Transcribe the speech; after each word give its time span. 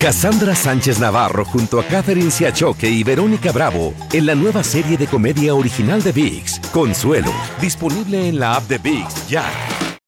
Cassandra 0.00 0.54
Sánchez 0.54 1.00
Navarro 1.00 1.44
junto 1.44 1.80
a 1.80 1.84
Catherine 1.84 2.30
Siachoque 2.30 2.88
y 2.88 3.02
Verónica 3.02 3.50
Bravo 3.50 3.94
en 4.12 4.26
la 4.26 4.36
nueva 4.36 4.62
serie 4.62 4.96
de 4.96 5.08
comedia 5.08 5.56
original 5.56 6.00
de 6.04 6.12
VIX, 6.12 6.60
Consuelo, 6.70 7.32
disponible 7.60 8.28
en 8.28 8.38
la 8.38 8.54
app 8.54 8.68
de 8.68 8.78
VIX 8.78 9.28
ya. 9.28 9.44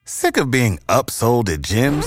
Sick 0.05 0.39
of 0.39 0.49
being 0.49 0.79
upsold 0.89 1.49
at 1.49 1.63
gyms? 1.63 2.07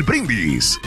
Brindis. 0.00 0.78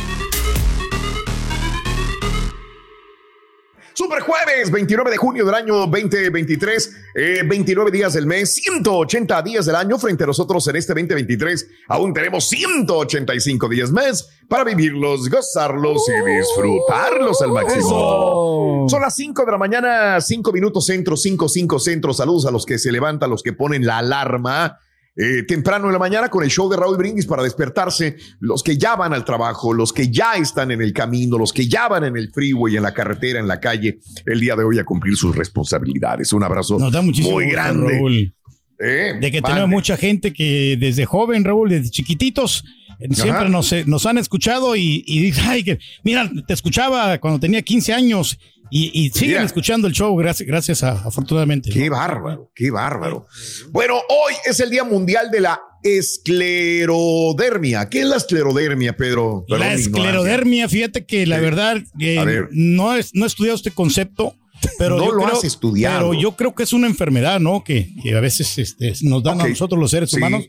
Super 3.94 4.22
jueves, 4.22 4.72
29 4.72 5.12
de 5.12 5.18
junio 5.18 5.46
del 5.46 5.56
año 5.56 5.76
2023, 5.88 6.96
eh, 7.16 7.44
29 7.46 7.92
días 7.92 8.14
del 8.14 8.26
mes, 8.26 8.56
180 8.56 9.42
días 9.44 9.68
del 9.68 9.76
año. 9.76 9.98
Frente 10.00 10.24
a 10.24 10.28
nosotros 10.28 10.68
en 10.68 10.76
este 10.76 10.94
2023, 10.94 11.68
aún 11.88 12.14
tenemos 12.14 12.50
185 12.50 13.70
días 13.70 13.92
más 13.92 14.28
para 14.50 14.64
vivirlos, 14.64 15.30
gozarlos 15.30 16.02
y 16.10 16.38
disfrutarlos 16.38 17.42
al 17.42 17.52
máximo. 17.52 18.88
Son 18.90 19.02
las 19.02 19.16
5 19.16 19.46
de 19.46 19.52
la 19.52 19.58
mañana, 19.58 20.20
5 20.20 20.52
minutos 20.52 20.86
centro, 20.88 21.16
5, 21.16 21.48
5 21.48 21.80
centro. 21.80 22.14
Saludos 22.14 22.48
a 22.48 22.52
los 22.52 22.66
que 22.66 22.80
se 22.80 22.92
levantan, 22.92 23.30
los 23.30 23.44
que 23.44 23.54
ponen 23.54 23.86
la 23.86 24.00
alarma. 24.00 24.80
Eh, 25.18 25.44
temprano 25.44 25.86
en 25.88 25.94
la 25.94 26.00
mañana 26.00 26.28
con 26.30 26.44
el 26.44 26.50
show 26.50 26.70
de 26.70 26.76
Raúl 26.76 26.98
Brindis 26.98 27.26
para 27.26 27.42
despertarse, 27.42 28.18
los 28.42 28.62
que 28.62 28.78
ya 28.78 28.98
van 28.98 29.14
al 29.14 29.24
trabajo, 29.24 29.74
los 29.74 29.94
que 29.94 30.10
ya 30.12 30.34
están 30.34 30.72
en 30.72 30.82
el 30.82 30.92
camino, 30.92 31.38
los 31.38 31.54
que 31.54 31.68
ya 31.70 31.88
van 31.88 32.04
en 32.04 32.18
el 32.18 32.32
freeway, 32.34 32.76
en 32.76 32.84
la 32.84 32.94
carretera, 32.94 33.40
en 33.40 33.48
la 33.48 33.60
calle, 33.62 34.00
el 34.26 34.40
día 34.42 34.58
de 34.58 34.66
hoy 34.66 34.78
a 34.78 34.84
cumplir 34.84 35.16
sus 35.16 35.34
responsabilidades. 35.34 36.34
Un 36.34 36.44
abrazo 36.44 36.78
Nos 36.78 36.92
da 36.92 37.02
muchísimo 37.02 37.36
muy 37.36 37.46
gusto, 37.46 37.56
grande. 37.58 37.94
Raúl. 37.98 38.36
Eh, 38.78 39.14
De 39.22 39.32
que 39.32 39.40
vale. 39.40 39.54
tenemos 39.56 39.70
mucha 39.70 39.96
gente 39.96 40.34
que 40.34 40.76
desde 40.78 41.06
joven, 41.06 41.46
Raúl, 41.46 41.70
desde 41.70 41.90
chiquititos, 41.92 42.66
siempre 43.12 43.42
Ajá. 43.44 43.50
nos, 43.50 43.72
eh, 43.74 43.84
nos 43.88 44.06
han 44.06 44.18
escuchado 44.18 44.76
y, 44.76 45.04
y 45.08 45.20
dicen, 45.22 45.46
ay, 45.48 45.64
que, 45.64 45.80
mira, 46.04 46.30
te 46.48 46.54
escuchaba 46.54 47.18
cuando 47.20 47.40
tenía 47.40 47.62
15 47.62 47.94
años 47.94 48.38
y, 48.72 48.92
y 49.00 49.10
siguen 49.12 49.30
Mira. 49.36 49.44
escuchando 49.44 49.88
el 49.88 49.94
show, 49.94 50.16
gracias, 50.16 50.48
gracias 50.48 50.84
a, 50.84 50.94
afortunadamente. 51.04 51.70
Qué 51.70 51.90
bárbaro, 51.90 52.52
qué 52.56 52.72
bárbaro. 52.72 53.28
Bueno, 53.72 53.96
hoy 54.10 54.34
es 54.46 54.60
el 54.60 54.70
Día 54.72 54.84
Mundial 54.84 55.30
de 55.32 55.42
la 55.42 55.62
Esclerodermia. 55.84 57.90
¿Qué 57.90 58.02
es 58.02 58.06
la 58.08 58.18
esclerodermia, 58.18 58.96
Pedro? 58.98 59.46
Perdón 59.48 59.68
La 59.68 59.74
esclerodermia, 59.74 60.70
fíjate 60.70 61.06
que 61.06 61.26
la 61.26 61.38
Sí. 61.38 61.42
verdad, 61.44 61.78
eh, 62.00 62.24
ver. 62.26 62.50
no, 62.52 62.96
es, 62.96 63.14
no 63.14 63.26
he 63.26 63.28
estudiado 63.28 63.56
este 63.56 63.72
concepto, 63.72 64.36
pero 64.78 64.98
No 64.98 65.06
yo 65.06 65.12
lo 65.12 65.24
creo, 65.26 65.38
has 65.38 65.44
estudiado. 65.44 66.10
Pero 66.10 66.22
yo 66.22 66.36
creo 66.36 66.56
que 66.56 66.64
es 66.64 66.74
una 66.74 66.88
enfermedad, 66.88 67.40
¿no? 67.40 67.64
Que, 67.64 67.90
que 68.02 68.16
a 68.16 68.20
veces 68.20 68.58
este, 68.58 68.94
nos 69.02 69.24
dan 69.24 69.42
a 69.42 69.48
nosotros 69.48 69.80
los 69.80 69.92
seres 69.92 70.10
Sí. 70.10 70.18
humanos, 70.18 70.46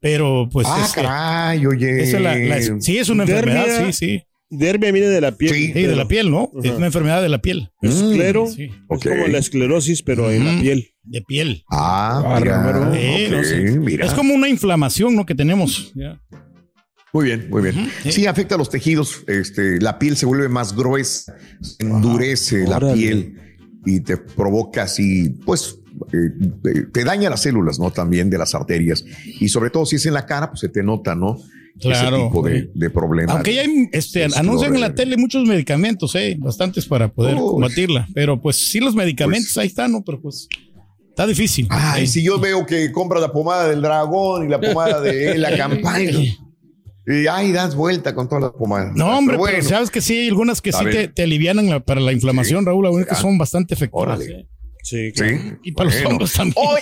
pero 0.00 0.48
pues 0.52 0.66
Ah, 0.68 0.82
este, 0.84 1.02
caray, 1.02 1.66
oye. 1.66 2.02
esa 2.02 2.16
es 2.18 2.22
la- 2.22 2.36
la- 2.36 2.80
sí 2.80 2.98
es 2.98 3.08
una 3.08 3.24
Dermia. 3.24 3.62
enfermedad, 3.64 3.86
sí, 3.86 3.92
sí. 3.92 4.22
Dermia 4.50 4.92
viene 4.92 5.08
de 5.08 5.20
la 5.20 5.32
piel. 5.32 5.52
Sí. 5.54 5.66
Sí, 5.74 5.82
de 5.82 5.94
la 5.94 6.08
piel, 6.08 6.30
¿no? 6.30 6.50
Es 6.64 6.70
una 6.70 6.86
enfermedad 6.86 7.20
de 7.20 7.28
la 7.28 7.38
piel. 7.42 7.68
Esclero. 7.82 8.46
Sí, 8.46 8.64
Es 8.64 8.70
Ok. 8.88 9.08
como 9.08 9.26
la 9.26 9.38
esclerosis, 9.38 10.02
pero 10.02 10.30
en 10.30 10.44
la 10.46 10.60
piel. 10.62 10.88
de 11.02 11.20
piel. 11.22 11.64
Ah, 11.70 12.38
mira. 12.38 12.90
Sí, 12.94 13.26
Ok, 13.26 13.30
no 13.32 13.44
sé. 13.44 13.78
mira. 13.78 14.06
Es 14.06 14.12
como 14.14 14.32
una 14.34 14.48
inflamación, 14.48 15.14
¿no? 15.16 15.26
Que 15.26 15.34
tenemos. 15.34 15.92
Muy 17.12 17.24
bien, 17.24 17.46
muy 17.50 17.62
bien. 17.62 17.90
Sí, 18.10 18.26
afecta 18.26 18.54
a 18.54 18.58
los 18.58 18.68
tejidos. 18.70 19.22
Este, 19.26 19.80
la 19.80 19.98
piel 19.98 20.16
se 20.16 20.26
vuelve 20.26 20.48
más 20.48 20.74
gruesa, 20.76 21.34
se 21.60 21.84
endurece 21.84 22.66
la 22.66 22.78
piel 22.94 23.34
y 23.86 24.00
te 24.00 24.16
provoca 24.18 24.82
así, 24.84 25.30
pues, 25.46 25.78
eh, 26.12 26.16
eh, 26.64 26.82
te 26.92 27.04
daña 27.04 27.30
las 27.30 27.42
células, 27.42 27.78
¿no? 27.78 27.90
También 27.90 28.30
de 28.30 28.38
las 28.38 28.54
arterias. 28.54 29.04
Y 29.40 29.48
sobre 29.48 29.70
todo 29.70 29.86
si 29.86 29.96
es 29.96 30.06
en 30.06 30.14
la 30.14 30.26
cara, 30.26 30.48
pues 30.50 30.60
se 30.60 30.68
te 30.68 30.82
nota, 30.82 31.14
¿no? 31.14 31.38
Claro. 31.80 32.16
Ese 32.16 32.26
tipo 32.26 32.42
de, 32.42 32.70
de 32.74 32.90
problemas. 32.90 33.36
Aunque 33.36 33.54
ya 33.54 33.60
hay, 33.62 33.88
este, 33.92 34.24
Es 34.24 34.36
anuncian 34.36 34.74
en 34.74 34.80
la 34.80 34.94
tele 34.94 35.16
muchos 35.16 35.44
medicamentos, 35.46 36.12
¿eh? 36.16 36.36
Bastantes 36.40 36.86
para 36.86 37.08
poder 37.08 37.36
Uy. 37.36 37.40
combatirla. 37.52 38.08
Pero 38.14 38.40
pues 38.40 38.56
sí, 38.56 38.80
los 38.80 38.94
medicamentos 38.96 39.52
Pues- 39.54 39.58
ahí 39.58 39.68
están, 39.68 39.92
¿no? 39.92 40.02
Pero 40.04 40.20
pues 40.20 40.48
está 41.08 41.24
difícil. 41.26 41.68
Ay, 41.70 42.06
Sí. 42.08 42.14
si 42.20 42.26
yo 42.26 42.40
veo 42.40 42.66
que 42.66 42.90
compra 42.90 43.20
la 43.20 43.30
pomada 43.32 43.68
del 43.68 43.80
dragón 43.80 44.44
y 44.44 44.48
la 44.48 44.60
pomada 44.60 45.00
de 45.00 45.38
la 45.38 45.56
campaña. 45.56 46.10
Y 47.10 47.26
ay, 47.30 47.52
das 47.52 47.74
vuelta 47.74 48.14
con 48.14 48.28
todas 48.28 48.42
las 48.42 48.52
pomadas. 48.52 48.92
No, 48.94 49.16
hombre, 49.16 49.38
Pero 49.42 49.62
sabes 49.62 49.90
que 49.90 50.00
sí 50.02 50.18
hay 50.18 50.28
algunas 50.28 50.60
que 50.60 50.70
A 50.70 50.78
sí 50.80 50.84
te, 50.90 51.08
te 51.08 51.22
alivianan 51.22 51.70
la- 51.70 51.80
para 51.80 52.00
la 52.00 52.12
inflamación, 52.12 52.66
Raúl, 52.66 52.84
algunas 52.86 53.06
que 53.06 53.14
Ah. 53.14 53.20
son 53.22 53.38
bastante 53.38 53.72
efectivas. 53.74 54.18
Órale. 54.18 54.48
¿Eh? 54.92 55.12
Sí, 55.14 55.24
Sí. 55.24 55.34
Y 55.64 55.72
para 55.72 55.90
los 55.90 56.04
hongos 56.04 56.32
también. 56.32 56.54
Hoy. 56.56 56.80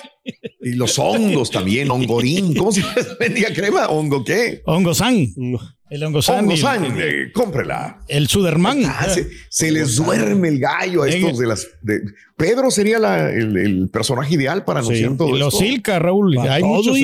Y 0.63 0.73
los 0.73 0.99
hongos 0.99 1.51
también, 1.51 1.91
hongorín. 1.91 2.55
¿Cómo 2.55 2.73
se 2.73 2.83
vendía 3.21 3.53
crema? 3.55 3.87
¿Hongo 3.89 4.25
qué? 4.25 4.63
Hongosan. 4.67 5.29
No. 5.37 5.59
El 5.89 6.03
hongosan. 6.03 6.41
Hongo 6.41 6.51
y 6.51 6.55
el- 6.55 6.61
sangre, 6.61 7.33
cómprela. 7.33 8.01
El 8.09 8.27
Suderman. 8.29 8.83
Ah, 8.87 9.07
se, 9.09 9.29
se 9.51 9.71
les 9.71 9.97
duerme 9.97 10.49
el 10.49 10.59
gallo 10.59 11.03
a 11.05 11.09
estos 11.09 11.39
de 11.39 11.47
las. 11.47 11.67
de- 11.83 12.01
Pedro 12.37 12.71
sería 12.71 12.99
la- 12.99 13.31
el, 13.31 13.57
el 13.57 13.89
personaje 13.91 14.35
ideal 14.35 14.65
para 14.65 14.81
Sí. 14.83 14.89
anunciar 14.89 15.17
todo 15.17 15.37
Y 15.37 15.39
los 15.39 15.55
esto. 15.55 15.65
Silca, 15.65 15.99
Raúl. 15.99 16.35
Pa' 16.35 16.55
Hay 16.55 16.63
todo, 16.63 16.73
muchos. 16.75 16.97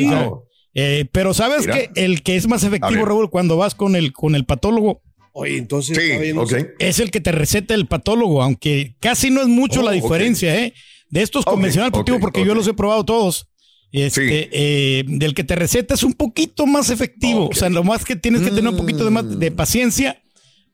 eh, 0.74 1.04
pero 1.12 1.32
sabes 1.34 1.60
Mira. 1.60 1.74
que 1.74 1.90
el 1.94 2.22
que 2.22 2.34
es 2.36 2.48
más 2.48 2.64
efectivo. 2.64 3.04
Raúl, 3.04 3.30
cuando 3.30 3.56
vas 3.56 3.74
con 3.76 3.94
el, 3.94 4.12
con 4.12 4.34
el 4.34 4.44
patólogo, 4.46 5.00
Oye, 5.32 5.56
entonces. 5.56 5.96
Sí, 5.96 6.64
es 6.78 6.98
el 6.98 7.10
que 7.10 7.20
te 7.20 7.32
receta 7.32 7.74
el 7.74 7.86
patólogo, 7.86 8.42
aunque 8.42 8.94
casi 9.00 9.30
no 9.30 9.40
es 9.40 9.48
mucho 9.48 9.80
Oh, 9.80 9.84
la 9.84 9.92
diferencia, 9.92 10.54
¿eh? 10.62 10.74
De 11.08 11.22
estos 11.22 11.46
Ok, 11.46 11.52
convencional 11.54 11.90
deportivo, 11.90 12.20
porque 12.20 12.44
yo 12.44 12.54
los 12.54 12.66
he 12.68 12.74
probado 12.74 13.04
todos. 13.04 13.46
Este, 13.92 14.44
Sí. 14.44 14.48
eh, 14.52 15.04
del 15.06 15.34
que 15.34 15.44
te 15.44 15.54
receta 15.54 15.94
es 15.94 16.02
un 16.02 16.14
poquito 16.14 16.66
más 16.66 16.88
efectivo. 16.90 17.48
O 17.48 17.54
sea, 17.54 17.68
lo 17.68 17.84
más 17.84 18.04
que 18.04 18.16
tienes 18.16 18.40
que 18.42 18.50
tener 18.50 18.68
un 18.70 18.76
poquito 18.76 19.04
de, 19.04 19.10
más 19.10 19.38
de 19.38 19.50
paciencia 19.50 20.22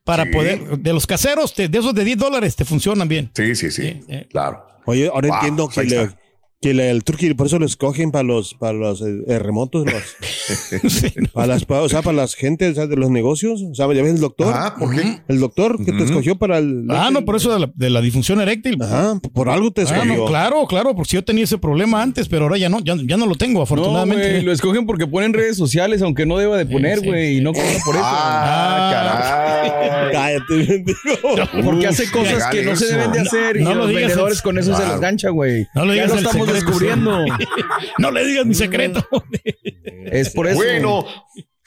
para 0.04 0.24
Sí. 0.24 0.30
poder. 0.30 0.78
De 0.78 0.92
los 0.92 1.06
caseros, 1.06 1.52
te- 1.54 1.68
de 1.68 1.78
esos 1.78 1.94
de 1.94 2.04
10 2.04 2.16
dólares, 2.18 2.54
te 2.56 2.64
funcionan 2.64 3.08
bien. 3.08 3.30
Sí, 3.34 3.54
sí, 3.56 3.70
sí. 3.72 4.00
Eh. 4.08 4.26
Claro. 4.30 4.64
Oye, 4.86 5.08
ahora 5.08 5.28
Wow, 5.28 5.36
entiendo 5.36 5.68
que 5.68 5.82
le. 5.84 6.08
Que 6.60 6.74
la- 6.74 6.86
el 6.90 7.04
turkey, 7.04 7.34
por 7.34 7.46
eso 7.46 7.60
lo 7.60 7.66
escogen 7.66 8.10
para 8.10 8.24
los, 8.24 8.54
para 8.54 8.72
los 8.72 9.00
eh, 9.00 9.18
eh, 9.28 9.38
remotos, 9.38 9.86
los, 9.86 11.30
para 11.32 11.46
las, 11.46 11.64
para- 11.64 11.82
o 11.82 11.88
sea, 11.88 12.02
para 12.02 12.16
las 12.16 12.34
gente 12.34 12.68
o 12.68 12.74
sea, 12.74 12.88
de 12.88 12.96
los 12.96 13.10
negocios. 13.10 13.62
O 13.62 13.74
sea, 13.76 13.86
ya 13.94 14.02
ves 14.02 14.14
el 14.14 14.20
doctor. 14.20 14.52
Ah, 14.56 14.74
¿por 14.76 14.92
qué? 14.92 15.20
El 15.28 15.38
doctor 15.38 15.76
que 15.84 15.92
te 15.92 16.02
escogió 16.02 16.36
para 16.36 16.58
el. 16.58 16.86
Ah, 16.90 17.10
no, 17.12 17.24
por 17.24 17.36
eso 17.36 17.52
de 17.54 17.60
la, 17.60 17.70
de 17.72 17.90
la 17.90 18.00
disfunción 18.00 18.40
eréctil. 18.40 18.82
Ajá, 18.82 19.20
por 19.32 19.50
algo 19.50 19.70
te 19.70 19.82
Ah, 19.82 19.84
escogió. 19.84 20.16
no, 20.16 20.24
claro, 20.26 20.66
claro, 20.66 20.96
porque 20.96 21.12
yo 21.14 21.24
tenía 21.24 21.44
ese 21.44 21.58
problema 21.58 22.02
antes, 22.02 22.28
pero 22.28 22.46
ahora 22.46 22.58
ya 22.58 22.68
no, 22.68 22.80
ya, 22.80 22.96
ya 23.06 23.16
no 23.16 23.26
lo 23.26 23.36
tengo, 23.36 23.60
No, 23.60 23.62
afortunadamente. 23.62 24.28
güey, 24.30 24.42
lo 24.42 24.50
escogen 24.52 24.84
porque 24.84 25.06
ponen 25.06 25.34
redes 25.34 25.56
sociales, 25.56 26.02
aunque 26.02 26.26
no 26.26 26.38
deba 26.38 26.56
de 26.56 26.66
poner, 26.66 26.98
sí. 26.98 27.06
güey, 27.06 27.36
y 27.38 27.40
no 27.40 27.52
cobra 27.52 27.68
por 27.84 27.94
eso. 27.94 28.04
Ah, 28.04 28.90
caray. 28.92 30.12
Cállate, 30.12 30.54
bendigo. 30.56 31.62
Porque 31.64 31.86
hace 31.86 32.10
cosas 32.10 32.46
que 32.50 32.62
no 32.64 32.74
se 32.74 32.86
deben 32.86 33.12
de 33.12 33.20
hacer 33.20 33.56
y 33.58 33.62
No 33.62 33.74
lo 33.74 33.80
los 33.82 33.88
digas, 33.90 34.02
vendedores 34.06 34.36
es- 34.38 34.42
con 34.42 34.58
eso 34.58 34.74
se 34.76 34.86
les 34.86 34.98
gancha, 35.00 35.28
güey. 35.28 35.68
No 35.74 35.84
lo 35.84 35.94
ya 35.94 36.06
digas 36.06 36.22
descubriendo. 36.52 37.24
no 37.98 38.10
le 38.10 38.24
digas 38.24 38.46
mi 38.46 38.54
secreto. 38.54 39.06
es 40.06 40.30
por 40.30 40.46
eso. 40.46 40.56
Bueno, 40.56 41.06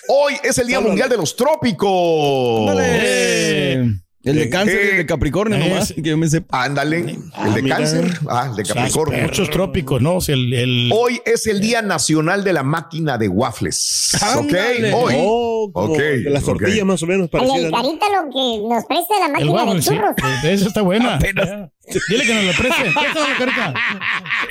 hoy 0.08 0.36
es 0.44 0.58
el 0.58 0.68
Día 0.68 0.80
Mundial 0.80 1.10
de 1.10 1.18
los 1.18 1.36
Trópicos. 1.36 2.70
Ándale. 2.70 4.02
El 4.24 4.36
de 4.36 4.50
cáncer 4.52 4.80
y 4.86 4.90
el 4.92 4.98
de 4.98 5.06
Capricornio 5.08 5.58
Eh, 5.58 5.68
nomás, 5.70 5.88
sí. 5.88 5.96
Ah, 5.98 6.02
que 6.04 6.10
yo 6.10 6.18
me 6.18 6.28
sepa. 6.28 6.64
Ándale, 6.64 6.98
el 7.44 7.54
de 7.56 7.62
mira. 7.64 7.78
cáncer, 7.78 8.20
ah, 8.30 8.48
el 8.52 8.56
de 8.56 8.64
Capricornio. 8.72 9.24
Muchos 9.24 9.50
trópicos, 9.50 10.00
¿no? 10.02 10.16
O 10.18 10.22
sea, 10.22 10.36
el, 10.36 10.54
el- 10.54 10.92
Hoy 10.94 11.20
es 11.26 11.48
el 11.48 11.60
Día 11.60 11.82
Nacional 11.82 12.44
de 12.44 12.54
la 12.54 12.62
Máquina 12.62 13.18
de 13.18 13.28
Waffles. 13.28 14.12
¿Ok? 14.36 14.44
Ándale. 14.44 14.94
Hoy. 14.94 15.14
Oh, 15.18 15.72
Ok, 15.74 15.98
de 15.98 16.30
las 16.30 16.44
tortillas 16.44 16.86
más 16.86 17.02
o 17.02 17.08
menos 17.08 17.30
parecidas. 17.30 17.58
el 17.66 17.72
¿no? 17.72 17.78
carita 17.78 18.06
lo 18.10 18.30
que 18.32 18.68
nos 18.70 18.86
presta 18.86 19.20
la 19.20 19.28
máquina 19.30 19.52
waffle, 19.54 19.76
de 19.76 19.82
sí. 19.82 19.90
churros. 19.90 20.16
Eh, 20.44 20.54
Esa 20.54 20.68
está 20.68 20.82
buena. 20.82 21.16
Apenas. 21.16 21.70
Dile 22.10 22.26
que 22.26 22.34
nos 22.36 22.44
lo 22.46 22.52
preste. 22.62 22.84
Préstalo, 22.92 23.26
carita. 23.38 23.74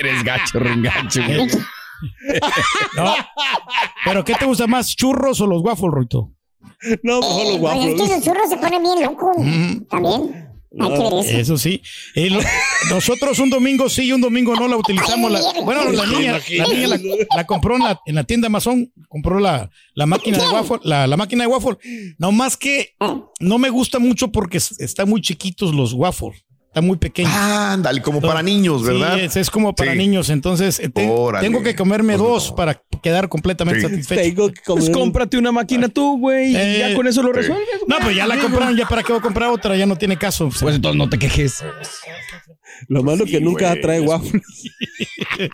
Eres 0.00 0.24
gacho, 0.24 0.58
rengacho, 0.58 1.20
güey. 1.24 1.48
No. 2.96 3.14
¿Pero 4.04 4.24
qué 4.24 4.34
te 4.34 4.44
gusta 4.46 4.66
más, 4.66 4.96
churros 4.96 5.40
o 5.40 5.46
los 5.46 5.62
waffles, 5.62 5.90
Ruito? 5.92 6.32
No, 7.02 7.20
mejor 7.20 7.46
los 7.46 7.58
Pues 7.96 8.10
es 8.10 8.16
que 8.18 8.22
churros 8.30 8.48
se 8.48 8.56
ponen 8.56 8.82
bien 8.82 9.02
locos. 9.02 9.36
Mm. 9.38 9.80
También. 9.88 10.46
Hay 10.78 10.88
que 10.88 10.98
ver 10.98 11.12
eso. 11.14 11.36
Eso 11.38 11.58
sí. 11.58 11.82
Eh, 12.14 12.30
lo- 12.30 12.40
nosotros 12.90 13.38
un 13.40 13.50
domingo 13.50 13.88
sí 13.88 14.02
y 14.04 14.12
un 14.12 14.20
domingo 14.20 14.54
no 14.54 14.68
la 14.68 14.76
utilizamos. 14.76 15.30
La- 15.32 15.40
bueno, 15.64 15.90
la 15.90 16.06
niña, 16.06 16.40
la, 16.56 16.66
niña 16.66 16.86
la, 16.86 16.98
la 17.36 17.44
compró 17.46 17.74
en 17.76 17.82
la, 17.82 18.00
en 18.06 18.14
la 18.14 18.22
tienda 18.24 18.46
Amazon, 18.46 18.90
compró 19.08 19.40
la, 19.40 19.68
la 19.94 20.06
máquina 20.06 20.38
de 20.38 20.48
waffle, 20.48 20.78
la, 20.84 21.06
la 21.08 21.16
máquina 21.16 21.42
de 21.44 21.48
waffle. 21.48 21.76
No 22.18 22.30
más 22.30 22.56
que 22.56 22.94
no 23.40 23.58
me 23.58 23.68
gusta 23.68 23.98
mucho 23.98 24.30
porque 24.30 24.58
es- 24.58 24.78
están 24.80 25.08
muy 25.08 25.20
chiquitos 25.20 25.74
los 25.74 25.92
waffles. 25.92 26.44
Están 26.70 26.86
muy 26.86 26.98
pequeños. 26.98 27.32
Ándale, 27.34 28.00
como 28.00 28.20
para 28.20 28.44
niños, 28.44 28.84
¿verdad? 28.84 29.16
Sí, 29.16 29.24
es, 29.24 29.36
es 29.36 29.50
como 29.50 29.74
para 29.74 29.90
Sí. 29.90 29.98
niños. 29.98 30.30
Entonces, 30.30 30.78
eh, 30.78 30.88
te- 30.88 31.10
tengo 31.40 31.62
que 31.64 31.74
comerme 31.74 32.16
Pues 32.16 32.28
dos 32.28 32.50
no. 32.50 32.54
para 32.56 32.80
quedar 33.02 33.28
completamente 33.28 33.80
Sí. 33.80 33.88
satisfecho. 33.88 34.20
Tengo 34.22 34.52
que 34.52 34.60
comer. 34.62 34.84
Pues 34.84 34.96
cómprate 34.96 35.36
una 35.36 35.50
máquina 35.50 35.88
tú, 35.88 36.18
güey, 36.20 36.52
y 36.52 36.56
Eh, 36.56 36.76
ya 36.90 36.94
con 36.94 37.08
eso 37.08 37.22
lo 37.24 37.30
sí. 37.30 37.38
resuelves. 37.40 37.66
No, 37.88 37.96
güey. 37.96 38.04
pues 38.04 38.16
ya 38.16 38.26
la 38.28 38.38
compraron, 38.38 38.76
ya 38.76 38.86
para 38.86 39.02
qué 39.02 39.12
voy 39.12 39.18
a 39.18 39.22
comprar 39.22 39.50
otra, 39.50 39.74
ya 39.76 39.84
no 39.86 39.96
tiene 39.96 40.16
caso. 40.16 40.46
O 40.46 40.52
sea, 40.52 40.60
Pues 40.60 40.76
entonces 40.76 40.96
no 40.96 41.08
te 41.10 41.18
quejes. 41.18 41.64
Lo 42.86 43.02
malo 43.02 43.24
que 43.24 43.40
nunca 43.40 43.70
güey. 43.70 43.80
trae 43.80 44.00
waffles. 44.00 44.42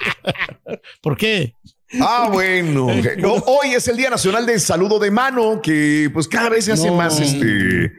¿Por 1.00 1.16
qué? 1.16 1.54
Ah, 2.00 2.28
bueno. 2.30 2.88
No, 3.19 3.32
hoy 3.34 3.70
es 3.74 3.88
el 3.88 3.96
Día 3.96 4.10
Nacional 4.10 4.44
del 4.44 4.60
Saludo 4.60 4.98
de 4.98 5.10
Mano, 5.10 5.60
que 5.62 6.10
pues 6.12 6.28
cada 6.28 6.50
vez 6.50 6.66
se 6.66 6.72
hace 6.72 6.88
No. 6.88 6.94
más 6.96 7.19
este. 7.20 7.90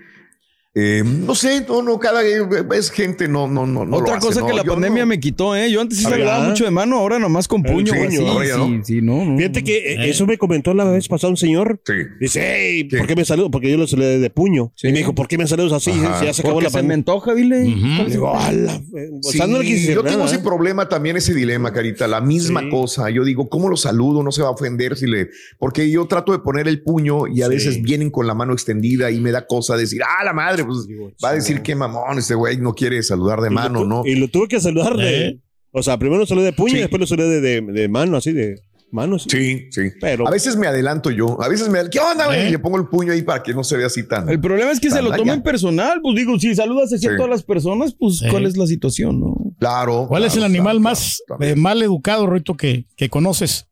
Eh, 0.80 1.04
no 1.04 1.34
sé, 1.34 1.66
no, 1.68 1.82
no, 1.82 1.98
cada 1.98 2.22
vez 2.22 2.92
gente 2.92 3.28
no, 3.28 3.48
no, 3.48 3.66
no. 3.66 3.84
no 3.84 3.86
lo 3.86 3.98
Otra 3.98 4.18
hace, 4.18 4.28
cosa 4.28 4.42
¿no? 4.42 4.48
que 4.48 4.54
la 4.54 4.64
Yo 4.64 4.74
pandemia 4.74 5.04
no. 5.04 5.08
me 5.08 5.20
quitó, 5.20 5.56
¿eh? 5.56 5.72
Yo 5.72 5.82
antes 5.82 5.98
sí 5.98 6.04
saludaba 6.04 6.48
mucho 6.48 6.66
de 6.66 6.72
mano, 6.72 6.98
ahora 6.98 7.18
nomás 7.18 7.48
con 7.48 7.64
puño. 7.64 7.94
puño, 7.94 8.08
así, 8.08 8.26
ahora 8.28 8.46
ya 8.46 8.56
sí, 8.58 8.80
sí, 8.84 9.02
no. 9.02 9.36
Fíjate 9.38 9.64
que 9.64 9.94
eh, 9.94 10.10
eso 10.10 10.28
me 10.28 10.38
comentó 10.38 10.74
la 10.76 10.84
vez 10.86 11.08
pasada 11.08 11.32
un 11.32 11.38
señor. 11.38 11.82
Sí. 11.86 11.94
Dice, 12.20 12.42
hey. 12.46 12.84
¿por 12.96 13.08
qué 13.08 13.16
me 13.16 13.26
saludo? 13.26 13.50
Porque 13.50 13.72
yo 13.72 13.78
lo 13.78 13.88
saludé 13.88 14.20
de 14.20 14.30
puño. 14.30 14.72
Sí. 14.76 14.88
Y 14.90 14.92
me 14.92 15.00
dijo, 15.00 15.16
¿por 15.16 15.28
qué 15.28 15.38
me 15.38 15.48
saludas 15.48 15.74
así? 15.74 15.90
Ajá. 15.92 16.20
Si 16.20 16.26
ya 16.26 16.34
se 16.34 16.42
acabó 16.42 16.56
Porque 16.56 16.66
la 16.66 16.70
se 16.70 16.78
me 16.78 16.82
pandemia. 16.82 16.96
antoja, 16.96 17.34
dile. 17.34 17.60
Digo, 18.08 18.38
ala. 18.38 18.80
O 19.24 19.32
sea, 19.32 19.46
Sí, 19.46 19.52
no 19.52 19.58
le 19.60 19.64
quise 19.66 19.76
decir 19.80 19.96
yo 19.96 20.04
tengo 20.04 20.18
nada, 20.18 20.30
ese 20.30 20.36
¿eh? 20.40 20.44
problema 20.44 20.88
también, 20.88 21.18
ese 21.18 21.34
dilema, 21.34 21.74
Carita, 21.74 22.08
la 22.08 22.22
misma 22.22 22.62
Sí. 22.62 22.70
cosa. 22.70 23.10
Yo 23.10 23.24
digo, 23.24 23.50
¿cómo 23.50 23.70
lo 23.70 23.78
saludo? 23.78 24.22
No 24.22 24.32
se 24.32 24.42
va 24.44 24.50
a 24.50 24.52
ofender 24.52 24.96
si 24.96 25.08
le. 25.08 25.30
Porque 25.58 25.90
yo 25.90 26.06
trato 26.06 26.32
de 26.34 26.40
poner 26.40 26.68
el 26.68 26.84
puño 26.84 27.28
y 27.28 27.42
a 27.42 27.48
veces 27.48 27.82
vienen 27.82 28.12
con 28.12 28.28
la 28.28 28.34
mano 28.36 28.54
extendida 28.54 29.10
y 29.12 29.20
me 29.20 29.32
da 29.32 29.48
cosa 29.48 29.76
decir, 29.76 30.02
ah, 30.04 30.24
la 30.24 30.34
madre, 30.34 30.64
pues 30.68 30.88
va 31.24 31.30
a 31.30 31.34
decir 31.34 31.62
qué 31.62 31.76
mamón, 31.76 32.18
este 32.20 32.36
güey 32.36 32.58
no 32.58 32.74
quiere 32.74 33.02
saludar 33.04 33.42
de 33.42 33.50
mano, 33.50 33.86
¿no? 33.86 34.04
Y 34.06 34.16
lo 34.16 34.28
tuve 34.28 34.48
que 34.48 34.60
saludar 34.60 34.96
de. 34.98 35.28
¿Eh? 35.28 35.40
O 35.72 35.84
sea, 35.84 35.98
primero 35.98 36.20
lo 36.20 36.26
saludé 36.26 36.46
de 36.46 36.54
puño 36.54 36.72
Sí. 36.72 36.78
y 36.78 36.82
después 36.82 37.00
lo 37.00 37.08
saludé 37.08 37.42
de, 37.42 37.62
de, 37.62 37.72
de 37.74 37.88
mano, 37.90 38.18
así 38.18 38.32
de 38.32 38.56
mano. 38.92 39.20
Sí. 39.20 39.68
Sí. 39.70 39.82
Pero- 40.00 40.28
a 40.28 40.32
veces 40.32 40.56
me 40.56 40.66
adelanto 40.68 41.12
yo. 41.12 41.42
A 41.42 41.50
veces 41.50 41.70
me. 41.70 41.90
¿Qué 41.90 42.00
onda, 42.00 42.26
güey? 42.28 42.40
¿Eh? 42.42 42.48
Y 42.48 42.52
le 42.52 42.60
pongo 42.60 42.78
el 42.78 42.88
puño 42.88 43.12
ahí 43.14 43.22
para 43.22 43.44
que 43.44 43.54
no 43.54 43.64
se 43.64 43.78
vea 43.78 43.88
así 43.88 44.08
tan. 44.08 44.30
El 44.30 44.40
problema 44.40 44.72
es 44.72 44.80
que 44.80 44.90
se 44.90 45.02
lo 45.02 45.12
tomen 45.12 45.44
personal. 45.44 46.00
Pues 46.02 46.16
digo, 46.16 46.40
si 46.40 46.56
saludas 46.56 46.92
así 46.94 47.06
a 47.08 47.12
Sí. 47.12 47.16
todas 47.18 47.30
las 47.30 47.44
personas, 47.44 47.94
pues 48.00 48.20
Sí. 48.20 48.28
¿cuál 48.32 48.46
es 48.46 48.56
la 48.58 48.66
situación, 48.66 49.20
no? 49.20 49.36
Claro. 49.60 50.06
¿Cuál 50.08 50.24
es 50.24 50.36
el 50.38 50.44
animal 50.44 50.78
claro, 50.78 50.80
más 50.80 51.22
claro, 51.28 51.44
eh, 51.44 51.56
mal 51.56 51.82
educado, 51.82 52.28
Ruito, 52.28 52.56
que, 52.56 52.86
que 52.96 53.10
conoces? 53.10 53.68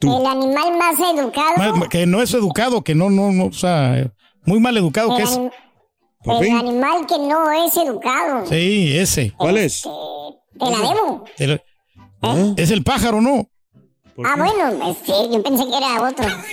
El 0.00 0.10
animal 0.26 0.78
más 0.78 0.94
educado. 1.00 1.88
Que 1.90 2.06
no 2.06 2.22
es 2.22 2.32
educado, 2.34 2.84
que 2.84 2.94
no, 2.94 3.10
no, 3.10 3.32
no, 3.32 3.46
o 3.46 3.52
sea, 3.52 4.12
muy 4.44 4.60
mal 4.60 4.76
educado 4.76 5.10
el, 5.12 5.16
que 5.16 5.22
es. 5.24 5.40
Anim- 6.26 6.36
¿Por 6.38 6.44
el 6.44 6.50
fin? 6.50 6.56
animal 6.68 7.06
que 7.06 7.18
no 7.18 7.50
es 7.52 7.76
educado. 7.76 8.46
Sí, 8.46 8.96
ese. 8.96 9.32
¿Cuál 9.36 9.58
es? 9.58 9.76
Este, 9.76 9.88
te 10.58 10.70
la 10.70 10.78
debo. 10.78 11.24
El- 11.38 11.62
Es 12.56 12.70
el 12.70 12.82
pájaro, 12.82 13.20
¿no? 13.20 13.48
¿Por 14.16 14.26
Ah, 14.26 14.32
qué? 14.34 14.40
bueno, 14.40 14.90
este, 14.90 15.12
yo 15.30 15.42
pensé 15.42 15.64
que 15.64 15.76
era 15.76 16.02
otro. 16.02 16.24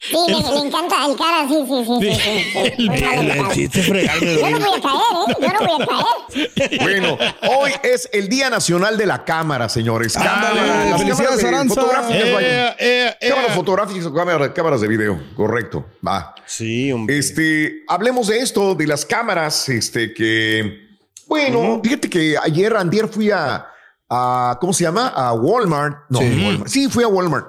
sí, 0.00 0.16
le, 0.26 0.34
le 0.60 0.66
encanta 0.66 1.06
el 1.06 1.16
cara, 1.16 1.46
sí, 1.48 1.64
sí, 1.68 1.84
sí. 1.86 1.94
sí, 2.00 2.14
sí, 2.20 2.44
sí. 2.52 2.88
El, 2.92 3.02
el 3.04 3.30
educado. 3.30 3.54
chiste 3.54 3.82
fregarme. 3.82 4.34
Yo 4.34 4.50
no 4.50 4.58
voy 4.58 4.78
a 4.78 4.82
caer, 4.82 5.14
¿eh? 5.14 5.36
Yo 5.40 5.48
no 5.52 5.60
voy 5.60 5.82
a 5.82 5.86
caer. 5.86 6.80
Bueno, 6.82 7.18
hoy 7.58 7.70
es 7.84 8.08
el 8.12 8.28
Día 8.28 8.50
Nacional 8.50 8.98
de 8.98 9.06
la 9.06 9.24
Cámara, 9.24 9.68
señores. 9.68 10.16
Ándale, 10.16 10.60
Cámara, 10.60 10.98
felicidades, 10.98 11.38
de- 11.42 11.68
fotográficas. 11.68 12.18
Eh, 12.20 12.74
eh, 12.80 13.16
eh. 13.20 13.28
Cámaras 13.30 13.54
fotográficas 13.54 14.06
o 14.06 14.12
cámaras, 14.14 14.50
cámaras 14.50 14.80
de 14.80 14.88
video, 14.88 15.20
correcto. 15.36 15.86
Va. 16.06 16.34
Sí, 16.46 16.90
hombre. 16.92 17.18
Este, 17.18 17.84
hablemos 17.88 18.26
de 18.28 18.38
esto, 18.40 18.74
de 18.74 18.86
las 18.86 19.06
cámaras, 19.06 19.68
este, 19.68 20.12
que, 20.12 20.80
bueno, 21.26 21.80
fíjate 21.82 22.10
que 22.10 22.36
ayer, 22.42 22.76
antier 22.76 23.06
fui 23.08 23.30
a, 23.30 23.66
a, 24.14 24.58
¿cómo 24.60 24.72
se 24.74 24.84
llama? 24.84 25.08
A 25.08 25.32
Walmart. 25.32 26.04
No, 26.10 26.18
Sí. 26.18 26.42
Walmart. 26.44 26.68
Sí, 26.68 26.88
fui 26.90 27.02
a 27.04 27.08
Walmart. 27.08 27.46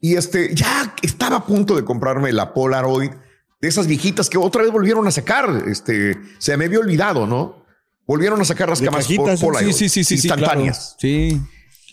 Y 0.00 0.14
este, 0.16 0.54
ya 0.54 0.94
estaba 1.02 1.36
a 1.36 1.46
punto 1.46 1.74
de 1.74 1.84
comprarme 1.84 2.30
la 2.32 2.52
Polaroid 2.52 3.10
de 3.60 3.68
esas 3.68 3.86
viejitas 3.86 4.28
que 4.28 4.36
otra 4.36 4.62
vez 4.62 4.70
volvieron 4.70 5.06
a 5.06 5.10
sacar. 5.10 5.64
Este, 5.66 6.18
se 6.38 6.56
me 6.58 6.66
había 6.66 6.80
olvidado, 6.80 7.26
¿no? 7.26 7.64
Volvieron 8.06 8.40
a 8.40 8.44
sacar 8.44 8.68
las 8.68 8.80
De 8.80 8.88
cajitas, 8.88 9.40
por 9.40 9.48
Polaroid. 9.52 9.72
Sí, 9.72 9.88
sí, 9.88 10.04
sí, 10.04 10.04
sí, 10.04 10.18
sí, 10.18 10.28
claro. 10.28 10.40
instantáneas. 10.42 10.96
Sí. 11.00 11.40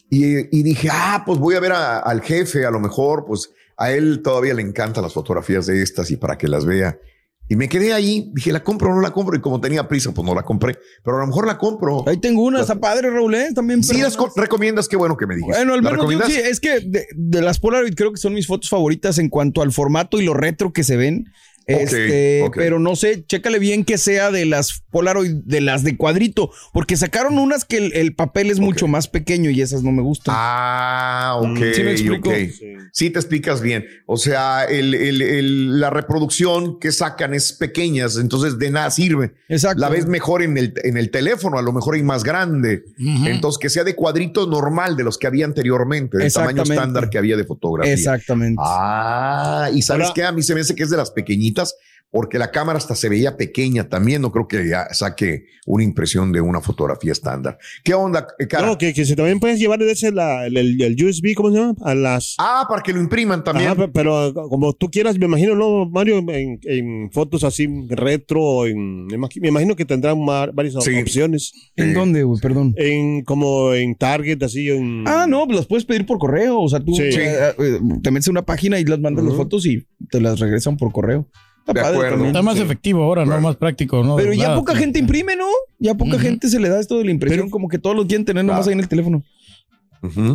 Y, 0.10 0.60
y 0.60 0.64
dije, 0.64 0.90
ah, 0.92 1.24
pues 1.26 1.40
voy 1.40 1.56
a 1.56 1.60
ver 1.62 1.72
a- 1.72 2.00
al 2.00 2.22
jefe, 2.22 2.66
a 2.66 2.72
lo 2.72 2.80
mejor, 2.80 3.24
pues 3.26 3.50
a 3.78 3.92
él 3.92 4.22
todavía 4.22 4.54
le 4.54 4.62
encantan 4.62 5.02
las 5.04 5.14
fotografías 5.14 5.66
de 5.66 5.82
estas 5.82 6.12
y 6.12 6.18
para 6.18 6.38
que 6.38 6.48
las 6.48 6.66
vea. 6.66 7.00
Y 7.50 7.56
me 7.58 7.68
quedé 7.68 7.92
ahí, 7.94 8.32
dije, 8.34 8.52
¿la 8.54 8.64
compro 8.64 8.90
o 8.92 8.96
no 8.96 9.02
la 9.02 9.12
compro? 9.12 9.36
Y 9.36 9.42
como 9.42 9.60
tenía 9.60 9.88
prisa, 9.88 10.12
pues 10.14 10.26
no 10.26 10.34
la 10.34 10.44
compré, 10.44 10.78
pero 11.04 11.18
a 11.18 11.20
lo 11.22 11.28
mejor 11.28 11.46
la 11.46 11.58
compro. 11.58 12.08
Ahí 12.08 12.18
tengo 12.18 12.42
una, 12.44 12.62
está 12.62 12.80
padre, 12.80 13.10
Raúl, 13.10 13.36
¿eh? 13.36 13.50
También. 13.54 13.84
Sí, 13.84 14.02
las 14.02 14.16
co- 14.16 14.32
recomiendas, 14.36 14.88
qué 14.88 14.96
bueno 14.96 15.18
que 15.18 15.28
me 15.28 15.36
dijiste. 15.36 15.58
Bueno, 15.58 15.74
al 15.74 15.84
¿La 15.84 15.92
menos 15.92 16.26
sí, 16.28 16.36
es 16.38 16.60
que 16.60 16.80
de, 16.80 17.06
de 17.14 17.42
las 17.42 17.60
Polaroid 17.60 17.94
creo 17.96 18.12
que 18.12 18.18
son 18.18 18.34
mis 18.34 18.48
fotos 18.48 18.70
favoritas 18.70 19.18
en 19.20 19.28
cuanto 19.30 19.62
al 19.62 19.72
formato 19.74 20.20
y 20.22 20.26
lo 20.26 20.34
retro 20.34 20.72
que 20.72 20.84
se 20.84 20.96
ven. 20.96 21.26
Este, 21.66 22.44
pero 22.56 22.78
no 22.80 22.96
sé, 22.96 23.24
chécale 23.26 23.58
bien 23.60 23.86
que 23.86 23.98
sea 23.98 24.32
de 24.32 24.46
las 24.46 24.84
Polaroid, 24.92 25.32
de 25.46 25.62
las 25.62 25.84
de 25.84 25.96
cuadrito, 25.98 26.52
porque 26.74 26.98
sacaron 26.98 27.38
unas 27.38 27.66
que 27.66 27.78
el, 27.78 27.94
el 27.94 28.14
papel 28.16 28.52
es 28.52 28.60
mucho 28.60 28.88
más 28.88 29.08
pequeño 29.08 29.50
y 29.50 29.62
esas 29.62 29.82
no 29.84 29.92
me 29.92 30.02
gustan. 30.02 30.36
Ah, 30.38 31.38
ok, 31.40 31.58
¿Sí 31.74 31.84
me. 31.84 31.98
Sí. 31.98 32.74
Sí, 32.92 33.10
te 33.10 33.20
explicas 33.20 33.62
bien. 33.62 33.86
O 34.06 34.18
sea, 34.18 34.66
el- 34.66 34.94
el- 34.94 35.22
el- 35.22 35.80
la 35.80 35.90
reproducción 35.90 36.80
que 36.80 36.92
sacan 36.92 37.34
es 37.34 37.54
pequeñas, 37.54 38.18
entonces 38.18 38.60
de 38.60 38.70
nada 38.70 38.92
sirve. 38.92 39.34
Exacto. 39.50 39.80
La 39.80 39.90
ves 39.90 40.06
mejor 40.06 40.44
en 40.44 40.58
el, 40.58 40.74
en 40.84 40.98
el 40.98 41.10
teléfono, 41.12 41.58
a 41.58 41.62
lo 41.62 41.72
mejor 41.74 41.96
hay 41.96 42.04
más 42.04 42.24
grande. 42.24 42.84
Entonces, 43.26 43.58
que 43.60 43.70
sea 43.70 43.84
de 43.84 43.96
cuadrito 43.96 44.46
normal 44.48 44.96
de 44.96 45.04
los 45.04 45.18
que 45.18 45.28
había 45.28 45.46
anteriormente, 45.46 46.18
del 46.18 46.28
tamaño 46.34 46.64
estándar 46.64 47.10
que 47.10 47.18
había 47.18 47.38
de 47.38 47.46
fotografía. 47.46 47.94
Exactamente. 47.94 48.62
Ah, 48.64 49.70
y 49.74 49.82
sabes 49.82 50.04
Ahora- 50.08 50.14
qué? 50.14 50.24
A 50.24 50.32
mí 50.32 50.44
se 50.44 50.54
me 50.56 50.62
hace 50.62 50.76
que 50.76 50.84
es 50.84 50.90
de 50.90 50.98
las 50.98 51.12
pequeñitas. 51.12 51.53
Bonitas, 51.54 51.76
porque 52.14 52.38
la 52.38 52.52
cámara 52.52 52.78
hasta 52.78 52.96
se 52.96 53.10
veía 53.10 53.36
pequeña 53.36 53.90
también. 53.90 54.22
No 54.22 54.32
creo 54.32 54.48
que 54.48 54.70
ya 54.70 54.86
saque 54.94 55.48
una 55.66 55.84
impresión 55.84 56.32
de 56.32 56.40
una 56.42 56.62
fotografía 56.62 57.12
estándar. 57.12 57.58
¿Qué 57.84 57.94
onda, 57.96 58.28
eh, 58.38 58.48
cara? 58.48 58.68
No, 58.68 58.78
que, 58.78 58.94
que 58.94 59.04
si 59.04 59.16
también 59.16 59.40
puedes 59.40 59.60
llevar 59.60 59.82
ese 59.82 60.12
la, 60.12 60.46
el, 60.46 60.56
el 60.80 61.04
USB, 61.06 61.34
¿cómo 61.36 61.50
se 61.52 61.58
llama? 61.58 61.74
A 61.82 61.96
las. 61.96 62.36
Ah, 62.38 62.66
para 62.70 62.84
que 62.84 62.94
lo 62.94 63.00
impriman 63.02 63.44
también. 63.44 63.72
Ajá, 63.72 63.88
pero 63.92 64.32
como 64.34 64.74
tú 64.74 64.92
quieras, 64.92 65.18
me 65.18 65.26
imagino, 65.26 65.56
¿no, 65.56 65.90
Mario? 65.90 66.20
En, 66.20 66.60
en 66.64 67.12
fotos 67.12 67.44
así 67.44 67.68
retro, 67.90 68.68
en, 68.68 69.08
me 69.08 69.18
imagi- 69.18 69.42
me 69.42 69.48
imagino 69.48 69.76
que 69.76 69.84
tendrán 69.86 70.24
varias 70.54 70.76
Sí. 70.84 70.96
opciones. 71.02 71.52
¿En 71.76 71.96
dónde, 71.96 72.22
güey? 72.24 72.40
Perdón. 72.40 72.76
En 72.78 73.24
como 73.24 73.74
en 73.74 73.96
Target, 73.96 74.42
así 74.44 74.70
en. 74.70 75.04
Ah, 75.08 75.26
no, 75.28 75.46
pues 75.46 75.58
las 75.58 75.66
puedes 75.66 75.86
pedir 75.86 76.06
por 76.06 76.20
correo. 76.20 76.60
O 76.62 76.70
sea, 76.70 76.80
tú 76.80 76.94
Sí. 76.94 77.02
eh, 77.04 77.54
eh, 77.58 77.80
te 78.04 78.12
metes 78.12 78.28
en 78.28 78.32
una 78.34 78.46
página 78.46 78.80
y 78.80 78.84
las 78.86 79.00
mandas 79.00 79.26
las 79.26 79.34
fotos 79.36 79.66
y 79.66 79.88
te 80.12 80.22
las 80.22 80.40
regresan 80.40 80.78
por 80.78 80.92
correo. 80.92 81.28
Está 81.66 81.74
padre 81.82 81.96
acuerdo. 82.08 82.26
Está 82.26 82.42
más 82.42 82.58
efectivo 82.60 83.04
ahora, 83.04 83.26
¿no? 83.26 83.40
Más 83.40 83.56
práctico, 83.56 84.04
¿no? 84.04 84.16
Pero 84.18 84.34
ya 84.34 84.44
Nada, 84.50 84.56
poca 84.56 84.74
sí. 84.74 84.80
gente 84.80 85.00
imprime, 85.00 85.36
¿no? 85.36 85.46
Ya 85.80 85.96
poca 85.96 86.20
gente 86.20 86.50
se 86.50 86.60
le 86.60 86.68
da 86.70 86.80
esto 86.80 86.98
de 86.98 87.06
la 87.06 87.12
impresión, 87.12 87.50
como 87.50 87.70
que 87.70 87.78
todos 87.80 87.96
lo 87.96 88.06
quieren 88.06 88.26
tener 88.26 88.44
nomás 88.44 88.68
ahí 88.68 88.74
en 88.74 88.80
el 88.82 88.88
teléfono. 88.88 89.24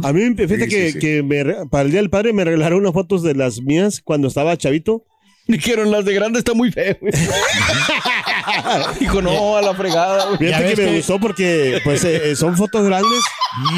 A 0.03 0.13
mí, 0.15 0.23
fíjate 0.35 0.65
Sí, 0.65 0.69
que, 0.71 0.87
sí, 0.87 0.93
sí. 0.93 0.99
que 0.99 1.23
me 1.23 1.67
para 1.67 1.83
el 1.85 1.91
Día 1.91 2.01
del 2.01 2.09
Padre 2.09 2.33
me 2.33 2.43
regalaron 2.45 2.81
unas 2.81 2.95
fotos 2.95 3.23
de 3.23 3.35
las 3.35 3.61
mías 3.61 4.01
cuando 4.03 4.29
estaba 4.29 4.57
chavito. 4.57 5.05
Dijeron, 5.51 5.91
las 5.91 6.05
de 6.05 6.13
grande 6.15 6.39
está 6.41 6.53
muy 6.55 6.71
feo. 6.71 6.97
güey. 7.01 7.13
Dijo, 9.01 9.23
no, 9.23 9.57
a 9.57 9.63
la 9.63 9.75
fregada. 9.75 10.27
güey. 10.27 10.39
Fíjate 10.39 10.75
que 10.75 10.83
me 10.83 10.89
que- 10.91 10.97
gustó 10.99 11.19
porque 11.19 11.81
pues 11.85 12.05
eh, 12.05 12.31
eh, 12.31 12.37
son 12.37 12.57
fotos 12.57 12.85
grandes, 12.87 13.21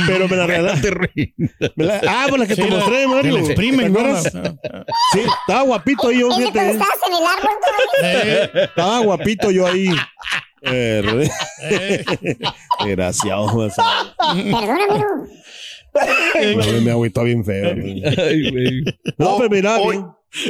pero 0.06 0.28
me 0.28 0.36
las 0.36 0.46
regalaron. 0.48 0.80
Te 0.80 0.90
reí. 0.90 1.34
me 1.76 1.84
la- 1.84 2.00
ah, 2.08 2.26
por 2.28 2.38
las 2.38 2.48
que 2.48 2.56
Sí, 2.56 2.62
te 2.62 2.68
la- 2.70 2.76
mostré, 2.76 3.00
que 3.02 3.06
Mario. 3.08 3.34
le 3.34 3.40
exprimen, 3.40 3.80
¿Te 3.86 3.88
¿no? 3.90 3.98
acuerdas? 4.00 4.32
Sí, 5.12 5.20
estaba 5.40 5.62
guapito 5.62 6.10
yo, 6.10 6.28
¿Ese 6.30 6.42
cuando 6.42 6.52
fíjate. 6.52 6.70
estabas 6.72 6.98
en 7.06 7.14
el 7.14 7.24
árbol 7.24 7.56
todavía? 7.64 8.44
Eh, 8.44 8.50
Estaba 8.64 8.98
guapito 9.00 9.50
yo 9.50 9.66
ahí. 9.66 9.88
Eh, 10.62 11.02
re- 11.04 11.30
eh. 11.62 12.04
Desgraciado, 12.84 13.44
o 13.44 13.70
sea, 13.70 13.84
no, 16.56 16.80
me 16.82 16.90
agüitó 16.90 17.24
bien 17.24 17.44
feo. 17.44 17.72
Ay, 17.74 18.50
güey. 18.50 18.84
No, 19.18 19.36
pero 19.38 19.50
mira, 19.50 19.78
hoy, 19.78 19.96
bien. 19.96 20.06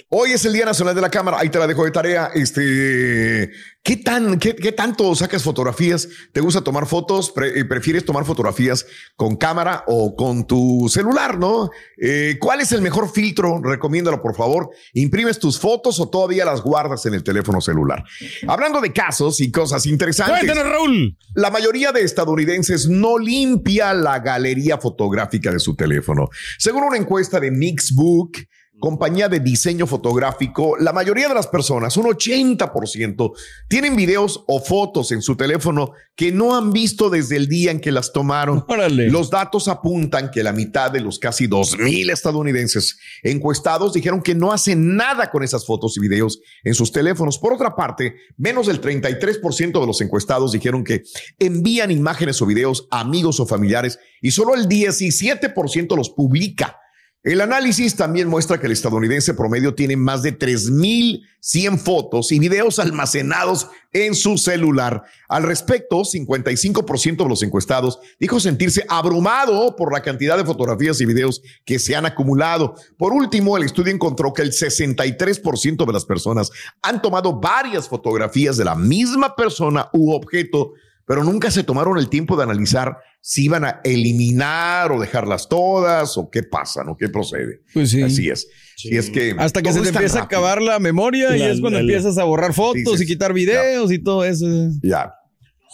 Hoy 0.08 0.32
es 0.32 0.44
el 0.44 0.52
Día 0.52 0.64
Nacional 0.64 0.94
de 0.94 1.00
la 1.00 1.10
Cámara. 1.10 1.38
Ahí 1.40 1.48
te 1.48 1.58
la 1.58 1.66
dejo 1.66 1.84
de 1.84 1.90
tarea. 1.90 2.30
Este, 2.34 3.50
¿qué 3.82 3.96
tan, 3.96 4.38
qué, 4.38 4.54
qué 4.54 4.72
tanto 4.72 5.14
sacas 5.14 5.42
fotografías? 5.42 6.08
¿Te 6.32 6.40
gusta 6.40 6.62
tomar 6.62 6.86
fotos? 6.86 7.30
Pre- 7.30 7.58
eh, 7.58 7.64
¿Prefieres 7.64 8.04
tomar 8.04 8.24
fotografías 8.24 8.86
con 9.16 9.36
cámara 9.36 9.84
o 9.86 10.14
con 10.16 10.46
tu 10.46 10.88
celular? 10.88 11.38
¿No? 11.38 11.70
Eh, 12.00 12.36
¿Cuál 12.40 12.60
es 12.60 12.72
el 12.72 12.82
mejor 12.82 13.10
filtro? 13.12 13.60
Recomiéndalo, 13.62 14.20
por 14.22 14.34
favor. 14.36 14.70
¿Imprimes 14.92 15.38
tus 15.38 15.58
fotos 15.58 16.00
o 16.00 16.08
todavía 16.08 16.44
las 16.44 16.62
guardas 16.62 17.06
en 17.06 17.14
el 17.14 17.22
teléfono 17.24 17.60
celular? 17.60 18.04
Hablando 18.46 18.80
de 18.80 18.92
casos 18.92 19.40
y 19.40 19.50
cosas 19.50 19.86
interesantes. 19.86 20.44
Cuéntanos, 20.44 20.72
Raúl. 20.72 21.16
La 21.34 21.50
mayoría 21.50 21.92
de 21.92 22.02
estadounidenses 22.02 22.88
no 22.88 23.18
limpia 23.18 23.94
la 23.94 24.18
galería 24.18 24.78
fotográfica 24.78 25.52
de 25.52 25.58
su 25.58 25.74
teléfono. 25.74 26.28
Según 26.58 26.82
una 26.84 26.96
encuesta 26.96 27.40
de 27.40 27.50
Mixbook, 27.50 28.36
compañía 28.80 29.28
de 29.28 29.38
diseño 29.38 29.86
fotográfico, 29.86 30.76
la 30.78 30.92
mayoría 30.92 31.28
de 31.28 31.34
las 31.34 31.46
personas, 31.46 31.96
un 31.96 32.06
80%, 32.06 33.32
tienen 33.68 33.94
videos 33.94 34.42
o 34.48 34.60
fotos 34.60 35.12
en 35.12 35.22
su 35.22 35.36
teléfono 35.36 35.92
que 36.16 36.32
no 36.32 36.56
han 36.56 36.72
visto 36.72 37.08
desde 37.08 37.36
el 37.36 37.46
día 37.46 37.70
en 37.70 37.80
que 37.80 37.92
las 37.92 38.12
tomaron. 38.12 38.64
Órale. 38.66 39.08
Los 39.10 39.30
datos 39.30 39.68
apuntan 39.68 40.30
que 40.30 40.42
la 40.42 40.52
mitad 40.52 40.90
de 40.90 41.00
los 41.00 41.18
casi 41.18 41.46
2.000 41.46 42.10
estadounidenses 42.10 42.98
encuestados 43.22 43.92
dijeron 43.92 44.22
que 44.22 44.34
no 44.34 44.52
hacen 44.52 44.96
nada 44.96 45.30
con 45.30 45.44
esas 45.44 45.64
fotos 45.64 45.96
y 45.96 46.00
videos 46.00 46.40
en 46.64 46.74
sus 46.74 46.90
teléfonos. 46.90 47.38
Por 47.38 47.52
otra 47.52 47.76
parte, 47.76 48.16
menos 48.36 48.66
del 48.66 48.80
33% 48.80 49.80
de 49.80 49.86
los 49.86 50.00
encuestados 50.00 50.52
dijeron 50.52 50.82
que 50.84 51.04
envían 51.38 51.90
imágenes 51.90 52.40
o 52.42 52.46
videos 52.46 52.88
a 52.90 53.00
amigos 53.00 53.40
o 53.40 53.46
familiares 53.46 53.98
y 54.20 54.30
solo 54.30 54.54
el 54.54 54.68
17% 54.68 55.96
los 55.96 56.10
publica. 56.10 56.79
El 57.22 57.42
análisis 57.42 57.96
también 57.96 58.28
muestra 58.28 58.58
que 58.58 58.64
el 58.64 58.72
estadounidense 58.72 59.34
promedio 59.34 59.74
tiene 59.74 59.94
más 59.94 60.22
de 60.22 60.38
3.100 60.38 61.78
fotos 61.78 62.32
y 62.32 62.38
videos 62.38 62.78
almacenados 62.78 63.68
en 63.92 64.14
su 64.14 64.38
celular. 64.38 65.02
Al 65.28 65.42
respecto, 65.42 65.98
55% 65.98 67.22
de 67.22 67.28
los 67.28 67.42
encuestados 67.42 67.98
dijo 68.18 68.40
sentirse 68.40 68.86
abrumado 68.88 69.76
por 69.76 69.92
la 69.92 70.00
cantidad 70.00 70.38
de 70.38 70.46
fotografías 70.46 70.98
y 71.02 71.04
videos 71.04 71.42
que 71.66 71.78
se 71.78 71.94
han 71.94 72.06
acumulado. 72.06 72.74
Por 72.96 73.12
último, 73.12 73.58
el 73.58 73.64
estudio 73.64 73.92
encontró 73.92 74.32
que 74.32 74.40
el 74.40 74.52
63% 74.52 75.84
de 75.84 75.92
las 75.92 76.06
personas 76.06 76.50
han 76.80 77.02
tomado 77.02 77.38
varias 77.38 77.86
fotografías 77.86 78.56
de 78.56 78.64
la 78.64 78.76
misma 78.76 79.36
persona 79.36 79.90
u 79.92 80.12
objeto 80.12 80.72
pero 81.10 81.24
nunca 81.24 81.50
se 81.50 81.64
tomaron 81.64 81.98
el 81.98 82.08
tiempo 82.08 82.36
de 82.36 82.44
analizar 82.44 82.96
si 83.20 83.46
iban 83.46 83.64
a 83.64 83.80
eliminar 83.82 84.92
o 84.92 85.00
dejarlas 85.00 85.48
todas 85.48 86.16
o 86.16 86.30
qué 86.30 86.44
pasa, 86.44 86.84
¿no? 86.84 86.96
¿Qué 86.96 87.08
procede? 87.08 87.62
Pues 87.74 87.90
sí. 87.90 88.00
Así 88.00 88.28
es. 88.28 88.46
Y 88.84 88.96
es 88.96 89.10
que 89.10 89.34
Hasta 89.36 89.60
que 89.60 89.72
se 89.72 89.80
te 89.80 89.88
empieza 89.88 90.18
a 90.18 90.20
rápido. 90.22 90.38
acabar 90.38 90.62
la 90.62 90.78
memoria 90.78 91.36
y 91.36 91.40
La- 91.40 91.50
es 91.50 91.60
cuando 91.60 91.78
la- 91.78 91.80
empiezas 91.80 92.16
a 92.16 92.22
borrar 92.22 92.54
fotos 92.54 92.76
Dices, 92.84 93.00
y 93.00 93.06
quitar 93.06 93.32
videos 93.32 93.90
y 93.90 93.98
todo 93.98 94.24
eso. 94.24 94.46
Ya. 94.84 95.12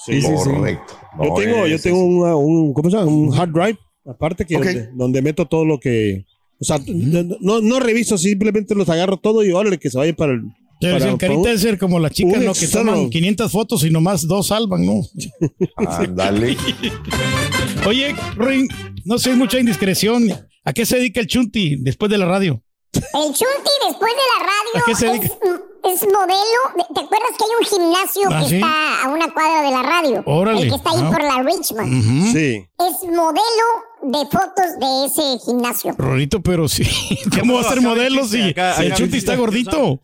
Sí, 0.07 0.23
sí, 0.23 0.26
sí. 0.26 0.49
Correcto. 0.50 0.99
Yo 1.19 1.28
No, 1.28 1.35
tengo, 1.35 1.66
yo 1.66 1.78
tengo 1.81 2.02
una- 2.02 2.35
un, 2.37 2.73
¿cómo 2.73 2.88
se 2.90 2.97
llama? 2.97 3.11
Un 3.12 3.38
hard 3.38 3.50
drive, 3.52 3.78
aparte 4.07 4.47
que 4.47 4.57
Ok. 4.57 4.64
donde, 4.64 4.88
donde 4.95 5.21
meto 5.23 5.45
todo 5.47 5.66
lo 5.66 5.78
que, 5.78 6.25
o 6.59 6.64
sea, 6.64 6.78
no, 7.40 7.61
no 7.61 7.78
reviso, 7.81 8.16
simplemente 8.16 8.75
los 8.75 8.88
agarro 8.88 9.19
todo 9.19 9.45
y 9.45 9.52
órale 9.52 9.76
que 9.78 9.90
se 9.90 9.99
vaya 9.99 10.14
para 10.14 10.33
el, 10.33 10.45
Debe 10.80 11.00
ser 11.00 11.09
para 11.09 11.18
carita 11.18 11.38
un- 11.40 11.42
de 11.45 11.59
ser 11.59 11.78
como 11.78 11.99
las 11.99 12.12
chicas, 12.12 12.42
¿no? 12.42 12.52
Que 12.52 12.66
toman 12.68 13.09
500 13.11 13.50
fotos 13.52 13.85
y 13.85 13.90
nomás 13.90 14.26
dos 14.26 14.49
salvan, 14.49 14.85
¿no? 14.85 15.00
Ándale. 15.76 16.56
Oye, 17.87 18.14
Ring, 18.37 18.68
no 19.04 19.18
sé, 19.18 19.35
mucha 19.35 19.59
indiscreción. 19.59 20.28
¿A 20.64 20.73
qué 20.73 20.85
se 20.85 20.97
dedica 20.97 21.21
el 21.21 21.26
Chunti 21.28 21.76
después 21.80 22.11
de 22.11 22.18
la 22.18 22.26
radio? 22.26 22.61
El 22.92 23.33
Chunti 23.33 23.71
después 23.88 24.12
de 24.12 24.23
la 24.33 24.80
¿A 24.80 24.83
qué 24.87 24.95
se 24.95 25.06
radio 25.06 25.21
dedica? 25.21 25.35
es, 25.85 26.02
es 26.02 26.02
modelo. 26.12 26.61
de- 26.76 26.95
¿Te 26.95 27.00
acuerdas 27.00 27.30
que 27.38 27.45
hay 27.45 27.50
un 27.61 27.66
gimnasio 27.66 28.23
Ah, 28.30 28.42
que 28.42 28.49
¿sí? 28.49 28.54
está 28.56 29.04
a 29.04 29.09
una 29.09 29.33
cuadra 29.33 29.62
de 29.62 29.71
la 29.71 29.83
radio? 29.83 30.23
Órale. 30.26 30.62
El 30.62 30.68
que 30.71 30.75
está 30.76 30.90
ahí 30.90 31.00
Ah. 31.02 31.11
por 31.11 31.23
la 31.23 31.42
Richmond. 31.42 32.33
Sí. 32.33 32.64
Es 32.78 33.02
modelo 33.04 33.66
de 34.02 34.18
fotos 34.26 34.78
de 34.80 35.06
ese 35.06 35.45
gimnasio. 35.45 35.95
Rorito, 35.97 36.42
pero 36.42 36.68
sí. 36.68 36.83
¿Cómo 37.38 37.54
va 37.54 37.61
a 37.61 37.64
ser 37.73 37.80
modelo 37.80 38.25
si, 38.26 38.38
si 38.52 38.83
el 38.83 38.95
Chunti 38.95 39.18
está 39.18 39.37
gordito? 39.37 40.00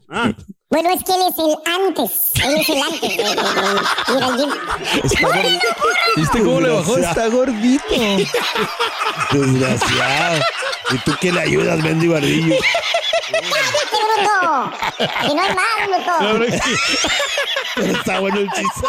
Bueno, 0.72 0.88
es 0.94 1.04
que 1.04 1.12
él 1.14 1.20
es 1.28 1.38
el 1.38 1.54
antes. 1.86 2.10
Él 2.42 2.56
es 2.60 2.68
el 2.70 2.82
antes 2.82 3.00
de, 3.00 3.22
de- 3.22 3.24
de 3.24 4.16
ir 4.16 4.22
al 4.24 4.36
gym. 4.38 4.50
Está 5.04 5.20
gordito. 5.26 5.66
¿Viste 6.16 6.38
cómo 6.42 6.60
le 6.62 6.70
bajó? 6.70 6.96
Está 6.98 7.26
gordito. 7.28 7.84
Desgraciado. 9.32 10.40
¿Y 10.90 10.98
tú 10.98 11.12
qué 11.20 11.30
le 11.32 11.40
ayudas, 11.42 11.78
Mendy 11.78 12.08
Bardillo? 12.08 12.56
¡Cállate, 13.32 13.98
bruto! 14.06 14.72
Que 14.98 15.34
no 15.34 15.42
hay 15.42 15.54
más, 15.54 15.76
bruto. 15.86 16.12
Pero 17.74 17.92
está 17.98 18.20
bueno 18.20 18.38
el 18.40 18.48
chiste. 18.50 18.88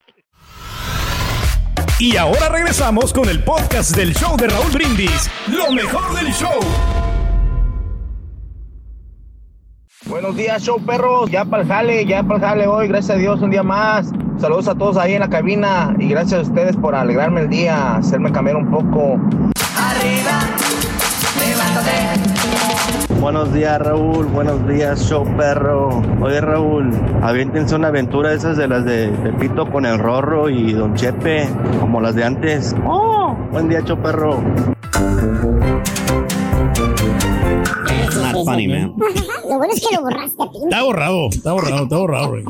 Y 2.01 2.17
ahora 2.17 2.49
regresamos 2.49 3.13
con 3.13 3.29
el 3.29 3.43
podcast 3.43 3.95
del 3.95 4.15
show 4.15 4.35
de 4.35 4.47
Raúl 4.47 4.71
Brindis. 4.71 5.29
Lo 5.45 5.71
mejor 5.71 6.15
del 6.15 6.33
show. 6.33 6.59
Buenos 10.07 10.35
días, 10.35 10.63
show 10.63 10.83
perros. 10.83 11.29
Ya 11.29 11.45
para 11.45 11.61
el 11.61 11.69
jale, 11.69 12.03
ya 12.07 12.23
para 12.23 12.37
el 12.37 12.41
jale 12.41 12.67
hoy. 12.67 12.87
Gracias 12.87 13.17
a 13.17 13.19
Dios, 13.19 13.39
un 13.43 13.51
día 13.51 13.61
más. 13.61 14.09
Saludos 14.39 14.67
a 14.67 14.73
todos 14.73 14.97
ahí 14.97 15.13
en 15.13 15.19
la 15.19 15.29
cabina 15.29 15.95
y 15.99 16.07
gracias 16.07 16.39
a 16.39 16.41
ustedes 16.49 16.75
por 16.75 16.95
alegrarme 16.95 17.41
el 17.41 17.49
día, 17.49 17.97
hacerme 17.97 18.31
cambiar 18.31 18.55
un 18.55 18.71
poco. 18.71 19.19
Arriba, 19.77 20.39
levántate, 21.37 22.30
Buenos 23.21 23.53
días, 23.53 23.79
Raúl. 23.79 24.25
Buenos 24.25 24.67
días, 24.67 25.07
show 25.07 25.23
perro. 25.37 26.01
Oye, 26.21 26.41
Raúl, 26.41 26.89
aviéntense 27.21 27.75
una 27.75 27.89
aventura 27.89 28.33
esas 28.33 28.57
de 28.57 28.67
las 28.67 28.83
de 28.83 29.09
Pepito 29.09 29.69
con 29.69 29.85
el 29.85 29.99
Rorro 29.99 30.49
y 30.49 30.73
Don 30.73 30.95
Chepe, 30.95 31.47
como 31.79 32.01
las 32.01 32.15
de 32.15 32.23
antes. 32.23 32.75
¡Oh! 32.83 33.37
Buen 33.51 33.69
día, 33.69 33.81
show 33.81 33.95
perro. 34.01 34.41
Not 38.45 38.53
funny, 38.53 38.67
man. 38.67 38.93
Lo 39.49 39.57
bueno 39.57 39.73
es 39.73 39.81
que 39.81 39.95
lo 39.95 40.01
borraste 40.01 40.43
a 40.43 40.51
ti. 40.51 40.57
Está 40.63 40.83
borrado, 40.83 41.29
está 41.29 41.51
borrado, 41.51 41.83
está 41.83 41.97
borrado, 41.97 42.29
güey. 42.29 42.43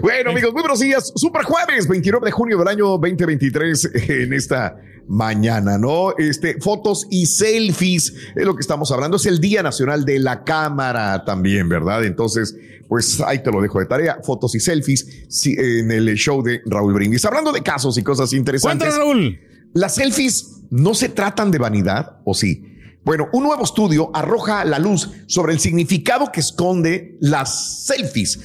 Bueno, 0.00 0.30
amigos, 0.30 0.52
muy 0.52 0.62
buenos 0.62 0.80
días. 0.80 1.12
Super 1.14 1.44
jueves, 1.44 1.88
29 1.88 2.26
de 2.26 2.32
junio 2.32 2.58
del 2.58 2.68
año 2.68 2.86
2023, 2.98 3.90
en 4.08 4.32
esta 4.32 4.76
mañana, 5.08 5.78
¿no? 5.78 6.16
Este, 6.16 6.60
fotos 6.60 7.06
y 7.10 7.26
selfies 7.26 8.12
es 8.34 8.44
lo 8.44 8.54
que 8.54 8.60
estamos 8.60 8.90
hablando. 8.92 9.16
Es 9.16 9.26
el 9.26 9.40
Día 9.40 9.62
Nacional 9.62 10.04
de 10.04 10.18
la 10.18 10.44
Cámara 10.44 11.24
también, 11.24 11.68
¿verdad? 11.68 12.04
Entonces, 12.04 12.56
pues 12.88 13.20
ahí 13.20 13.42
te 13.42 13.50
lo 13.50 13.60
dejo 13.60 13.78
de 13.78 13.86
tarea. 13.86 14.18
Fotos 14.22 14.54
y 14.54 14.60
selfies 14.60 15.26
sí, 15.28 15.54
en 15.58 15.90
el 15.90 16.14
show 16.16 16.42
de 16.42 16.60
Raúl 16.66 16.94
Brindis. 16.94 17.24
Hablando 17.24 17.52
de 17.52 17.62
casos 17.62 17.96
y 17.98 18.02
cosas 18.02 18.32
interesantes. 18.32 18.96
Raúl. 18.96 19.38
¿Las 19.72 19.94
selfies 19.94 20.62
no 20.70 20.94
se 20.94 21.08
tratan 21.08 21.50
de 21.50 21.58
vanidad 21.58 22.18
o 22.24 22.34
sí? 22.34 22.75
Bueno, 23.06 23.28
un 23.32 23.44
nuevo 23.44 23.62
estudio 23.62 24.10
arroja 24.12 24.64
la 24.64 24.80
luz 24.80 25.08
sobre 25.28 25.52
el 25.52 25.60
significado 25.60 26.32
que 26.32 26.40
esconde 26.40 27.16
las 27.20 27.84
selfies. 27.84 28.40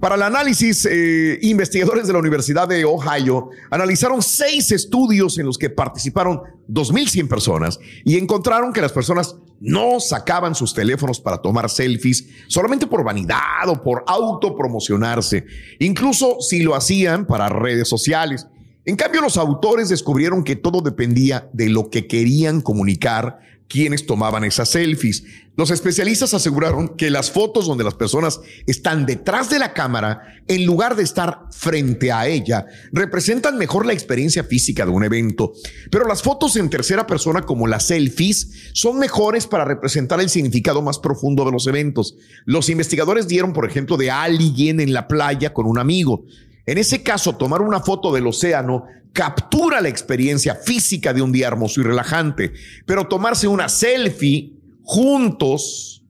Para 0.00 0.14
el 0.14 0.22
análisis, 0.22 0.88
eh, 0.90 1.38
investigadores 1.42 2.06
de 2.06 2.14
la 2.14 2.20
Universidad 2.20 2.66
de 2.66 2.86
Ohio 2.86 3.50
analizaron 3.70 4.22
seis 4.22 4.72
estudios 4.72 5.36
en 5.36 5.44
los 5.44 5.58
que 5.58 5.68
participaron 5.68 6.40
2.100 6.66 7.28
personas 7.28 7.78
y 8.06 8.16
encontraron 8.16 8.72
que 8.72 8.80
las 8.80 8.92
personas 8.92 9.36
no 9.60 10.00
sacaban 10.00 10.54
sus 10.54 10.72
teléfonos 10.72 11.20
para 11.20 11.42
tomar 11.42 11.68
selfies 11.68 12.26
solamente 12.48 12.86
por 12.86 13.04
vanidad 13.04 13.68
o 13.68 13.82
por 13.82 14.02
autopromocionarse, 14.06 15.44
incluso 15.78 16.40
si 16.40 16.62
lo 16.62 16.74
hacían 16.74 17.26
para 17.26 17.50
redes 17.50 17.86
sociales. 17.86 18.46
En 18.86 18.96
cambio, 18.96 19.20
los 19.20 19.36
autores 19.36 19.90
descubrieron 19.90 20.42
que 20.42 20.56
todo 20.56 20.80
dependía 20.80 21.50
de 21.52 21.68
lo 21.68 21.90
que 21.90 22.06
querían 22.06 22.62
comunicar 22.62 23.40
quienes 23.68 24.06
tomaban 24.06 24.44
esas 24.44 24.70
selfies. 24.70 25.24
Los 25.56 25.70
especialistas 25.70 26.34
aseguraron 26.34 26.96
que 26.96 27.10
las 27.10 27.30
fotos 27.30 27.66
donde 27.66 27.82
las 27.82 27.94
personas 27.94 28.40
están 28.66 29.06
detrás 29.06 29.48
de 29.48 29.58
la 29.58 29.72
cámara, 29.72 30.42
en 30.48 30.66
lugar 30.66 30.96
de 30.96 31.02
estar 31.02 31.46
frente 31.50 32.12
a 32.12 32.26
ella, 32.26 32.66
representan 32.92 33.56
mejor 33.56 33.86
la 33.86 33.94
experiencia 33.94 34.44
física 34.44 34.84
de 34.84 34.90
un 34.90 35.02
evento. 35.02 35.54
Pero 35.90 36.06
las 36.06 36.22
fotos 36.22 36.56
en 36.56 36.68
tercera 36.68 37.06
persona, 37.06 37.42
como 37.42 37.66
las 37.66 37.86
selfies, 37.86 38.70
son 38.74 38.98
mejores 38.98 39.46
para 39.46 39.64
representar 39.64 40.20
el 40.20 40.28
significado 40.28 40.82
más 40.82 40.98
profundo 40.98 41.44
de 41.46 41.52
los 41.52 41.66
eventos. 41.66 42.16
Los 42.44 42.68
investigadores 42.68 43.26
dieron, 43.26 43.54
por 43.54 43.68
ejemplo, 43.68 43.96
de 43.96 44.10
alguien 44.10 44.78
en 44.78 44.92
la 44.92 45.08
playa 45.08 45.54
con 45.54 45.66
un 45.66 45.78
amigo. 45.78 46.26
En 46.66 46.78
ese 46.78 47.02
caso, 47.02 47.36
tomar 47.36 47.62
una 47.62 47.80
foto 47.80 48.12
del 48.12 48.26
océano 48.26 48.84
captura 49.12 49.80
la 49.80 49.88
experiencia 49.88 50.54
física 50.56 51.14
de 51.14 51.22
un 51.22 51.32
día 51.32 51.46
hermoso 51.46 51.80
y 51.80 51.84
relajante, 51.84 52.52
pero 52.84 53.06
tomarse 53.06 53.46
una 53.48 53.68
selfie 53.68 54.52
juntos 54.82 56.02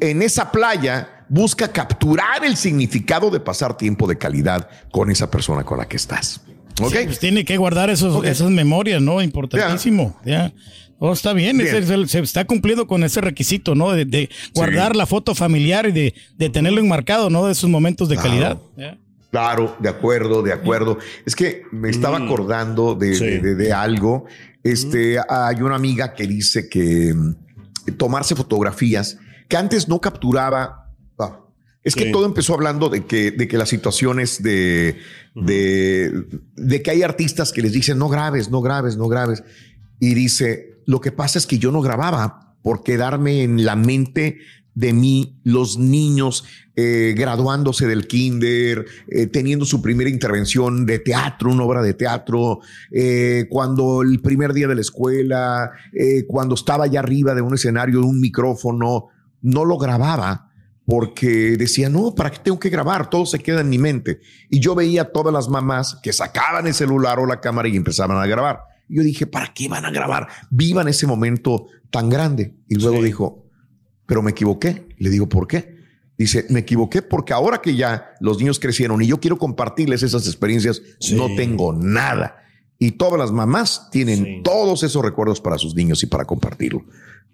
en 0.00 0.22
esa 0.22 0.50
playa 0.50 1.26
busca 1.28 1.70
capturar 1.70 2.44
el 2.44 2.56
significado 2.56 3.30
de 3.30 3.38
pasar 3.40 3.76
tiempo 3.76 4.06
de 4.06 4.16
calidad 4.16 4.68
con 4.90 5.10
esa 5.10 5.30
persona 5.30 5.62
con 5.64 5.78
la 5.78 5.86
que 5.86 5.96
estás. 5.96 6.40
¿Ok? 6.80 6.90
Sí, 6.94 6.98
pues 7.04 7.18
tiene 7.18 7.44
que 7.44 7.56
guardar 7.58 7.90
esos, 7.90 8.24
esas 8.24 8.50
memorias, 8.50 9.02
¿no? 9.02 9.20
Importantísimo. 9.20 10.16
Ya. 10.24 10.52
Oh, 11.00 11.12
está 11.12 11.32
bien, 11.32 11.58
Bien. 11.58 11.76
ese- 11.76 12.06
se, 12.08 12.18
está 12.20 12.44
cumpliendo 12.44 12.86
con 12.86 13.04
ese 13.04 13.20
requisito, 13.20 13.74
¿no? 13.74 13.92
De, 13.92 14.04
de 14.04 14.30
guardar 14.54 14.96
la 14.96 15.06
foto 15.06 15.34
familiar 15.34 15.86
y 15.86 15.92
de, 15.92 16.14
de 16.36 16.48
tenerlo 16.50 16.80
enmarcado, 16.80 17.30
¿no? 17.30 17.44
De 17.46 17.52
esos 17.52 17.68
momentos 17.68 18.08
de 18.08 18.16
Claro. 18.16 18.30
calidad. 18.30 18.58
Ya. 18.76 18.98
Claro, 19.30 19.76
de 19.78 19.88
acuerdo, 19.90 20.42
de 20.42 20.52
acuerdo. 20.52 20.98
Es 21.26 21.36
que 21.36 21.62
me 21.70 21.90
estaba 21.90 22.18
Mm. 22.18 22.22
acordando 22.24 22.94
de, 22.94 23.14
Sí. 23.14 23.24
de- 23.24 23.40
de- 23.40 23.54
de 23.56 23.72
algo. 23.72 24.24
Este, 24.62 25.18
hay 25.28 25.60
una 25.62 25.74
amiga 25.76 26.14
que 26.14 26.26
dice 26.26 26.68
que 26.68 27.12
mm, 27.14 27.92
tomarse 27.96 28.34
fotografías 28.34 29.18
que 29.48 29.56
antes 29.56 29.88
no 29.88 30.00
capturaba. 30.00 30.90
ah, 31.18 31.40
es 31.82 31.94
que 31.94 32.04
Sí. 32.04 32.12
todo 32.12 32.26
empezó 32.26 32.54
hablando 32.54 32.88
de 32.88 33.04
que, 33.06 33.30
de 33.30 33.48
que 33.48 33.56
las 33.58 33.68
situaciones 33.68 34.42
de, 34.42 34.98
de, 35.34 36.24
de 36.56 36.82
que 36.82 36.90
hay 36.90 37.02
artistas 37.02 37.52
que 37.52 37.62
les 37.62 37.72
dicen 37.72 37.98
no 37.98 38.08
grabes, 38.08 38.50
no 38.50 38.60
grabes, 38.62 38.96
no 38.96 39.08
grabes. 39.08 39.42
Y 40.00 40.14
dice, 40.14 40.80
lo 40.86 41.00
que 41.00 41.12
pasa 41.12 41.38
es 41.38 41.46
que 41.46 41.58
yo 41.58 41.70
no 41.72 41.80
grababa 41.82 42.56
por 42.62 42.82
quedarme 42.82 43.42
en 43.42 43.64
la 43.64 43.74
mente 43.76 44.38
de 44.78 44.92
mí, 44.92 45.40
los 45.42 45.76
niños 45.76 46.44
eh, 46.76 47.12
graduándose 47.16 47.88
del 47.88 48.06
kinder, 48.06 48.86
eh, 49.08 49.26
teniendo 49.26 49.64
su 49.64 49.82
primera 49.82 50.08
intervención 50.08 50.86
de 50.86 51.00
teatro, 51.00 51.50
una 51.50 51.64
obra 51.64 51.82
de 51.82 51.94
teatro, 51.94 52.60
eh, 52.92 53.46
cuando 53.50 54.02
el 54.02 54.20
primer 54.20 54.52
día 54.52 54.68
de 54.68 54.76
la 54.76 54.80
escuela, 54.80 55.72
cuando 56.28 56.54
estaba 56.54 56.84
allá 56.84 57.00
arriba 57.00 57.34
de 57.34 57.42
un 57.42 57.54
escenario, 57.54 57.98
de 57.98 58.06
un 58.06 58.20
micrófono, 58.20 59.06
no 59.42 59.64
lo 59.64 59.78
grababa 59.78 60.52
porque 60.86 61.56
decía, 61.56 61.88
no, 61.88 62.14
¿para 62.14 62.30
qué 62.30 62.38
tengo 62.38 62.60
que 62.60 62.70
grabar? 62.70 63.10
Todo 63.10 63.26
se 63.26 63.40
queda 63.40 63.62
en 63.62 63.68
mi 63.68 63.78
mente. 63.78 64.20
Y 64.48 64.60
yo 64.60 64.76
veía 64.76 65.02
a 65.02 65.10
todas 65.10 65.34
las 65.34 65.48
mamás 65.48 65.98
que 66.04 66.12
sacaban 66.12 66.68
el 66.68 66.74
celular 66.74 67.18
o 67.18 67.26
la 67.26 67.40
cámara 67.40 67.68
y 67.68 67.76
empezaban 67.76 68.16
a 68.16 68.26
grabar. 68.26 68.60
Y 68.88 68.98
yo 68.98 69.02
dije, 69.02 69.26
¿para 69.26 69.52
qué 69.52 69.68
van 69.68 69.84
a 69.84 69.90
grabar? 69.90 70.28
Vivan 70.50 70.86
ese 70.86 71.08
momento 71.08 71.66
tan 71.90 72.08
grande. 72.08 72.54
Y 72.68 72.76
luego 72.76 73.02
dijo, 73.02 73.47
pero 74.08 74.22
me 74.22 74.30
equivoqué. 74.30 74.86
Le 74.96 75.10
digo, 75.10 75.28
¿por 75.28 75.46
qué? 75.46 75.76
Dice, 76.16 76.46
me 76.48 76.60
equivoqué 76.60 77.02
porque 77.02 77.32
ahora 77.34 77.60
que 77.62 77.76
ya 77.76 78.14
los 78.20 78.38
niños 78.38 78.58
crecieron 78.58 79.00
y 79.02 79.06
yo 79.06 79.20
quiero 79.20 79.36
compartirles 79.38 80.02
esas 80.02 80.26
experiencias, 80.26 80.82
no 81.12 81.32
tengo 81.36 81.72
nada. 81.74 82.42
Y 82.80 82.92
todas 82.92 83.18
las 83.20 83.30
mamás 83.30 83.88
tienen 83.92 84.42
todos 84.42 84.82
esos 84.82 85.04
recuerdos 85.04 85.40
para 85.40 85.58
sus 85.58 85.74
niños 85.76 86.02
y 86.02 86.06
para 86.06 86.24
compartirlo. 86.24 86.84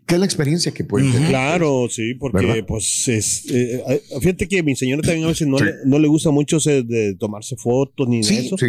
¿Qué 0.05 0.15
es 0.17 0.21
la 0.21 0.27
experiencia 0.27 0.73
que 0.73 0.85
pueden 0.85 1.13
tener? 1.13 1.29
Claro, 1.31 1.87
sí, 1.89 2.15
porque 2.15 2.45
¿Verdad? 2.45 2.65
pues 2.67 3.09
es, 3.09 3.47
eh, 3.51 4.03
fíjate 4.21 4.49
que 4.49 4.63
mi 4.63 4.75
señora 4.77 5.01
también 5.01 5.25
a 5.25 5.29
veces 5.29 5.47
no, 5.47 5.57
le, 5.59 5.73
no 5.87 5.99
le 5.99 6.09
gusta 6.09 6.31
mucho 6.31 6.59
ese 6.59 6.83
de 6.83 7.15
tomarse 7.15 7.57
fotos 7.57 8.07
ni 8.09 8.23
Sí, 8.23 8.37
de 8.37 8.47
eso. 8.47 8.59
sí. 8.59 8.67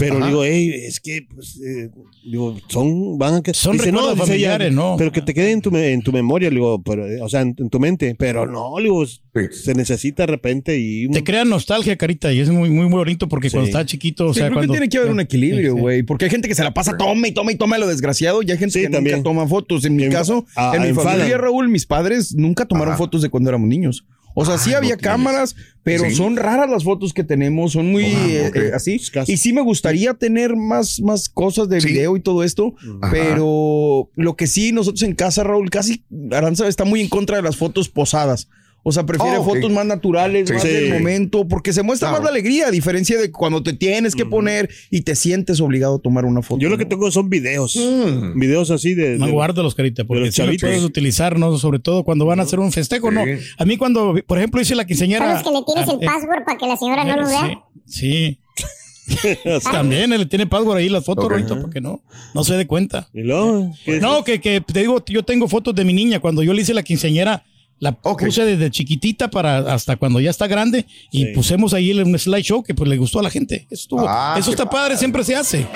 Pero 0.00 0.16
Ajá. 0.16 0.26
digo, 0.26 0.44
hey, 0.44 0.72
es 0.74 0.98
que 0.98 1.26
pues, 1.32 1.60
eh, 1.60 1.90
digo, 2.24 2.56
son 2.68 3.18
van 3.18 3.34
a 3.34 3.42
que 3.42 3.54
Son 3.54 3.72
dice, 3.76 3.86
recuerdos 3.92 4.14
dice 4.14 4.34
ella, 4.34 4.48
familiares, 4.52 4.72
¿no? 4.74 4.96
Pero 4.98 5.12
que 5.12 5.22
te 5.22 5.32
quede 5.34 5.52
en 5.52 5.60
tu, 5.60 5.74
en 5.76 6.02
tu 6.02 6.10
memoria, 6.12 6.50
digo, 6.50 6.82
pero, 6.82 7.06
eh, 7.06 7.20
o 7.22 7.28
sea, 7.28 7.42
en, 7.42 7.54
en 7.58 7.70
tu 7.70 7.78
mente, 7.78 8.14
pero 8.18 8.46
no, 8.46 8.72
digo, 8.82 9.04
se 9.06 9.74
necesita 9.74 10.24
de 10.24 10.26
repente 10.28 10.78
y 10.78 11.06
un- 11.06 11.12
Te 11.12 11.22
crea 11.22 11.44
nostalgia, 11.44 11.96
carita, 11.96 12.32
y 12.32 12.40
es 12.40 12.50
muy, 12.50 12.68
muy 12.70 12.86
bonito 12.86 13.28
porque 13.28 13.50
cuando 13.50 13.66
estaba 13.66 13.86
chiquito, 13.86 14.26
o 14.28 14.32
Sí, 14.34 14.38
sea, 14.40 14.48
creo 14.48 14.56
cuando. 14.58 14.72
que 14.72 14.78
tiene 14.78 14.88
que 14.90 14.98
haber 14.98 15.10
un 15.10 15.20
equilibrio, 15.20 15.76
güey. 15.76 16.02
Porque 16.02 16.24
hay 16.24 16.30
gente 16.30 16.48
que 16.48 16.54
se 16.54 16.64
la 16.64 16.74
pasa 16.74 16.96
toma 16.96 17.28
y 17.28 17.32
toma 17.32 17.52
y 17.52 17.56
toma 17.56 17.78
lo 17.78 17.86
desgraciado. 17.86 18.42
Y 18.42 18.50
hay 18.50 18.58
gente 18.58 18.80
que 18.80 18.88
también. 18.88 19.16
nunca 19.16 19.28
toma 19.30 19.46
fotos. 19.46 19.84
En 19.84 19.94
mi 19.96 20.08
caso, 20.08 20.46
ah, 20.56 20.72
en 20.74 20.82
mi 20.82 20.88
enfadan. 20.88 21.12
familia, 21.18 21.38
Raúl, 21.38 21.68
mis 21.68 21.86
padres 21.86 22.34
nunca 22.34 22.64
tomaron 22.64 22.96
fotos 22.96 23.22
de 23.22 23.28
cuando 23.28 23.50
éramos 23.50 23.68
niños. 23.68 24.04
O 24.34 24.44
sea, 24.44 24.58
sí 24.58 24.74
había 24.74 24.96
cámaras, 24.96 25.56
pero 25.82 26.04
Sí. 26.04 26.14
son 26.14 26.36
raras 26.36 26.70
las 26.70 26.84
fotos 26.84 27.12
que 27.12 27.24
tenemos, 27.24 27.72
son 27.72 27.90
muy 27.90 28.04
eh, 28.04 28.50
eh, 28.54 28.70
así. 28.74 29.00
Y 29.26 29.36
sí 29.38 29.52
me 29.52 29.60
gustaría 29.60 30.14
tener 30.14 30.54
más, 30.56 31.00
más 31.00 31.28
cosas 31.28 31.68
de 31.68 31.80
video 31.80 32.16
y 32.16 32.20
todo 32.20 32.44
esto, 32.44 32.74
Ajá. 33.02 33.10
pero 33.10 34.08
lo 34.14 34.36
que 34.36 34.46
sí, 34.46 34.72
nosotros 34.72 35.02
en 35.02 35.14
casa, 35.14 35.42
Raúl, 35.42 35.68
casi 35.70 36.04
Aranza 36.30 36.68
está 36.68 36.84
muy 36.84 37.00
en 37.00 37.08
contra 37.08 37.36
de 37.36 37.42
las 37.42 37.56
fotos 37.56 37.88
posadas. 37.88 38.48
O 38.82 38.92
sea, 38.92 39.04
prefiere 39.04 39.36
Oh, 39.38 39.44
fotos 39.44 39.70
más 39.70 39.84
naturales, 39.84 40.48
Sí. 40.48 40.54
más 40.54 40.62
Sí. 40.62 40.68
del 40.68 40.92
momento, 40.94 41.46
porque 41.46 41.72
se 41.72 41.82
muestra 41.82 42.08
Claro. 42.08 42.22
más 42.22 42.30
la 42.30 42.34
alegría, 42.34 42.68
a 42.68 42.70
diferencia 42.70 43.18
de 43.20 43.30
cuando 43.30 43.62
te 43.62 43.72
tienes 43.74 44.14
que 44.14 44.24
poner 44.24 44.70
y 44.90 45.02
te 45.02 45.14
sientes 45.16 45.60
obligado 45.60 45.96
a 45.96 45.98
tomar 45.98 46.24
una 46.24 46.40
foto. 46.42 46.60
yo 46.60 46.68
lo 46.70 46.78
que 46.78 46.86
tengo 46.86 47.10
son 47.10 47.28
videos, 47.28 47.76
Mm. 47.76 48.38
videos 48.40 48.70
así 48.70 48.94
de, 48.94 49.18
No 49.18 49.26
de- 49.26 49.32
guárdalos, 49.32 49.74
carita, 49.74 50.04
porque 50.04 50.24
los 50.26 50.34
si 50.34 50.40
lo 50.40 50.46
chavitos. 50.46 50.68
puedes 50.68 50.82
utilizar, 50.84 51.38
¿no? 51.38 51.56
Sobre 51.58 51.78
todo 51.78 52.04
cuando 52.04 52.24
van 52.26 52.40
a 52.40 52.44
hacer 52.44 52.58
un 52.58 52.72
festejo, 52.72 53.10
¿no? 53.10 53.22
A 53.58 53.64
mí 53.64 53.76
cuando, 53.76 54.14
por 54.26 54.38
ejemplo, 54.38 54.60
hice 54.60 54.74
la 54.74 54.86
quinceañera... 54.86 55.26
¿Sabes 55.26 55.42
que 55.42 55.50
le 55.50 55.62
tienes 55.64 55.88
el 55.88 55.94
ah, 55.96 55.98
eh, 56.00 56.06
password 56.06 56.44
para 56.44 56.58
que 56.58 56.66
la 56.66 56.76
señora 56.76 57.04
no 57.04 57.16
lo 57.22 57.26
vea? 57.28 57.60
Sí. 57.86 58.38
sí. 59.06 59.06
También 59.72 60.12
él 60.12 60.28
tiene 60.28 60.46
password 60.46 60.78
ahí 60.78 60.88
las 60.88 61.04
fotos, 61.04 61.24
Ok. 61.24 61.32
Roito, 61.32 61.56
para 61.60 61.70
que 61.72 61.80
no, 61.80 62.02
no 62.34 62.44
se 62.44 62.54
dé 62.54 62.66
cuenta. 62.66 63.08
Y 63.12 63.22
luego, 63.22 63.72
¿qué- 63.84 64.00
No, 64.00 64.24
que, 64.24 64.40
que 64.40 64.60
te 64.60 64.80
digo, 64.80 65.02
yo 65.06 65.24
tengo 65.24 65.48
fotos 65.48 65.74
de 65.74 65.84
mi 65.84 65.92
niña. 65.92 66.20
Cuando 66.20 66.42
yo 66.42 66.52
le 66.54 66.62
hice 66.62 66.74
la 66.74 66.82
quinceañera, 66.82 67.44
la 67.80 67.92
puse 67.92 68.44
desde 68.44 68.70
chiquitita 68.70 69.28
para 69.30 69.72
hasta 69.74 69.96
cuando 69.96 70.20
ya 70.20 70.30
está 70.30 70.46
grande 70.46 70.86
y 71.10 71.26
pusimos 71.34 71.74
ahí 71.74 71.92
un 72.00 72.16
slideshow 72.18 72.62
que 72.62 72.74
pues 72.74 72.88
le 72.88 72.96
gustó 72.96 73.18
a 73.18 73.22
la 73.22 73.30
gente. 73.30 73.66
Eso, 73.70 73.82
estuvo- 73.82 74.06
Ah, 74.08 74.36
eso 74.38 74.50
está 74.50 74.68
padre, 74.70 74.96
siempre 74.96 75.24
se 75.24 75.34
hace. 75.34 75.66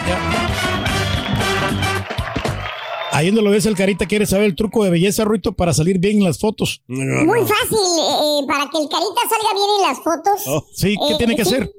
Ahí 3.13 3.27
donde 3.29 3.43
lo 3.43 3.51
ves, 3.51 3.65
el 3.67 3.77
carita 3.77 4.07
quiere 4.07 4.27
saber 4.27 4.47
el 4.47 4.57
truco 4.57 4.83
de 4.83 4.91
belleza, 4.91 5.25
Ruito, 5.25 5.53
para 5.53 5.73
salir 5.73 5.99
bien 5.99 6.19
en 6.19 6.25
las 6.25 6.39
fotos. 6.41 6.83
Muy 6.89 7.41
fácil, 7.41 7.79
eh, 7.79 8.41
para 8.49 8.69
que 8.69 8.79
el 8.83 8.89
carita 8.89 9.21
salga 9.29 9.55
bien 9.55 9.69
en 9.79 9.83
las 9.89 9.99
fotos. 10.03 10.43
Oh, 10.49 10.65
sí, 10.75 10.97
¿qué 11.09 11.15
Eh, 11.15 11.17
tiene 11.19 11.37
que 11.37 11.45
sí. 11.45 11.55
hacer? 11.55 11.71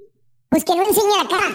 Pues 0.56 0.64
que 0.64 0.74
no 0.74 0.84
enseñe 0.88 1.18
la 1.22 1.28
cara. 1.28 1.48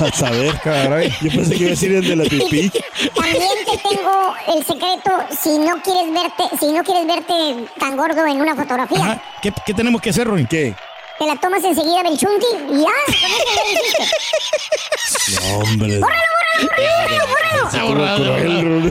A 0.06 0.12
saber, 0.12 0.60
caray. 0.60 1.10
Yo 1.22 1.30
pensé 1.30 1.54
que 1.54 1.60
iba 1.60 1.68
a 1.68 1.70
decir 1.70 1.94
el 1.94 2.06
de 2.06 2.14
la 2.14 2.24
pipí. 2.24 2.70
También 3.14 3.48
te 3.64 3.78
tengo 3.88 4.34
el 4.54 4.62
secreto 4.62 5.24
si 5.42 5.56
no 5.56 5.80
quieres 5.80 6.12
verte, 6.12 6.58
si 6.60 6.70
no 6.72 6.84
quieres 6.84 7.06
verte 7.06 7.70
tan 7.78 7.96
gordo 7.96 8.26
en 8.26 8.42
una 8.42 8.54
fotografía. 8.54 8.98
Ajá. 8.98 9.22
¿Qué, 9.40 9.50
qué 9.64 9.72
tenemos 9.72 10.02
que 10.02 10.10
hacer, 10.10 10.26
Roy? 10.26 10.44
¿Qué? 10.44 10.74
Te 11.18 11.26
la 11.26 11.36
tomas 11.40 11.64
enseguida 11.64 12.02
del 12.02 12.18
chunti 12.18 12.46
y 12.70 12.80
ya, 12.82 12.92
con 13.06 13.30
eso. 13.72 15.40
No, 15.40 15.58
hombre. 15.58 15.98
¡Bórralo, 15.98 17.88
bórralo, 17.88 17.88
bórralo, 17.88 18.90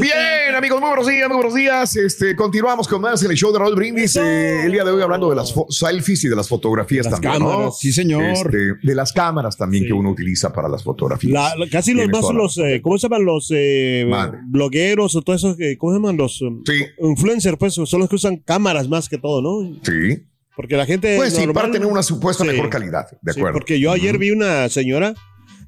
Bien, 0.00 0.54
amigos, 0.56 0.80
muy 0.80 0.88
buenos 0.88 1.06
días, 1.06 1.28
muy 1.28 1.36
buenos 1.36 1.54
días. 1.54 1.96
Este, 1.96 2.34
continuamos 2.34 2.88
con 2.88 3.00
más 3.00 3.22
en 3.22 3.30
el 3.30 3.36
show 3.36 3.52
de 3.52 3.58
Raúl 3.58 3.74
Brindis. 3.76 4.16
Eh, 4.16 4.64
el 4.64 4.72
día 4.72 4.82
de 4.84 4.90
hoy 4.90 5.00
hablando 5.02 5.30
de 5.30 5.36
las 5.36 5.54
selfies 5.70 6.24
y 6.24 6.28
de 6.28 6.36
las 6.36 6.48
fotografías 6.48 7.04
Las 7.06 7.14
también. 7.20 7.42
¿no? 7.42 7.50
cámaras, 7.50 7.78
sí, 7.78 7.92
señor. 7.92 8.22
Este, 8.24 8.58
de 8.82 8.94
las 8.94 9.12
cámaras 9.12 9.56
también 9.56 9.86
que 9.86 9.92
uno 9.92 10.10
utiliza 10.10 10.52
para 10.52 10.68
las 10.68 10.82
fotografías. 10.82 11.32
La- 11.32 11.54
la- 11.56 11.68
casi 11.70 11.92
los 11.92 12.08
más 12.08 12.32
los, 12.34 12.58
eh, 12.58 12.80
¿cómo 12.82 12.98
se 12.98 13.04
llaman? 13.08 13.24
Los 13.24 13.50
eh, 13.54 14.06
blogueros 14.46 15.14
o 15.16 15.22
todos 15.22 15.40
esos, 15.40 15.56
que- 15.56 15.76
¿cómo 15.78 15.92
se 15.92 15.98
llaman? 15.98 16.16
Los 16.16 16.40
um, 16.42 16.62
influencers, 17.00 17.56
pues, 17.58 17.74
son 17.74 18.00
los 18.00 18.08
que 18.08 18.16
usan 18.16 18.36
cámaras 18.38 18.53
más 18.88 19.08
que 19.08 19.18
todo, 19.18 19.42
¿no? 19.42 19.74
Sí. 19.82 20.22
Porque 20.56 20.76
la 20.76 20.86
gente. 20.86 21.16
Pues 21.16 21.32
sí, 21.34 21.40
normal- 21.46 21.54
para 21.54 21.72
tener 21.72 21.88
una 21.88 22.02
supuesta 22.02 22.44
Sí. 22.44 22.50
mejor 22.50 22.70
calidad. 22.70 23.06
De 23.22 23.32
Sí, 23.32 23.40
acuerdo. 23.40 23.58
porque 23.58 23.80
yo 23.80 23.90
ayer 23.92 24.18
vi 24.18 24.30
una 24.30 24.68
señora 24.68 25.14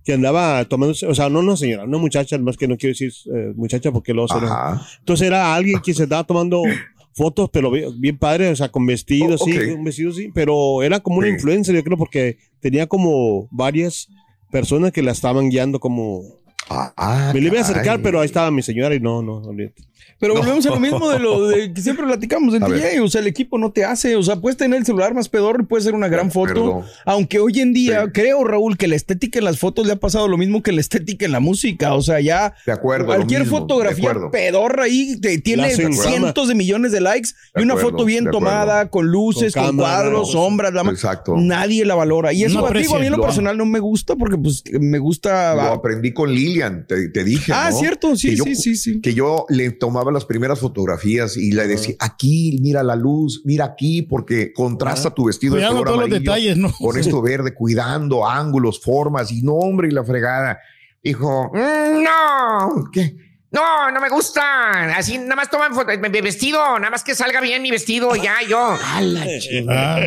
que 0.05 0.13
andaba 0.13 0.65
tomando, 0.67 0.95
o 1.09 1.15
sea, 1.15 1.29
no 1.29 1.41
una 1.41 1.57
señora, 1.57 1.83
una 1.85 1.99
muchacha, 1.99 2.39
más 2.39 2.57
que 2.57 2.69
no 2.69 2.77
quiero 2.77 2.93
decir 2.93 3.13
eh, 3.35 3.53
muchacha 3.57 3.91
porque 3.91 4.13
se 4.29 4.35
Ajá. 4.37 4.81
Entonces 5.01 5.27
era 5.27 5.55
alguien 5.55 5.81
que 5.81 5.93
se 5.93 6.05
estaba 6.05 6.23
tomando 6.25 6.63
fotos, 7.13 7.51
pero 7.53 7.71
bien, 7.73 8.01
bien 8.01 8.17
padre, 8.17 8.51
o 8.51 8.55
sea, 8.57 8.69
con 8.71 8.87
vestidos, 8.87 9.41
Oh, 9.43 9.45
sí, 9.47 9.57
ok. 9.59 9.79
un 9.79 9.85
vestido 9.85 10.13
sí, 10.13 10.31
pero 10.33 10.83
era 10.85 11.01
como 11.01 11.17
una 11.19 11.27
Sí. 11.27 11.33
influencer, 11.35 11.75
yo 11.75 11.83
creo, 11.83 11.97
porque 11.97 12.39
tenía 12.61 12.87
como 12.87 13.49
varias 13.51 14.07
personas 14.53 14.93
que 14.93 15.03
la 15.03 15.11
estaban 15.13 15.49
guiando 15.49 15.81
como... 15.81 16.23
Ah, 16.69 17.31
Me 17.35 17.41
le 17.41 17.47
iba 17.49 17.59
a 17.59 17.63
acercar, 17.63 18.01
pero 18.03 18.21
ahí 18.21 18.27
estaba 18.27 18.51
mi 18.53 18.63
señora 18.63 18.95
y 18.95 19.01
no, 19.01 19.23
no, 19.23 19.39
olvídate. 19.39 19.83
Pero 20.19 20.33
No. 20.35 20.41
volvemos 20.41 20.65
a 20.67 20.71
lo 20.71 20.81
mismo 20.81 21.11
de 21.11 21.19
lo 21.19 21.47
de 21.49 21.73
que 21.75 21.81
siempre 21.83 22.07
platicamos 22.07 22.55
en 22.55 22.63
A 22.63 22.69
DJ. 22.69 22.81
ver. 22.81 23.01
O 23.01 23.09
sea, 23.09 23.21
el 23.21 23.27
equipo 23.27 23.59
no 23.59 23.71
te 23.71 23.85
hace. 23.85 24.17
O 24.17 24.23
sea, 24.23 24.37
puedes 24.37 24.57
tener 24.57 24.79
el 24.79 24.87
celular 24.87 25.13
más 25.15 25.29
pedorro 25.29 25.63
y 25.63 25.67
puede 25.67 25.83
ser 25.85 25.95
una 25.95 26.09
gran 26.09 26.31
foto. 26.31 26.51
acuerdo. 26.51 26.85
Aunque 27.05 27.39
hoy 27.39 27.61
en 27.61 27.73
día, 27.75 28.07
creo, 28.13 28.43
Raúl, 28.45 28.77
que 28.79 28.89
la 28.89 28.97
estética 28.97 29.39
en 29.39 29.45
las 29.45 29.59
fotos 29.59 29.87
le 29.87 29.93
ha 29.93 29.97
pasado 29.97 30.27
lo 30.29 30.37
mismo 30.39 30.63
que 30.63 30.73
la 30.73 30.81
estética 30.81 31.27
en 31.27 31.33
la 31.33 31.41
música. 31.41 31.95
O 31.95 32.03
sea, 32.03 32.21
ya 32.21 32.55
De 32.65 32.73
acuerdo, 32.73 33.07
lo 33.09 33.15
cualquier 33.17 33.43
mismo, 33.43 33.59
fotografía 33.59 34.15
pedorra 34.33 34.85
ahí 34.85 35.17
te- 35.21 35.39
tiene 35.39 35.71
cientos 35.71 36.49
de 36.49 36.55
millones 36.55 36.93
de 36.93 37.01
likes 37.01 37.31
y 37.55 37.59
De 37.61 37.65
una 37.65 37.75
acuerdo, 37.75 37.91
foto 37.91 38.05
bien 38.05 38.31
tomada, 38.31 38.89
con 38.91 39.07
luces, 39.07 39.53
Con 39.55 39.67
con, 39.67 39.77
cuadros, 39.79 40.29
no, 40.29 40.33
sombras. 40.33 40.73
la 40.73 40.83
Exacto. 40.83 41.35
Nadie 41.37 41.85
la 41.85 41.95
valora. 41.95 42.33
Y 42.33 42.45
eso, 42.45 42.61
No 42.63 42.71
digo, 42.71 42.97
a 42.97 42.99
mí 43.01 43.07
en 43.07 43.13
lo 43.13 43.19
lo- 43.19 43.25
personal 43.25 43.57
no 43.59 43.67
me 43.67 43.81
gusta 43.81 44.17
porque 44.17 44.39
pues 44.39 44.63
me 44.81 44.99
gusta... 44.99 45.55
Lo 45.55 45.61
aprendí 45.63 46.13
con 46.13 46.33
Lilian, 46.33 46.87
te, 46.87 47.09
te 47.09 47.23
dije. 47.25 47.53
Ah, 47.55 47.69
¿no? 47.71 47.79
cierto, 47.79 48.17
sí, 48.17 48.31
Que 48.31 48.37
yo- 48.37 48.45
sí, 48.45 48.55
sí, 48.55 48.77
sí. 48.77 49.01
Que 49.01 49.13
yo 49.15 49.45
le 49.49 49.71
tomaba 49.87 50.11
las 50.11 50.25
primeras 50.25 50.59
fotografías 50.59 51.37
y 51.37 51.53
le 51.53 51.69
decía, 51.69 51.95
aquí, 52.01 52.59
mira 52.61 52.83
la 52.83 52.97
luz, 52.97 53.43
mira 53.45 53.65
aquí, 53.67 54.03
porque 54.03 54.53
contrasta 54.53 55.11
tu 55.15 55.27
vestido 55.27 55.55
de 55.55 55.61
Cuidado 55.61 55.75
color 55.75 55.87
con 55.87 55.95
todos 55.97 56.11
los 56.11 56.19
detalles, 56.19 56.57
¿no? 56.57 56.73
con 56.73 56.99
esto 56.99 57.23
verde, 57.23 57.55
cuidando 57.55 58.29
ángulos, 58.29 58.81
formas, 58.81 59.31
y 59.31 59.43
no, 59.43 59.53
hombre, 59.55 59.89
y 59.89 59.93
la 59.93 60.03
fregada. 60.03 60.59
Dijo, 61.03 61.53
Mm, 61.55 62.03
No, 62.03 62.91
¿qué? 62.93 63.17
No, 63.53 63.91
no 63.93 64.01
me 64.01 64.09
gusta. 64.11 64.97
Así 64.97 65.19
nada 65.19 65.37
más 65.37 65.49
toman 65.51 65.71
mi 66.01 66.21
vestido, 66.21 66.59
nada 66.81 66.91
más 66.91 67.05
que 67.05 67.15
salga 67.15 67.41
bien 67.41 67.63
mi 67.63 67.71
vestido, 67.71 68.15
ya 68.17 68.39
yo. 68.49 68.77
Ah, 69.71 70.01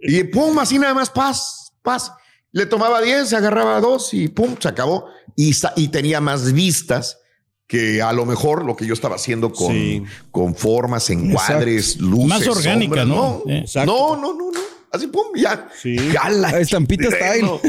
y 0.00 0.22
pum, 0.24 0.56
así 0.60 0.78
nada 0.78 0.94
más, 0.94 1.10
paz, 1.10 1.72
paz. 1.82 2.12
Le 2.52 2.64
tomaba 2.66 3.02
10, 3.02 3.28
se 3.28 3.36
agarraba 3.36 3.80
dos 3.80 4.14
y 4.14 4.28
pum, 4.28 4.54
se 4.58 4.68
acabó. 4.68 5.06
Y, 5.34 5.52
y 5.74 5.88
tenía 5.88 6.20
más 6.20 6.52
vistas 6.52 7.18
que 7.66 8.00
a 8.00 8.12
lo 8.12 8.24
mejor 8.26 8.64
lo 8.64 8.76
que 8.76 8.86
yo 8.86 8.94
estaba 8.94 9.16
haciendo 9.16 9.52
con, 9.52 9.72
Sí. 9.72 10.02
con 10.30 10.54
formas, 10.54 11.10
encuadres, 11.10 11.96
luces. 11.98 12.28
Más 12.28 12.46
orgánica, 12.46 13.02
sombras. 13.02 13.06
¿no? 13.06 13.42
No, 13.84 14.16
no, 14.16 14.16
no, 14.16 14.34
no, 14.34 14.52
no. 14.52 14.60
Así, 14.92 15.08
pum, 15.08 15.24
ya. 15.36 15.68
Sí. 15.82 15.96
Jala. 15.98 16.58
Estampita 16.60 17.10
style. 17.10 17.44
Ujú. 17.44 17.60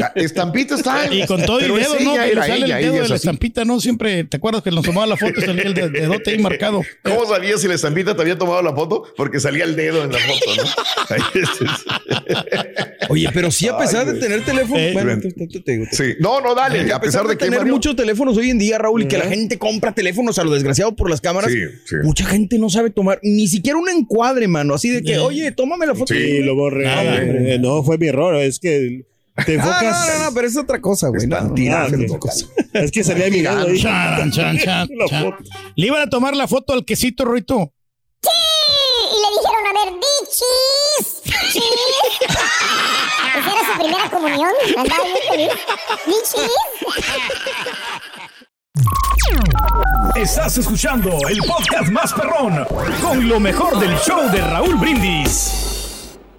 Ya, 0.00 0.12
Estampita 0.16 0.76
style. 0.78 1.22
Y 1.22 1.26
con 1.26 1.44
todo 1.44 1.58
y 1.60 1.64
Pero 1.64 1.76
dedo, 1.76 1.94
es 1.96 2.04
¿no? 2.04 2.14
Pero 2.14 2.40
sale 2.42 2.56
ella, 2.64 2.78
el 2.80 2.84
dedo 2.86 2.92
de 2.94 2.98
la 3.00 3.04
así. 3.04 3.14
estampita, 3.14 3.64
¿no? 3.64 3.78
Siempre, 3.80 4.24
¿te 4.24 4.38
acuerdas 4.38 4.62
que 4.62 4.70
nos 4.72 4.84
tomaba 4.84 5.06
la 5.06 5.16
foto 5.16 5.38
y 5.38 5.42
salía 5.44 5.62
el 5.64 5.74
de- 5.74 5.90
dedote 5.90 6.30
ahí 6.32 6.38
marcado? 6.38 6.82
¿Cómo 7.04 7.26
sabías 7.26 7.60
si 7.60 7.68
la 7.68 7.74
estampita 7.74 8.16
te 8.16 8.22
había 8.22 8.36
tomado 8.38 8.62
la 8.62 8.74
foto? 8.74 9.04
Porque 9.16 9.38
salía 9.38 9.64
el 9.64 9.76
dedo 9.76 10.02
en 10.02 10.12
la 10.12 10.18
foto, 10.18 10.56
¿no? 10.56 10.64
Oye, 13.08 13.28
pero 13.32 13.50
sí, 13.50 13.68
a 13.68 13.76
pesar 13.78 14.06
Ay, 14.06 14.14
de 14.14 14.20
tener 14.20 14.44
teléfono. 14.44 14.78
Eh, 14.78 14.90
bueno, 14.92 15.20
te- 15.20 15.32
te- 15.32 15.46
te- 15.46 15.60
te 15.60 15.72
digo, 15.72 15.84
te- 15.90 15.96
Sí, 15.96 16.14
no, 16.20 16.40
no, 16.40 16.54
dale. 16.54 16.92
A 16.92 17.00
pesar 17.00 17.26
de 17.26 17.36
que 17.36 17.44
tener 17.44 17.60
Mario- 17.60 17.74
muchos 17.74 17.96
teléfonos 17.96 18.36
hoy 18.36 18.50
en 18.50 18.58
día, 18.58 18.78
Raúl, 18.78 19.02
y 19.02 19.08
que 19.08 19.18
la 19.18 19.26
gente 19.26 19.58
compra 19.58 19.92
teléfonos 19.94 20.38
a 20.38 20.44
lo 20.44 20.50
desgraciado 20.52 20.94
por 20.96 21.10
las 21.10 21.20
cámaras, 21.20 21.50
Sí, 21.52 21.58
sí. 21.86 21.96
mucha 22.02 22.24
gente 22.26 22.58
no 22.58 22.70
sabe 22.70 22.90
tomar 22.90 23.18
ni 23.22 23.46
siquiera 23.48 23.78
un 23.78 23.88
encuadre, 23.88 24.48
mano. 24.48 24.74
Así 24.74 24.88
de 24.90 25.02
que, 25.02 25.14
Eh. 25.14 25.18
oye, 25.18 25.52
tómame 25.52 25.86
la 25.86 25.94
foto. 25.94 26.12
Sí, 26.14 26.40
lo 26.42 26.54
borré. 26.54 26.84
Nada. 26.84 27.22
Eh, 27.22 27.58
no, 27.60 27.82
fue 27.82 27.98
mi 27.98 28.06
error. 28.08 28.34
Es 28.36 28.58
que 28.58 29.04
te 29.46 29.52
Ah, 29.52 29.54
enfocas. 29.54 30.08
no, 30.08 30.18
no, 30.18 30.24
no, 30.26 30.34
pero 30.34 30.46
es 30.46 30.56
otra 30.56 30.80
cosa, 30.80 31.08
güey. 31.08 31.26
No, 31.26 31.54
es 32.74 32.90
que 32.92 33.02
salía 33.04 33.28
mirando 33.30 33.66
ahí. 33.68 33.80
Chan, 33.80 34.30
chan, 34.30 34.58
chan. 34.58 34.88
Le 35.76 35.86
iban 35.86 36.02
a 36.02 36.08
tomar 36.10 36.36
la 36.36 36.46
foto 36.46 36.72
al 36.72 36.84
quesito, 36.84 37.24
Roito. 37.24 37.72
¡Sí! 38.22 38.28
Y 39.10 39.16
le 39.20 39.28
dijeron, 39.36 39.66
a 39.66 39.72
ver, 39.72 39.88
bichis. 39.94 41.06
¡Bichis! 41.24 42.20
Esa 43.36 43.50
era 43.52 43.62
su 43.72 43.78
primera 43.78 44.10
comunión. 44.10 44.52
Andaba. 44.76 45.04
Estás 50.16 50.58
escuchando 50.58 51.10
el 51.28 51.38
podcast 51.38 51.90
más 51.90 52.12
perrón 52.12 52.64
con 53.02 53.28
lo 53.28 53.40
mejor 53.40 53.78
del 53.78 53.96
show 53.98 54.30
de 54.30 54.40
Raúl 54.40 54.76
Brindis. 54.76 55.73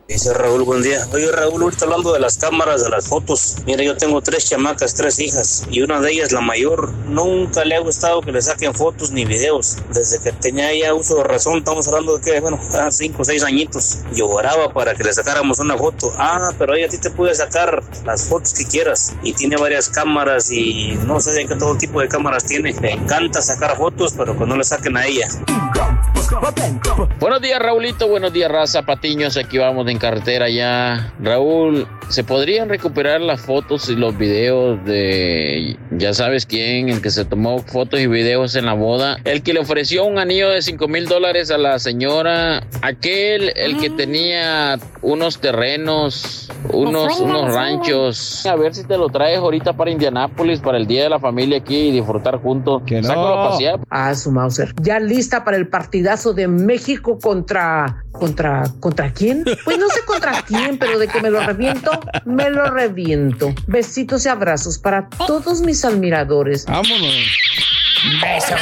Dice 0.07 0.35
Raúl, 0.35 0.61
buen 0.61 0.83
día. 0.83 1.03
Oye, 1.13 1.31
Raúl, 1.31 1.63
ahorita 1.63 1.85
hablando 1.85 2.13
de 2.13 2.19
las 2.19 2.37
cámaras, 2.37 2.83
de 2.83 2.91
las 2.91 3.07
fotos. 3.07 3.55
Mira, 3.65 3.83
yo 3.83 3.97
tengo 3.97 4.21
tres 4.21 4.47
chamacas, 4.47 4.93
tres 4.93 5.17
hijas, 5.19 5.63
y 5.71 5.81
una 5.81 5.99
de 5.99 6.11
ellas, 6.11 6.31
la 6.31 6.41
mayor, 6.41 6.93
nunca 7.07 7.65
le 7.65 7.75
ha 7.75 7.79
gustado 7.79 8.21
que 8.21 8.31
le 8.31 8.39
saquen 8.39 8.75
fotos 8.75 9.09
ni 9.09 9.25
videos. 9.25 9.77
Desde 9.91 10.19
que 10.19 10.31
tenía 10.31 10.71
ya 10.75 10.93
uso 10.93 11.15
de 11.15 11.23
razón, 11.23 11.57
estamos 11.57 11.87
hablando 11.87 12.19
de 12.19 12.21
que, 12.23 12.39
bueno, 12.39 12.59
a 12.79 12.91
cinco 12.91 13.23
o 13.23 13.25
seis 13.25 13.41
añitos, 13.43 14.01
lloraba 14.13 14.71
para 14.71 14.93
que 14.93 15.03
le 15.03 15.11
sacáramos 15.11 15.57
una 15.57 15.75
foto. 15.75 16.13
Ah, 16.19 16.51
pero 16.59 16.75
ella 16.75 16.85
a 16.85 16.89
ti 16.89 16.99
te 16.99 17.09
puede 17.09 17.33
sacar 17.33 17.81
las 18.05 18.25
fotos 18.25 18.53
que 18.53 18.65
quieras, 18.65 19.15
y 19.23 19.33
tiene 19.33 19.57
varias 19.57 19.89
cámaras, 19.89 20.51
y 20.51 20.99
no 21.07 21.19
sé 21.19 21.31
de 21.31 21.47
qué 21.47 21.55
todo 21.55 21.75
tipo 21.77 21.99
de 21.99 22.07
cámaras 22.07 22.45
tiene. 22.45 22.73
Le 22.79 22.91
encanta 22.91 23.41
sacar 23.41 23.75
fotos, 23.75 24.13
pero 24.15 24.37
que 24.37 24.45
no 24.45 24.55
le 24.55 24.63
saquen 24.65 24.97
a 24.97 25.07
ella. 25.07 25.27
Buenos 27.19 27.41
días, 27.41 27.59
Raulito. 27.59 28.07
Buenos 28.07 28.33
días, 28.33 28.49
raza 28.49 28.81
Patiños. 28.81 29.37
Aquí 29.37 29.59
vamos 29.59 29.87
en 29.87 29.99
carretera 29.99 30.49
ya. 30.49 31.13
Raúl, 31.21 31.87
¿se 32.09 32.23
podrían 32.23 32.67
recuperar 32.67 33.21
las 33.21 33.41
fotos 33.41 33.89
y 33.89 33.95
los 33.95 34.17
videos 34.17 34.83
de 34.85 35.77
ya 35.91 36.13
sabes 36.13 36.45
quién, 36.45 36.89
el 36.89 37.01
que 37.01 37.11
se 37.11 37.25
tomó 37.25 37.59
fotos 37.59 37.99
y 37.99 38.07
videos 38.07 38.55
en 38.55 38.65
la 38.65 38.73
boda? 38.73 39.17
El 39.23 39.43
que 39.43 39.53
le 39.53 39.59
ofreció 39.59 40.05
un 40.05 40.17
anillo 40.17 40.49
de 40.49 40.61
5 40.61 40.87
mil 40.87 41.05
dólares 41.07 41.51
a 41.51 41.59
la 41.59 41.77
señora. 41.77 42.65
Aquel, 42.81 43.51
el 43.55 43.77
que 43.77 43.91
tenía 43.91 44.79
unos 45.01 45.39
terrenos, 45.39 46.49
unos, 46.73 47.19
unos 47.19 47.53
ranchos. 47.53 48.45
A 48.47 48.55
ver 48.55 48.73
si 48.73 48.83
te 48.83 48.97
lo 48.97 49.09
traes 49.09 49.37
ahorita 49.37 49.73
para 49.73 49.91
Indianápolis, 49.91 50.59
para 50.59 50.77
el 50.77 50.87
Día 50.87 51.03
de 51.03 51.09
la 51.09 51.19
Familia 51.19 51.59
aquí 51.59 51.89
y 51.89 51.91
disfrutar 51.91 52.37
juntos. 52.41 52.81
Que 52.85 53.01
no. 53.01 53.07
Sácalo 53.07 53.27
a 53.27 53.49
pasear. 53.49 53.79
Ah, 53.89 54.15
su 54.15 54.31
Mauser. 54.31 54.73
Ya 54.81 54.99
lista 54.99 55.43
para 55.43 55.57
el 55.57 55.67
partidazo 55.67 56.14
de 56.15 56.47
México 56.47 57.19
contra. 57.19 58.03
¿Contra. 58.11 58.63
¿Contra 58.79 59.11
quién? 59.11 59.43
Pues 59.65 59.77
no 59.77 59.89
sé 59.89 59.99
contra 60.05 60.41
quién, 60.43 60.77
pero 60.77 60.97
de 60.97 61.07
que 61.07 61.21
me 61.21 61.29
lo 61.29 61.45
reviento, 61.45 61.91
me 62.23 62.49
lo 62.49 62.71
reviento. 62.71 63.53
Besitos 63.67 64.25
y 64.25 64.29
abrazos 64.29 64.77
para 64.77 65.09
todos 65.09 65.61
mis 65.61 65.83
admiradores. 65.83 66.65
Vámonos. 66.65 67.15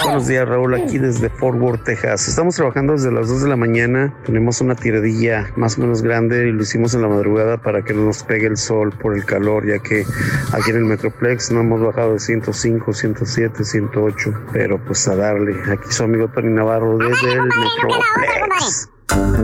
Buenos 0.03 0.27
días, 0.27 0.47
Raúl, 0.47 0.73
aquí 0.73 0.97
desde 0.97 1.29
Fort 1.29 1.59
Worth, 1.59 1.83
Texas. 1.83 2.29
Estamos 2.29 2.55
trabajando 2.55 2.93
desde 2.93 3.11
las 3.11 3.27
2 3.27 3.43
de 3.43 3.49
la 3.49 3.57
mañana. 3.57 4.13
Tenemos 4.25 4.61
una 4.61 4.75
tiradilla 4.75 5.51
más 5.57 5.77
o 5.77 5.81
menos 5.81 6.01
grande 6.01 6.47
y 6.47 6.51
lo 6.51 6.61
hicimos 6.61 6.93
en 6.93 7.01
la 7.01 7.09
madrugada 7.09 7.57
para 7.57 7.83
que 7.83 7.93
no 7.93 8.05
nos 8.05 8.23
pegue 8.23 8.47
el 8.47 8.55
sol 8.55 8.93
por 9.01 9.15
el 9.15 9.25
calor, 9.25 9.67
ya 9.67 9.79
que 9.79 10.05
aquí 10.53 10.71
en 10.71 10.77
el 10.77 10.85
Metroplex 10.85 11.51
no 11.51 11.59
hemos 11.59 11.81
bajado 11.81 12.13
de 12.13 12.19
105, 12.19 12.93
107, 12.93 13.65
108. 13.65 14.33
Pero 14.53 14.83
pues 14.83 15.07
a 15.07 15.15
darle. 15.15 15.55
Aquí 15.71 15.91
su 15.91 16.03
amigo 16.03 16.29
Tony 16.29 16.53
Navarro 16.53 16.97
desde 16.97 17.33
el 17.33 17.41
Metroplex. 17.43 18.89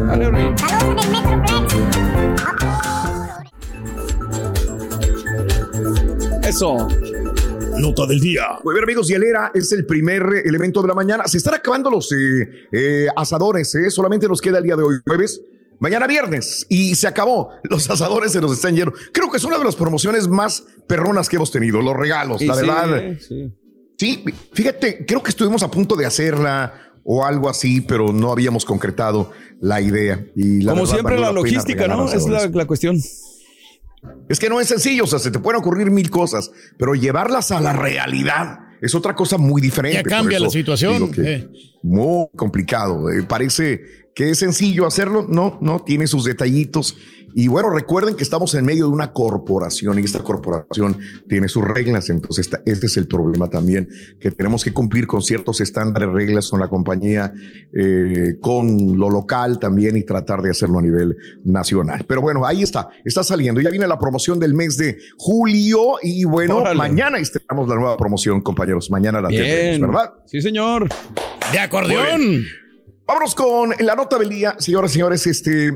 Dale, 0.07 0.31
Rey. 0.31 0.53
Saludos 0.57 1.07
en 1.07 1.15
el 1.15 1.37
Metroplex. 1.37 1.89
Eso. 6.47 6.87
Nota 7.79 8.05
del 8.05 8.19
día. 8.19 8.43
Muy 8.63 8.73
bien, 8.73 8.83
amigos, 8.83 9.07
Hielera 9.07 9.51
es 9.53 9.71
el 9.71 9.85
primer 9.85 10.21
eh, 10.23 10.41
elemento 10.45 10.81
de 10.81 10.87
la 10.87 10.93
mañana. 10.93 11.27
Se 11.27 11.37
están 11.37 11.55
acabando 11.55 11.89
los 11.89 12.11
eh, 12.11 12.49
eh, 12.71 13.07
asadores, 13.15 13.73
¿eh? 13.75 13.89
solamente 13.89 14.27
nos 14.27 14.41
queda 14.41 14.57
el 14.59 14.63
día 14.65 14.75
de 14.75 14.83
hoy, 14.83 14.95
jueves. 15.05 15.41
Mañana 15.79 16.07
viernes 16.07 16.65
y 16.69 16.93
se 16.95 17.07
acabó. 17.07 17.51
Los 17.63 17.89
asadores 17.89 18.33
se 18.33 18.41
nos 18.41 18.51
están 18.51 18.75
yendo. 18.75 18.93
Creo 19.13 19.31
que 19.31 19.37
es 19.37 19.43
una 19.45 19.57
de 19.57 19.63
las 19.63 19.77
promociones 19.77 20.27
más 20.27 20.65
perronas 20.87 21.29
que 21.29 21.37
hemos 21.37 21.51
tenido. 21.51 21.81
Los 21.81 21.95
regalos, 21.95 22.41
Y 22.41 22.47
la 22.47 22.55
sí, 22.55 22.61
verdad. 22.61 23.17
sí. 23.19 23.53
Sí, 23.97 24.23
fíjate, 24.53 25.05
creo 25.05 25.21
que 25.21 25.29
estuvimos 25.29 25.61
a 25.61 25.69
punto 25.69 25.95
de 25.97 26.05
hacerla 26.05 26.73
o 27.03 27.25
algo 27.25 27.49
así, 27.49 27.81
pero 27.81 28.13
no 28.13 28.31
habíamos 28.31 28.63
concretado 28.63 29.31
la 29.59 29.81
idea. 29.81 30.25
Y 30.35 30.61
la 30.61 30.71
Como 30.71 30.83
verdad, 30.83 30.93
siempre, 30.95 31.19
la 31.19 31.31
logística, 31.33 31.87
¿no? 31.87 32.11
Es 32.11 32.27
la, 32.27 32.47
la 32.47 32.65
cuestión. 32.65 32.97
Es 34.29 34.39
que 34.39 34.49
no 34.49 34.59
es 34.61 34.67
sencillo, 34.67 35.03
o 35.03 35.07
sea, 35.07 35.19
se 35.19 35.31
te 35.31 35.39
pueden 35.39 35.59
ocurrir 35.59 35.91
mil 35.91 36.09
cosas, 36.09 36.51
pero 36.77 36.93
llevarlas 36.95 37.51
a 37.51 37.59
la 37.59 37.73
realidad 37.73 38.59
es 38.81 38.95
otra 38.95 39.13
cosa 39.15 39.37
muy 39.37 39.61
diferente. 39.61 39.97
Ya 39.97 40.03
cambia 40.03 40.39
la 40.39 40.49
situación. 40.49 41.11
eh. 41.17 41.47
Muy 41.83 42.27
complicado. 42.35 43.09
eh, 43.11 43.23
parece 43.23 44.08
que 44.19 44.31
es 44.31 44.39
sencillo 44.39 44.85
hacerlo. 44.85 45.25
No, 45.29 45.57
no, 45.61 45.79
tiene 45.79 46.05
sus 46.05 46.25
detallitos. 46.25 46.97
Y 47.33 47.47
bueno, 47.47 47.69
recuerden 47.69 48.15
que 48.17 48.23
estamos 48.23 48.53
en 48.55 48.65
medio 48.65 48.87
de 48.87 48.91
una 48.91 49.13
corporación 49.13 49.97
y 49.97 50.01
esta 50.03 50.19
corporación 50.19 50.97
tiene 51.29 51.47
sus 51.47 51.63
reglas. 51.63 52.09
Entonces, 52.09 52.47
esta- 52.47 52.61
este 52.65 52.87
es 52.87 52.97
el 52.97 53.07
problema 53.07 53.47
también, 53.49 53.87
que 54.19 54.29
tenemos 54.31 54.65
que 54.65 54.73
cumplir 54.73 55.07
con 55.07 55.21
ciertos 55.21 55.61
estándares, 55.61 56.09
reglas 56.09 56.49
con 56.49 56.59
la 56.59 56.67
compañía, 56.67 57.31
eh, 57.73 58.35
con 58.41 58.97
lo 58.97 59.09
local 59.09 59.57
también 59.57 59.95
y 59.95 60.03
tratar 60.03 60.41
de 60.41 60.49
hacerlo 60.49 60.79
a 60.79 60.81
nivel 60.81 61.15
nacional. 61.45 62.03
Pero 62.05 62.19
bueno, 62.21 62.45
ahí 62.45 62.61
está, 62.61 62.89
está 63.05 63.23
saliendo. 63.23 63.61
Ya 63.61 63.69
viene 63.69 63.87
la 63.87 63.97
promoción 63.97 64.37
del 64.37 64.53
mes 64.53 64.75
de 64.75 64.97
julio 65.17 65.93
y 66.03 66.25
bueno, 66.25 66.57
Órale. 66.57 66.77
mañana 66.77 67.19
estrenamos 67.19 67.69
la 67.69 67.75
nueva 67.75 67.95
promoción, 67.95 68.41
compañeros. 68.41 68.91
Mañana 68.91 69.21
la 69.21 69.29
tendremos, 69.29 69.77
Bien. 69.77 69.81
¿verdad? 69.81 70.13
Sí, 70.25 70.41
señor. 70.41 70.89
De 71.53 71.59
acordeón. 71.59 72.43
Vámonos 73.09 73.33
con 73.33 73.73
la 73.79 73.95
nota 73.95 74.19
del 74.19 74.29
día, 74.29 74.55
señoras 74.59 74.91
y 74.91 74.93
señores. 74.93 75.25
Este, 75.25 75.73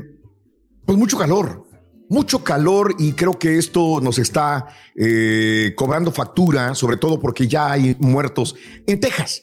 pues 0.86 0.96
mucho 0.96 1.18
calor, 1.18 1.64
mucho 2.08 2.44
calor 2.44 2.94
y 2.96 3.10
creo 3.10 3.36
que 3.36 3.58
esto 3.58 4.00
nos 4.00 4.20
está 4.20 4.68
eh, 4.94 5.72
cobrando 5.74 6.12
factura, 6.12 6.76
sobre 6.76 6.96
todo 6.96 7.18
porque 7.18 7.48
ya 7.48 7.72
hay 7.72 7.96
muertos 7.98 8.54
en 8.86 9.00
Texas. 9.00 9.42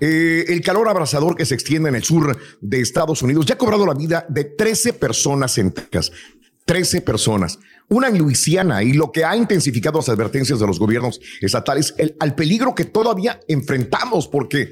Eh, 0.00 0.44
el 0.48 0.60
calor 0.60 0.86
abrasador 0.90 1.34
que 1.34 1.46
se 1.46 1.54
extiende 1.54 1.88
en 1.88 1.94
el 1.94 2.04
sur 2.04 2.36
de 2.60 2.80
Estados 2.82 3.22
Unidos 3.22 3.46
ya 3.46 3.54
ha 3.54 3.58
cobrado 3.58 3.86
la 3.86 3.94
vida 3.94 4.26
de 4.28 4.44
13 4.44 4.92
personas 4.92 5.56
en 5.56 5.72
Texas. 5.72 6.12
13 6.66 7.00
personas. 7.00 7.58
Una 7.88 8.08
en 8.08 8.18
Luisiana 8.18 8.82
y 8.82 8.92
lo 8.92 9.10
que 9.12 9.24
ha 9.24 9.34
intensificado 9.34 9.98
las 10.00 10.10
advertencias 10.10 10.60
de 10.60 10.66
los 10.66 10.78
gobiernos 10.78 11.18
estatales 11.40 11.94
el- 11.96 12.14
al 12.20 12.34
peligro 12.34 12.74
que 12.74 12.84
todavía 12.84 13.40
enfrentamos 13.48 14.28
porque 14.28 14.68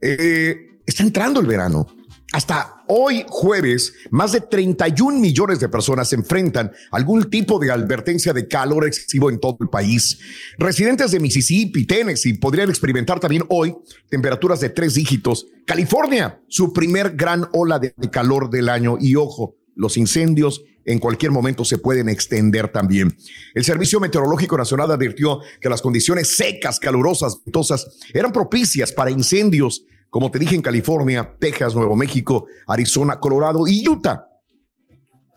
eh, 0.00 0.68
está 0.86 1.02
entrando 1.02 1.40
el 1.40 1.46
verano. 1.48 1.88
Hasta 2.32 2.82
hoy 2.88 3.26
jueves, 3.28 3.92
más 4.10 4.32
de 4.32 4.40
31 4.40 5.18
millones 5.18 5.60
de 5.60 5.68
personas 5.68 6.08
se 6.08 6.16
enfrentan 6.16 6.72
a 6.90 6.96
algún 6.96 7.28
tipo 7.28 7.58
de 7.58 7.70
advertencia 7.70 8.32
de 8.32 8.48
calor 8.48 8.86
excesivo 8.86 9.28
en 9.28 9.38
todo 9.38 9.58
el 9.60 9.68
país. 9.68 10.18
Residentes 10.56 11.10
de 11.10 11.20
Mississippi, 11.20 11.86
Tennessee 11.86 12.32
podrían 12.34 12.70
experimentar 12.70 13.20
también 13.20 13.44
hoy 13.50 13.74
temperaturas 14.08 14.60
de 14.60 14.70
tres 14.70 14.94
dígitos. 14.94 15.46
California, 15.66 16.40
su 16.48 16.72
primer 16.72 17.16
gran 17.16 17.46
ola 17.52 17.78
de 17.78 17.92
calor 18.10 18.48
del 18.48 18.70
año. 18.70 18.96
Y 18.98 19.14
ojo, 19.14 19.56
los 19.74 19.98
incendios 19.98 20.62
en 20.84 20.98
cualquier 20.98 21.32
momento 21.32 21.64
se 21.64 21.78
pueden 21.78 22.08
extender 22.08 22.68
también. 22.68 23.16
El 23.54 23.64
Servicio 23.64 24.00
Meteorológico 24.00 24.56
Nacional 24.56 24.90
advirtió 24.90 25.40
que 25.60 25.68
las 25.68 25.82
condiciones 25.82 26.36
secas, 26.36 26.80
calurosas, 26.80 27.38
ventosas 27.44 27.98
eran 28.12 28.32
propicias 28.32 28.90
para 28.90 29.10
incendios, 29.10 29.84
como 30.12 30.30
te 30.30 30.38
dije 30.38 30.54
en 30.54 30.60
California, 30.60 31.34
Texas, 31.40 31.74
Nuevo 31.74 31.96
México, 31.96 32.44
Arizona, 32.66 33.18
Colorado 33.18 33.66
y 33.66 33.88
Utah. 33.88 34.28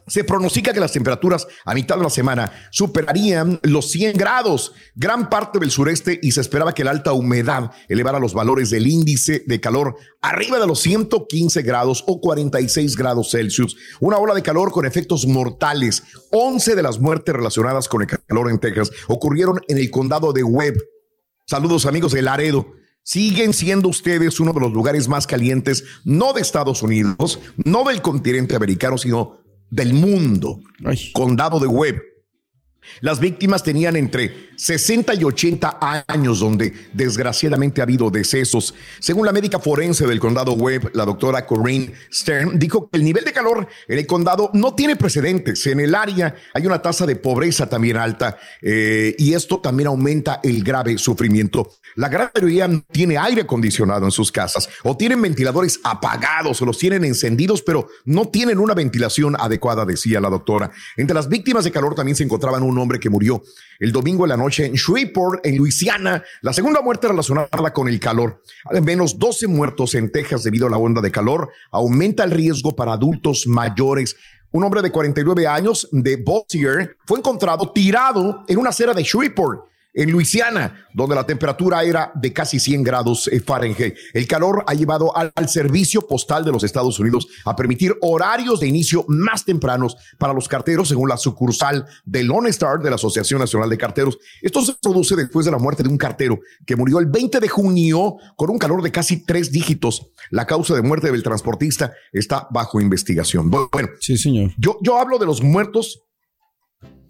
Se 0.06 0.26
pronostica 0.26 0.74
que 0.74 0.82
las 0.82 0.92
temperaturas 0.92 1.48
a 1.64 1.74
mitad 1.74 1.96
de 1.96 2.04
la 2.04 2.10
semana 2.10 2.52
superarían 2.72 3.58
los 3.64 3.90
100 3.90 4.18
grados, 4.18 4.74
gran 4.94 5.30
parte 5.30 5.60
del 5.60 5.72
sureste, 5.72 6.20
y 6.22 6.34
se 6.34 6.42
esperaba 6.42 6.74
que 6.74 6.84
la 6.84 6.92
alta 6.92 7.14
humedad 7.14 7.72
elevara 7.88 8.20
los 8.20 8.34
valores 8.34 8.70
del 8.70 8.86
índice 8.86 9.46
de 9.48 9.62
calor 9.62 9.96
arriba 10.22 10.60
de 10.60 10.68
los 10.68 10.82
115 10.82 11.62
grados 11.62 12.04
o 12.06 12.20
46 12.20 12.98
grados 12.98 13.32
Celsius. 13.32 13.78
Una 14.02 14.18
ola 14.18 14.34
de 14.34 14.44
calor 14.44 14.74
con 14.74 14.86
efectos 14.86 15.26
mortales. 15.26 16.04
11 16.32 16.76
de 16.76 16.84
las 16.84 17.00
muertes 17.00 17.34
relacionadas 17.34 17.88
con 17.88 18.02
el 18.02 18.10
calor 18.10 18.52
en 18.52 18.60
Texas 18.60 18.92
ocurrieron 19.08 19.62
en 19.70 19.78
el 19.78 19.90
condado 19.90 20.34
de 20.34 20.44
Webb. 20.44 20.76
Saludos 21.46 21.86
amigos 21.86 22.12
de 22.12 22.22
Laredo. 22.22 22.76
Siguen 23.06 23.54
siendo 23.54 23.88
ustedes 23.88 24.40
uno 24.40 24.52
de 24.52 24.60
los 24.60 24.74
lugares 24.74 25.08
más 25.08 25.28
calientes, 25.28 25.84
no 26.06 26.34
de 26.34 26.42
Estados 26.42 26.82
Unidos, 26.82 27.40
no 27.64 27.84
del 27.84 28.02
continente 28.02 28.56
americano, 28.56 28.98
sino 28.98 29.38
del 29.70 29.94
mundo. 29.94 30.60
Condado 31.14 31.60
de 31.60 31.68
Webb. 31.68 32.02
Las 33.02 33.20
víctimas 33.20 33.64
tenían 33.64 33.96
entre 33.96 34.50
60 34.56 35.14
y 35.16 35.24
80 35.24 36.06
años, 36.08 36.40
donde 36.40 36.74
desgraciadamente 36.94 37.82
ha 37.82 37.84
habido 37.84 38.10
decesos. 38.10 38.74
Según 39.00 39.26
la 39.26 39.32
médica 39.32 39.60
forense 39.60 40.08
del 40.08 40.20
condado 40.20 40.54
Webb, 40.54 40.92
la 40.94 41.06
doctora 41.06 41.46
Corinne 41.46 41.94
Stern, 42.12 42.58
dijo 42.58 42.90
que 42.90 42.98
el 42.98 43.04
nivel 43.04 43.26
de 43.26 43.34
calor 43.34 43.68
en 43.88 44.00
el 44.00 44.08
condado 44.08 44.50
no 44.54 44.76
tiene 44.76 44.96
precedentes. 44.96 45.66
En 45.68 45.80
el 45.80 45.96
área 45.96 46.36
hay 46.54 46.66
una 46.66 46.82
tasa 46.82 47.06
de 47.06 47.16
pobreza 47.16 47.68
también 47.68 47.98
alta 47.98 48.38
eh, 48.62 49.16
y 49.18 49.34
esto 49.34 49.60
también 49.60 49.88
aumenta 49.88 50.40
el 50.44 50.64
grave 50.64 50.98
sufrimiento. 50.98 51.72
La 51.96 52.10
gran 52.10 52.30
mayoría 52.34 52.70
tiene 52.92 53.18
aire 53.18 53.42
acondicionado 53.42 54.06
en 54.06 54.12
sus 54.12 54.32
casas 54.32 54.70
o 54.84 54.98
tienen 54.98 55.22
ventiladores 55.22 55.80
apagados 55.84 56.62
o 56.62 56.66
los 56.66 56.78
tienen 56.78 57.06
encendidos, 57.06 57.62
pero 57.62 57.88
no 58.04 58.28
tienen 58.28 58.60
una 58.60 58.74
ventilación 58.74 59.36
adecuada, 59.40 59.86
decía 59.86 60.20
la 60.20 60.30
doctora. 60.30 60.72
Entre 60.98 61.14
las 61.14 61.30
víctimas 61.30 61.64
de 61.64 61.72
calor 61.72 61.96
también 61.96 62.16
se 62.16 62.24
encontraban 62.24 62.64
hombre 62.78 63.00
que 63.00 63.10
murió 63.10 63.42
el 63.80 63.92
domingo 63.92 64.26
en 64.26 64.30
la 64.30 64.38
noche 64.38 64.66
en 64.66 64.74
Shreveport, 64.74 65.46
en 65.46 65.58
Luisiana. 65.58 66.24
La 66.42 66.54
segunda 66.54 66.82
muerte 66.82 67.08
relacionada 67.08 67.74
con 67.74 67.88
el 67.88 68.00
calor. 68.00 68.42
Al 68.66 68.82
menos 68.82 69.18
12 69.20 69.48
muertos 69.48 69.96
en 69.96 70.12
Texas 70.12 70.44
debido 70.44 70.68
a 70.68 70.70
la 70.70 70.78
onda 70.78 71.02
de 71.02 71.12
calor. 71.12 71.50
Aumenta 71.72 72.24
el 72.24 72.32
riesgo 72.32 72.76
para 72.76 72.94
adultos 72.94 73.48
mayores. 73.48 74.16
Un 74.52 74.64
hombre 74.64 74.82
de 74.82 74.92
49 74.92 75.48
años 75.48 75.90
de 75.92 76.18
Bossier 76.18 76.98
fue 77.06 77.20
encontrado 77.20 77.72
tirado 77.72 78.44
en 78.48 78.58
una 78.58 78.70
acera 78.70 78.94
de 78.94 79.04
Shreveport 79.04 79.75
en 79.96 80.12
Luisiana, 80.12 80.86
donde 80.94 81.16
la 81.16 81.26
temperatura 81.26 81.84
era 81.84 82.12
de 82.14 82.34
casi 82.34 82.60
100 82.60 82.84
grados 82.84 83.28
eh, 83.28 83.40
Fahrenheit. 83.40 83.96
El 84.14 84.28
calor 84.28 84.64
ha 84.68 84.74
llevado 84.74 85.16
al, 85.16 85.32
al 85.34 85.50
servicio 85.50 86.06
postal 86.06 86.44
de 86.44 86.52
los 86.52 86.64
Estados 86.64 87.00
Unidos 87.00 87.28
a 87.46 87.56
permitir 87.56 87.96
horarios 88.02 88.60
de 88.60 88.68
inicio 88.68 89.06
más 89.08 89.46
tempranos 89.46 89.96
para 90.20 90.34
los 90.34 90.48
carteros, 90.48 90.90
según 90.90 91.10
la 91.10 91.18
sucursal 91.18 91.86
de 92.04 92.24
Lone 92.24 92.50
Star 92.50 92.80
de 92.80 92.90
la 92.90 92.98
Asociación 92.98 93.40
Nacional 93.40 93.70
de 93.70 93.78
Carteros. 93.78 94.18
Esto 94.42 94.62
se 94.62 94.74
produce 94.82 95.16
después 95.16 95.46
de 95.46 95.52
la 95.52 95.58
muerte 95.58 95.84
de 95.84 95.90
un 95.90 95.98
cartero 95.98 96.40
que 96.66 96.76
murió 96.76 97.00
el 97.00 97.06
20 97.06 97.40
de 97.40 97.48
junio 97.48 98.18
con 98.36 98.50
un 98.50 98.58
calor 98.58 98.82
de 98.82 98.92
casi 98.92 99.26
tres 99.26 99.52
dígitos. 99.52 100.12
La 100.30 100.46
causa 100.46 100.76
de 100.76 100.82
muerte 100.82 101.12
del 101.12 101.24
transportista 101.24 101.94
está 102.12 102.48
bajo 102.52 102.82
investigación. 102.82 103.50
Bueno, 103.50 103.90
sí, 104.00 104.18
señor. 104.18 104.52
Yo, 104.58 104.78
yo 104.82 105.00
hablo 105.00 105.18
de 105.18 105.26
los 105.26 105.42
muertos 105.42 106.05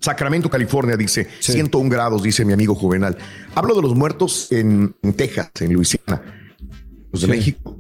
Sacramento, 0.06 0.50
California, 0.50 0.96
dice 0.96 1.28
101 1.40 1.90
grados, 1.90 2.24
dice 2.24 2.46
mi 2.46 2.54
amigo 2.54 2.76
Juvenal. 2.76 3.18
Hablo 3.56 3.76
de 3.76 3.82
los 3.82 3.96
muertos 3.96 4.52
en, 4.52 4.96
en 5.02 5.14
Texas, 5.14 5.50
en 5.60 5.74
Luisiana, 5.74 6.22
los 7.12 7.22
de 7.22 7.28
Sí. 7.28 7.32
México. 7.32 7.80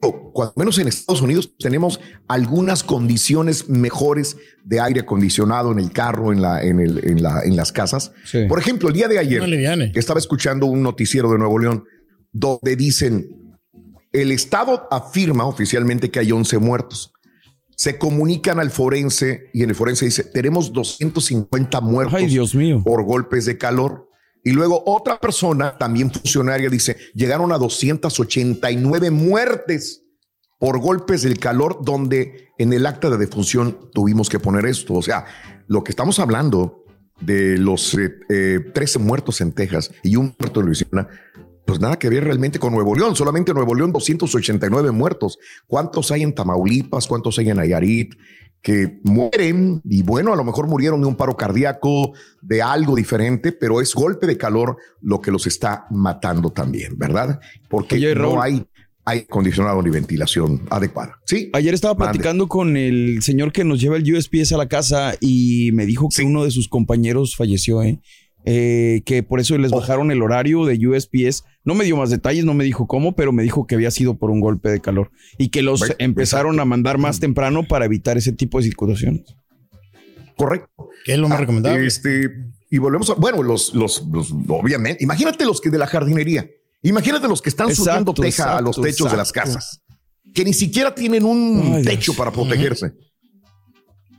O, 0.00 0.32
Cuando 0.32 0.52
menos 0.56 0.78
en 0.78 0.86
Estados 0.88 1.22
Unidos 1.22 1.54
tenemos 1.58 1.98
algunas 2.28 2.82
condiciones 2.84 3.68
mejores 3.70 4.36
de 4.62 4.80
aire 4.80 5.00
acondicionado 5.00 5.72
en 5.72 5.78
el 5.78 5.90
carro, 5.92 6.30
en, 6.32 6.42
la, 6.42 6.62
en, 6.62 6.78
el, 6.80 7.00
en, 7.08 7.22
la, 7.22 7.40
en 7.42 7.56
las 7.56 7.72
casas. 7.72 8.12
Por 8.48 8.58
ejemplo, 8.58 8.88
el 8.88 8.94
día 8.94 9.08
de 9.08 9.18
ayer 9.18 9.42
estaba 9.94 10.18
escuchando 10.20 10.66
un 10.66 10.82
noticiero 10.82 11.30
de 11.32 11.38
Nuevo 11.38 11.58
León 11.58 11.84
donde 12.32 12.76
dicen, 12.76 13.28
el 14.12 14.30
Estado 14.32 14.86
afirma 14.90 15.46
oficialmente 15.46 16.10
que 16.10 16.18
hay 16.18 16.32
11 16.32 16.58
muertos 16.58 17.12
se 17.78 17.96
comunican 17.96 18.58
al 18.58 18.72
forense 18.72 19.50
y 19.54 19.62
en 19.62 19.70
el 19.70 19.76
forense 19.76 20.04
dice, 20.04 20.24
tenemos 20.24 20.72
250 20.72 21.80
muertos 21.80 22.20
por 22.84 23.04
golpes 23.04 23.46
de 23.46 23.56
calor. 23.56 24.08
Y 24.42 24.50
luego 24.50 24.82
otra 24.84 25.20
persona, 25.20 25.78
también 25.78 26.10
funcionaria, 26.10 26.68
dice, 26.70 26.96
llegaron 27.14 27.52
a 27.52 27.58
289 27.58 29.12
muertes 29.12 30.02
por 30.58 30.80
golpes 30.80 31.22
del 31.22 31.38
calor, 31.38 31.78
donde 31.84 32.48
en 32.58 32.72
el 32.72 32.84
acta 32.84 33.10
de 33.10 33.16
defunción 33.16 33.90
tuvimos 33.94 34.28
que 34.28 34.40
poner 34.40 34.66
esto. 34.66 34.94
O 34.94 35.02
sea, 35.02 35.26
lo 35.68 35.84
que 35.84 35.92
estamos 35.92 36.18
hablando 36.18 36.84
de 37.20 37.58
los 37.58 37.94
eh, 37.94 38.10
eh, 38.28 38.58
13 38.74 38.98
muertos 38.98 39.40
en 39.40 39.52
Texas 39.52 39.92
y 40.02 40.16
un 40.16 40.34
muerto 40.36 40.60
en 40.60 40.66
Luisiana, 40.66 41.08
pues 41.68 41.80
nada 41.80 41.98
que 41.98 42.08
ver 42.08 42.24
realmente 42.24 42.58
con 42.58 42.72
Nuevo 42.72 42.94
León. 42.94 43.14
Solamente 43.14 43.52
Nuevo 43.52 43.74
León, 43.74 43.92
289 43.92 44.90
muertos. 44.90 45.38
¿Cuántos 45.66 46.10
hay 46.10 46.22
en 46.22 46.34
Tamaulipas? 46.34 47.06
¿Cuántos 47.06 47.38
hay 47.38 47.50
en 47.50 47.58
Nayarit? 47.58 48.14
que 48.60 48.98
mueren 49.04 49.80
y 49.84 50.02
bueno, 50.02 50.32
a 50.32 50.36
lo 50.36 50.42
mejor 50.42 50.66
murieron 50.66 51.00
de 51.00 51.06
un 51.06 51.14
paro 51.14 51.36
cardíaco, 51.36 52.12
de 52.42 52.60
algo 52.60 52.96
diferente, 52.96 53.52
pero 53.52 53.80
es 53.80 53.94
golpe 53.94 54.26
de 54.26 54.36
calor 54.36 54.78
lo 55.00 55.20
que 55.20 55.30
los 55.30 55.46
está 55.46 55.86
matando 55.90 56.50
también, 56.50 56.98
¿verdad? 56.98 57.38
Porque 57.68 57.94
Oye, 57.94 58.16
no 58.16 58.42
hay 58.42 58.66
aire 59.04 59.26
acondicionado 59.28 59.80
ni 59.80 59.90
ventilación 59.90 60.66
adecuada. 60.70 61.20
Sí. 61.24 61.50
Ayer 61.52 61.72
estaba 61.72 61.96
platicando 61.96 62.48
con 62.48 62.76
el 62.76 63.22
señor 63.22 63.52
que 63.52 63.62
nos 63.62 63.80
lleva 63.80 63.96
el 63.96 64.12
USPS 64.12 64.52
a 64.52 64.56
la 64.56 64.68
casa 64.68 65.14
y 65.20 65.70
me 65.72 65.86
dijo 65.86 66.08
que 66.08 66.22
uno 66.24 66.42
de 66.42 66.50
sus 66.50 66.68
compañeros 66.68 67.36
falleció, 67.36 67.82
¿eh? 67.84 68.00
Eh, 68.50 69.02
que 69.04 69.22
por 69.22 69.40
eso 69.40 69.56
Oh. 69.56 69.58
les 69.58 69.70
bajaron 69.72 70.10
el 70.10 70.22
horario 70.22 70.64
de 70.64 70.78
USPS. 70.86 71.44
No 71.64 71.74
me 71.74 71.84
dio 71.84 71.98
más 71.98 72.08
detalles, 72.08 72.46
no 72.46 72.54
me 72.54 72.64
dijo 72.64 72.86
cómo, 72.86 73.14
pero 73.14 73.30
me 73.30 73.42
dijo 73.42 73.66
que 73.66 73.74
había 73.74 73.90
sido 73.90 74.16
por 74.16 74.30
un 74.30 74.40
golpe 74.40 74.70
de 74.70 74.80
calor 74.80 75.10
y 75.36 75.50
que 75.50 75.60
los 75.60 75.84
empezaron 75.98 76.58
a 76.58 76.64
mandar 76.64 76.96
más 76.96 77.20
temprano 77.20 77.64
para 77.68 77.84
evitar 77.84 78.16
ese 78.16 78.32
tipo 78.32 78.56
de 78.58 78.64
situaciones. 78.64 79.34
Correcto. 80.36 80.88
¿Qué 81.04 81.12
es 81.12 81.18
lo 81.18 81.28
más 81.28 81.36
Ah, 81.38 81.40
recomendable? 81.40 81.86
Este, 81.86 82.30
y 82.70 82.78
volvemos 82.78 83.10
a, 83.10 83.14
bueno, 83.14 83.42
los, 83.42 83.74
los, 83.74 84.04
los, 84.10 84.32
obviamente, 84.48 85.02
imagínate 85.04 85.44
los 85.44 85.60
que 85.60 85.68
de 85.70 85.78
la 85.78 85.86
jardinería, 85.86 86.48
imagínate 86.82 87.28
los 87.28 87.42
que 87.42 87.48
están 87.48 87.68
Exacto, 87.68 87.90
subiendo 87.90 88.14
teja 88.14 88.56
a 88.56 88.60
los 88.60 88.78
exacto, 88.78 88.82
techos 88.88 89.10
de 89.10 89.16
las 89.16 89.28
exacto. 89.30 89.52
casas, 89.54 89.82
que 90.34 90.44
ni 90.44 90.52
siquiera 90.52 90.94
tienen 90.94 91.24
un 91.24 91.72
Ay, 91.76 91.82
techo 91.84 92.12
Dios. 92.12 92.16
para 92.16 92.30
protegerse. 92.30 92.92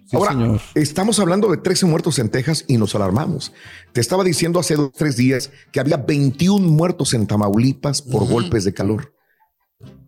Sí, 0.09 0.15
Ahora, 0.17 0.31
señor. 0.31 0.61
estamos 0.73 1.19
hablando 1.19 1.51
de 1.51 1.57
13 1.57 1.85
muertos 1.85 2.17
en 2.17 2.29
Texas 2.29 2.65
y 2.67 2.77
nos 2.77 2.95
alarmamos. 2.95 3.53
Te 3.93 4.01
estaba 4.01 4.23
diciendo 4.23 4.59
hace 4.59 4.75
dos, 4.75 4.91
tres 4.97 5.15
días 5.17 5.51
que 5.71 5.79
había 5.79 5.97
21 5.97 6.67
muertos 6.67 7.13
en 7.13 7.27
Tamaulipas 7.27 8.01
por 8.01 8.27
golpes 8.27 8.63
de 8.63 8.73
calor. 8.73 9.13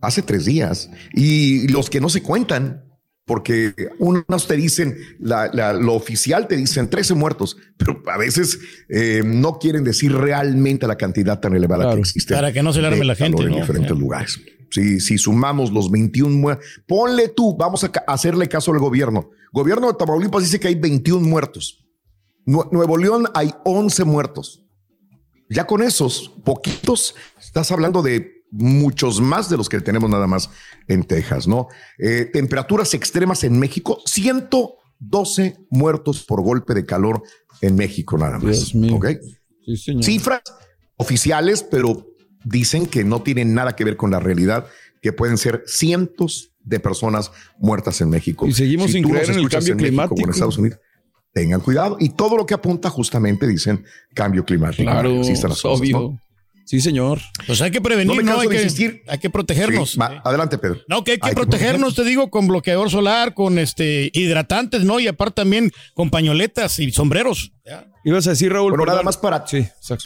Hace 0.02 0.24
tres 0.24 0.46
días. 0.46 0.90
Y 1.14 1.68
los 1.68 1.90
que 1.92 2.02
no 2.02 2.10
se 2.10 2.24
cuentan, 2.24 2.84
porque 3.26 3.74
unos 4.00 4.48
te 4.48 4.56
dicen, 4.58 4.98
la- 5.20 5.52
la- 5.54 5.74
lo 5.74 5.94
oficial 5.94 6.48
te 6.48 6.58
dicen 6.58 6.90
13 6.90 7.14
muertos, 7.14 7.58
pero 7.78 8.02
a 8.12 8.18
veces 8.18 8.58
eh, 8.90 9.22
no 9.24 9.60
quieren 9.60 9.84
decir 9.84 10.12
realmente 10.14 10.88
la 10.88 10.98
cantidad 10.98 11.40
tan 11.40 11.56
elevada 11.56 11.94
que 11.94 12.00
existe. 12.00 12.34
Para 12.34 12.52
que 12.52 12.64
no 12.64 12.74
se 12.74 12.82
le 12.82 12.88
arme 12.88 13.00
de 13.00 13.06
la 13.06 13.16
gente, 13.16 13.44
En 13.44 13.52
diferentes 13.54 13.92
lugares. 13.96 14.42
Si, 14.72 15.00
si 15.00 15.18
sumamos 15.18 15.72
los 15.72 15.92
21 15.92 16.36
muertos, 16.38 16.66
ponle 16.88 17.28
tú, 17.30 17.56
vamos 17.58 17.84
a 17.84 17.92
hacerle 18.08 18.48
caso 18.48 18.72
al 18.72 18.80
gobierno. 18.80 19.30
Gobierno 19.52 19.88
de 19.88 19.94
Tamaulipas 19.98 20.44
dice 20.44 20.60
que 20.60 20.70
hay 20.70 20.76
21 20.76 21.28
muertos. 21.28 21.86
Nue- 22.46 22.70
Nuevo 22.72 22.98
León 22.98 23.26
hay 23.34 23.54
11 23.66 24.04
muertos. 24.06 24.64
Ya 25.50 25.68
con 25.68 25.84
esos 25.84 26.30
poquitos, 26.46 27.14
estás 27.40 27.72
hablando 27.72 28.02
de 28.02 28.46
muchos 28.50 29.20
más 29.22 29.50
de 29.50 29.58
los 29.58 29.68
que 29.70 29.80
tenemos 29.82 30.10
nada 30.10 30.26
más 30.28 30.50
en 30.88 31.04
Texas, 31.04 31.48
¿no? 31.48 31.68
Eh, 32.00 32.30
temperaturas 32.32 32.94
extremas 32.94 33.44
en 33.44 33.60
México, 33.60 34.00
112 34.06 35.58
muertos 35.70 36.24
por 36.24 36.42
golpe 36.42 36.74
de 36.74 36.86
calor 36.86 37.22
en 37.62 37.76
México 37.76 38.18
nada 38.18 38.40
más. 38.40 38.74
¿ok? 38.96 39.06
Cifras 40.04 40.42
oficiales, 40.98 41.64
pero 41.64 42.08
dicen 42.44 42.86
que 42.86 43.04
no 43.04 43.22
tienen 43.22 43.54
nada 43.54 43.76
que 43.76 43.84
ver 43.84 43.98
con 43.98 44.12
la 44.12 44.20
realidad, 44.20 44.68
que 45.02 45.14
pueden 45.14 45.38
ser 45.38 45.64
cientos 45.68 46.52
de 46.64 46.80
personas 46.80 47.32
muertas 47.58 48.02
en 48.02 48.10
México. 48.10 48.46
Y 48.48 48.54
seguimos 48.54 48.92
sin 48.92 49.04
tú 49.04 49.10
creer 49.10 49.32
en 49.32 49.40
el 49.40 49.50
cambio 49.50 49.76
México 49.76 49.86
en 49.86 49.90
climático. 50.08 50.30
Estados 50.32 50.58
Unidos, 50.58 50.80
tengan 51.34 51.62
cuidado. 51.62 51.98
Y 52.00 52.10
todo 52.10 52.38
lo 52.38 52.46
que 52.46 52.54
apunta 52.54 52.90
justamente 52.90 53.48
dicen 53.48 53.84
cambio 54.14 54.46
climático. 54.46 54.84
Claro, 54.84 55.18
las 55.18 55.30
es 55.30 55.42
cosas, 55.42 55.66
obvio. 55.66 56.00
¿no? 56.00 56.22
Sí, 56.66 56.80
señor. 56.80 57.20
Pues 57.48 57.62
hay 57.62 57.72
que 57.72 57.82
prevenir, 57.82 58.08
No 58.08 58.14
¿no? 58.14 58.22
me 58.22 58.26
canso 58.26 58.42
Hay 58.42 58.48
de 58.48 58.56
que, 58.56 58.64
insistir. 58.64 59.02
hay 59.08 59.18
que 59.18 59.30
protegernos. 59.30 59.92
Sí, 59.92 60.00
adelante, 60.24 60.58
Pedro. 60.58 60.80
No, 60.88 61.04
que 61.04 61.14
hay 61.14 61.18
que 61.18 61.26
Hay 61.28 61.32
que 61.32 61.36
protegernos, 61.36 61.96
te 61.96 62.04
digo, 62.04 62.30
con 62.30 62.48
bloqueador 62.48 62.90
solar, 62.90 63.34
con 63.34 63.58
este 63.60 64.10
hidratantes, 64.14 64.84
¿no? 64.86 65.00
Y 65.00 65.08
aparte 65.08 65.42
también 65.42 65.72
con 65.96 66.10
pañoletas 66.10 66.80
y 66.80 66.92
sombreros. 66.92 67.52
Ibas 68.04 68.26
a 68.28 68.32
decir, 68.32 68.52
Raúl. 68.52 68.72
Bueno, 68.72 68.86
nada 68.86 69.04
más 69.04 69.18
para, 69.18 69.46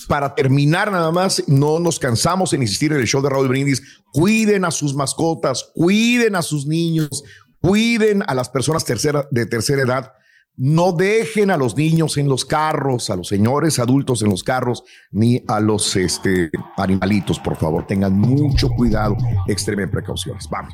para 0.08 0.36
terminar, 0.36 0.92
nada 0.92 1.12
más, 1.12 1.44
no 1.48 1.80
nos 1.80 2.00
cansamos 2.00 2.54
en 2.54 2.62
insistir 2.62 2.92
en 2.92 3.00
el 3.00 3.08
show 3.08 3.22
de 3.22 3.30
Raúl 3.30 3.48
Brindis. 3.48 3.82
Cuiden 4.12 4.66
a 4.66 4.72
sus 4.72 4.94
mascotas, 4.96 5.72
cuiden 5.74 6.36
a 6.36 6.42
sus 6.42 6.66
niños, 6.66 7.24
cuiden 7.62 8.24
a 8.28 8.34
las 8.34 8.50
personas 8.50 8.84
tercera, 8.84 9.28
de 9.32 9.46
tercera 9.46 9.82
edad. 9.82 10.14
No 10.58 10.94
dejen 10.94 11.52
a 11.52 11.58
los 11.58 11.76
niños 11.76 12.18
en 12.18 12.30
los 12.30 12.46
carros, 12.46 13.10
a 13.10 13.16
los 13.18 13.28
señores 13.28 13.78
adultos 13.78 14.22
en 14.22 14.30
los 14.30 14.44
carros, 14.44 14.84
ni 15.12 15.44
a 15.48 15.60
los 15.60 15.96
este, 15.98 16.50
animalitos, 16.78 17.40
por 17.40 17.58
favor. 17.58 17.86
Tengan 17.86 18.18
mucho 18.18 18.70
cuidado, 18.70 19.18
extremen 19.48 19.92
precauciones. 19.92 20.48
Vamos. 20.50 20.74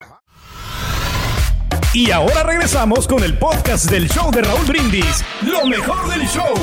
Y 1.93 2.09
ahora 2.09 2.43
regresamos 2.43 3.05
con 3.05 3.21
el 3.21 3.37
podcast 3.37 3.91
del 3.91 4.07
show 4.07 4.31
de 4.31 4.41
Raúl 4.41 4.65
Brindis. 4.65 5.25
Lo 5.41 5.65
mejor 5.65 6.09
del 6.09 6.25
show. 6.25 6.53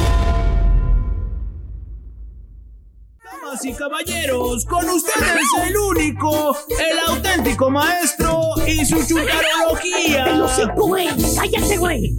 Damas 3.22 3.62
y 3.62 3.74
caballeros, 3.74 4.64
con 4.64 4.88
ustedes 4.88 5.46
el 5.66 5.76
único, 5.76 6.56
el 6.70 6.98
auténtico 7.08 7.70
maestro 7.70 8.40
y 8.66 8.86
su 8.86 9.06
chutarología. 9.06 10.24
¡El 10.28 10.40
hocico, 10.40 10.86
güey! 10.86 11.08
¡Cállate, 11.36 11.76
güey! 11.76 12.10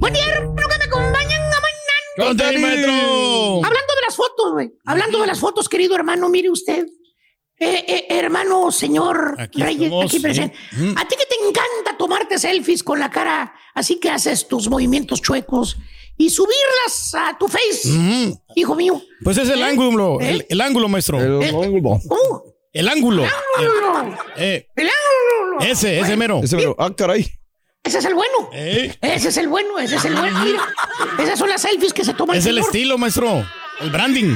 Buen 0.00 0.14
día, 0.14 0.24
hermano, 0.36 0.56
que 0.56 0.78
me 0.78 0.84
acompañan 0.84 1.42
a 1.42 1.60
mañana. 1.60 2.30
Hablando 3.62 3.94
de 3.94 4.02
las 4.06 4.16
fotos, 4.16 4.52
güey. 4.54 4.72
Hablando 4.86 5.20
de 5.20 5.26
las 5.26 5.38
fotos, 5.38 5.68
querido 5.68 5.94
hermano, 5.94 6.30
mire 6.30 6.48
usted. 6.48 6.86
Eh, 7.58 7.84
eh, 7.88 8.06
hermano, 8.10 8.70
señor 8.70 9.34
Aquí 9.38 9.62
Reyes, 9.62 9.84
estamos, 9.84 10.04
aquí 10.06 10.20
presente. 10.20 10.56
A 10.96 11.08
ti 11.08 11.16
que 11.16 11.24
te 11.24 11.36
encanta 11.48 11.96
tomarte 11.98 12.38
selfies 12.38 12.82
con 12.82 12.98
la 12.98 13.10
cara, 13.10 13.54
así 13.74 13.98
que 13.98 14.10
haces 14.10 14.46
tus 14.46 14.68
movimientos 14.68 15.22
chuecos 15.22 15.78
y 16.18 16.28
subirlas 16.30 17.14
a 17.14 17.36
tu 17.38 17.48
face, 17.48 17.88
Mm. 17.88 18.32
hijo 18.56 18.74
mío. 18.74 19.00
Pues 19.24 19.38
es 19.38 19.48
el 19.48 19.62
ángulo, 19.62 20.18
el, 20.20 20.44
el 20.48 20.60
ángulo, 20.60 20.88
maestro. 20.88 21.18
El 21.20 21.42
ángulo. 21.44 21.98
¿Cómo? 22.08 22.44
El 22.72 22.88
ángulo. 22.90 23.24
¡Ángulo! 23.24 24.18
Eh, 24.36 24.68
¡El 24.76 24.88
ángulo! 24.88 25.60
ese, 25.72 25.98
ese 25.98 26.14
mero. 26.16 26.40
Ese, 26.42 26.56
pero, 26.58 26.76
ah, 26.78 26.94
caray. 26.94 27.26
Ese 27.82 27.98
es 27.98 28.04
el 28.04 28.14
bueno. 28.14 28.50
Eh, 28.52 28.94
Ese 29.00 29.28
es 29.28 29.36
el 29.38 29.48
bueno, 29.48 29.78
ese 29.78 29.96
es 29.96 30.04
el 30.04 30.14
bueno. 30.14 30.44
Mira, 30.44 30.60
esas 31.22 31.38
son 31.38 31.48
las 31.48 31.62
selfies 31.62 31.94
que 31.94 32.04
se 32.04 32.12
toman. 32.12 32.36
es 32.36 32.44
el 32.44 32.58
estilo, 32.58 32.98
maestro. 32.98 33.46
El 33.80 33.90
branding. 33.90 34.34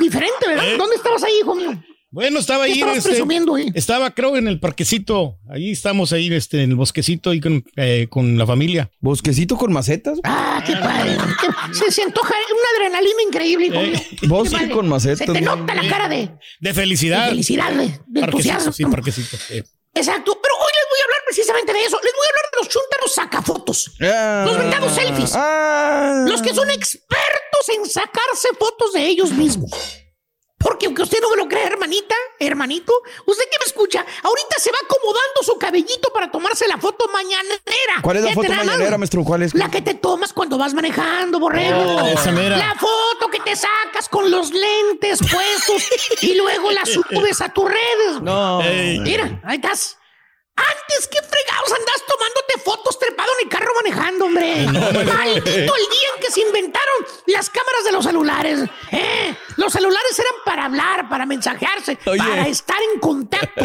Diferente, 0.00 0.48
¿verdad? 0.48 0.66
Eh. 0.72 0.76
¿Dónde 0.76 0.96
estabas 0.96 1.22
ahí, 1.22 1.34
hijo 1.42 1.54
mío? 1.54 1.80
Bueno, 2.14 2.38
estaba 2.38 2.64
¿Qué 2.64 2.70
ahí. 2.70 2.78
estabas 2.78 2.98
este, 2.98 3.10
presumiendo 3.10 3.56
ahí? 3.56 3.66
Estaba, 3.74 4.10
creo, 4.12 4.36
en 4.36 4.46
el 4.46 4.60
parquecito. 4.60 5.38
Ahí 5.50 5.72
estamos, 5.72 6.12
ahí 6.12 6.32
este, 6.32 6.62
en 6.62 6.70
el 6.70 6.76
bosquecito, 6.76 7.30
ahí 7.30 7.40
con, 7.40 7.64
eh, 7.74 8.06
con 8.08 8.38
la 8.38 8.46
familia. 8.46 8.88
¿Bosquecito 9.00 9.56
con 9.56 9.72
macetas? 9.72 10.20
Ah, 10.22 10.62
qué 10.64 10.74
padre. 10.76 11.16
Se, 11.72 11.90
se 11.90 12.02
antoja 12.04 12.32
una 12.32 12.84
adrenalina 12.86 13.22
increíble, 13.26 13.66
hijo 13.66 13.80
mío. 13.82 13.98
Bosque 14.28 14.70
con 14.70 14.88
macetas, 14.88 15.26
Se 15.26 15.32
te 15.32 15.40
¿no? 15.40 15.56
nota 15.56 15.74
la 15.74 15.88
cara 15.88 16.08
de, 16.08 16.30
De 16.60 16.72
felicidad. 16.72 17.24
de 17.24 17.30
felicidad, 17.30 17.72
de, 17.72 17.76
de 18.06 18.20
Parquecito, 18.20 18.22
entusiasmo. 18.28 18.72
sí, 18.72 18.84
parquecito. 18.84 19.36
eh. 19.50 19.64
Exacto. 19.96 20.38
Pero 20.40 20.54
hoy 20.56 20.72
les 20.76 20.84
voy 20.90 21.00
a 21.00 21.04
hablar 21.04 21.20
precisamente 21.26 21.72
de 21.72 21.84
eso. 21.84 21.98
Les 22.02 22.12
voy 22.12 22.26
a 22.26 22.30
hablar 22.30 22.44
de 22.52 22.58
los 22.58 22.68
chúntaros 22.68 23.14
sacafotos. 23.14 23.92
Ah. 24.00 24.44
Los 24.46 24.58
vendados 24.58 24.92
selfies. 24.94 25.32
Ah. 25.34 26.24
Los 26.28 26.42
que 26.42 26.54
son 26.54 26.70
expertos 26.70 27.68
en 27.76 27.86
sacarse 27.90 28.48
fotos 28.58 28.92
de 28.92 29.04
ellos 29.06 29.32
mismos. 29.32 29.70
Porque 30.58 30.86
aunque 30.86 31.02
usted 31.02 31.20
no 31.20 31.30
me 31.30 31.36
lo 31.36 31.46
crea, 31.46 31.66
hermanita, 31.66 32.14
hermanito, 32.38 32.92
usted 33.26 33.44
que 33.50 33.58
me 33.58 33.66
escucha, 33.66 34.04
ahorita 34.22 34.56
se 34.58 34.70
va 34.70 34.78
acomodando 34.82 35.42
su 35.42 35.58
cabellito 35.58 36.10
para 36.12 36.30
tomarse 36.30 36.66
la 36.66 36.78
foto 36.78 37.06
mañanera. 37.12 38.00
¿Cuál 38.02 38.16
es 38.18 38.24
la 38.24 38.32
foto 38.32 38.52
mañanera, 38.52 38.96
maestro? 38.96 39.24
¿Cuál 39.24 39.42
es? 39.42 39.54
La 39.54 39.70
que 39.70 39.82
te 39.82 39.94
tomas 39.94 40.32
cuando 40.32 40.56
vas 40.56 40.72
manejando, 40.72 41.38
borrego. 41.38 41.96
Oh, 41.96 42.06
esa 42.06 42.32
mera. 42.32 42.56
La 42.56 42.74
foto 42.76 43.28
que 43.30 43.40
te 43.40 43.54
sacas 43.56 44.08
con 44.08 44.30
los 44.30 44.52
lentes 44.52 45.20
puestos 45.20 45.88
y 46.22 46.34
luego 46.34 46.70
la 46.70 46.86
subes 46.86 47.40
a 47.40 47.50
tus 47.50 47.64
redes. 47.66 48.22
No. 48.22 48.60
Mira, 49.02 49.40
ahí 49.44 49.56
estás. 49.56 49.98
Antes, 50.56 51.08
¿qué 51.10 51.18
fregados 51.22 51.72
andas 51.72 52.02
tomándote 52.06 52.58
fotos 52.64 52.98
trepado 52.98 53.28
en 53.40 53.46
el 53.46 53.50
carro 53.52 53.72
manejando, 53.82 54.24
hombre? 54.26 54.66
Maldito 54.66 55.50
el 55.52 55.64
día 55.90 56.08
en 56.14 56.20
que 56.22 56.30
se 56.30 56.40
inventaron 56.40 56.94
las 57.26 57.50
cámaras 57.50 57.84
de 57.84 57.92
los 57.92 58.04
celulares. 58.04 58.60
¿eh? 58.92 59.34
Los 59.56 59.72
celulares 59.72 60.18
eran 60.18 60.34
para 60.44 60.64
hablar, 60.66 61.08
para 61.08 61.26
mensajearse, 61.26 61.98
Oye. 62.06 62.18
para 62.18 62.46
estar 62.46 62.76
en 62.94 63.00
contacto. 63.00 63.64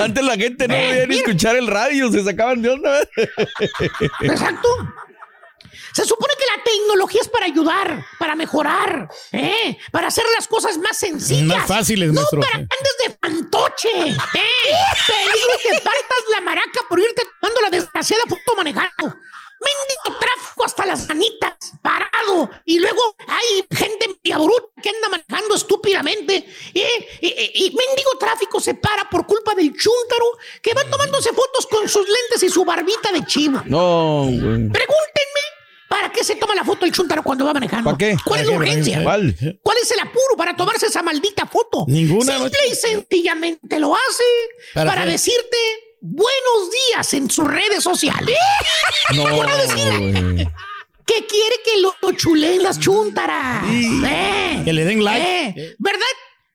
Antes 0.00 0.24
la 0.24 0.36
gente 0.36 0.68
no 0.68 0.74
Eh, 0.74 0.86
podía 0.88 1.00
ni 1.02 1.06
mira. 1.08 1.20
escuchar 1.26 1.56
el 1.56 1.66
radio, 1.66 2.10
se 2.12 2.22
sacaban 2.24 2.62
de 2.62 2.70
onda. 2.70 3.00
Exacto. 4.20 4.68
Se 5.92 6.04
supone 6.04 6.34
que 6.38 6.44
la 6.56 6.62
tecnología 6.64 7.20
es 7.20 7.28
para 7.28 7.46
ayudar, 7.46 8.04
para 8.18 8.34
mejorar, 8.34 9.08
¿eh? 9.32 9.76
para 9.90 10.08
hacer 10.08 10.24
las 10.34 10.48
cosas 10.48 10.78
más 10.78 10.96
sencillas. 10.96 11.58
Más 11.58 11.66
fáciles, 11.68 12.12
no 12.12 12.22
para 12.30 12.54
andes 12.58 12.96
de 13.06 13.16
fantoche. 13.20 13.88
¿eh? 13.90 14.16
Peligro 15.06 15.58
que 15.62 15.74
partas 15.80 16.24
la 16.34 16.40
maraca 16.40 16.80
por 16.88 16.98
irte 16.98 17.22
tomando 17.40 17.60
la 17.60 17.70
desgraciada 17.70 18.22
foto 18.28 18.56
manejando. 18.56 19.16
Mendigo 19.62 20.18
tráfico 20.18 20.64
hasta 20.64 20.84
las 20.86 21.06
manitas, 21.08 21.54
parado. 21.82 22.50
Y 22.64 22.80
luego 22.80 23.14
hay 23.28 23.64
gente 23.76 24.08
bruta 24.24 24.66
que 24.82 24.88
anda 24.88 25.08
manejando 25.08 25.54
estúpidamente. 25.54 26.34
¿eh? 26.74 27.08
Y, 27.20 27.26
y- 27.28 27.66
y 27.66 27.76
mendigo 27.76 28.16
tráfico 28.18 28.58
se 28.60 28.74
para 28.74 29.08
por 29.08 29.24
culpa 29.26 29.54
del 29.54 29.72
chúntaro 29.76 30.26
que 30.60 30.74
va 30.74 30.82
tomándose 30.90 31.30
fotos 31.32 31.66
con 31.68 31.88
sus 31.88 32.06
lentes 32.08 32.42
y 32.42 32.48
su 32.48 32.64
barbita 32.64 33.12
de 33.12 33.24
chivo. 33.24 33.62
No, 33.66 34.22
güey. 34.24 34.68
Pregúntenme, 34.68 35.31
¿para 35.92 36.10
qué 36.10 36.24
se 36.24 36.36
toma 36.36 36.54
la 36.54 36.64
foto 36.64 36.86
el 36.86 36.92
chúntaro 36.92 37.22
cuando 37.22 37.44
va 37.44 37.52
manejando? 37.52 37.84
¿Para 37.90 37.98
qué? 37.98 38.16
¿Cuál 38.24 38.40
es 38.40 38.46
la 38.46 38.56
urgencia? 38.56 39.02
¿Cuál? 39.02 39.34
¿Cuál 39.62 39.76
es 39.82 39.90
el 39.90 40.00
apuro 40.00 40.36
para 40.38 40.56
tomarse 40.56 40.86
esa 40.86 41.02
maldita 41.02 41.46
foto? 41.46 41.84
Ninguna, 41.86 42.38
Simple 42.38 42.58
y 42.70 42.74
sencillamente 42.74 43.78
lo 43.78 43.94
hace 43.94 44.24
¿Para 44.72 45.04
decirte 45.04 45.56
buenos 46.00 46.70
días 46.88 47.12
en 47.14 47.30
sus 47.30 47.46
redes 47.46 47.82
sociales. 47.84 48.36
No, 49.14 49.24
Para 49.36 49.54
decir 49.56 49.86
güey. 49.98 50.48
que 51.04 51.26
quiere 51.26 51.56
que 51.64 51.76
lo, 51.82 51.94
lo 52.00 52.12
chuleen 52.12 52.62
las 52.62 52.78
chúntaras. 52.80 53.64
Eh, 53.68 54.62
Que 54.64 54.72
le 54.72 54.84
den 54.86 55.04
like. 55.04 55.50
eh, 55.60 55.74
¿Verdad? 55.78 56.00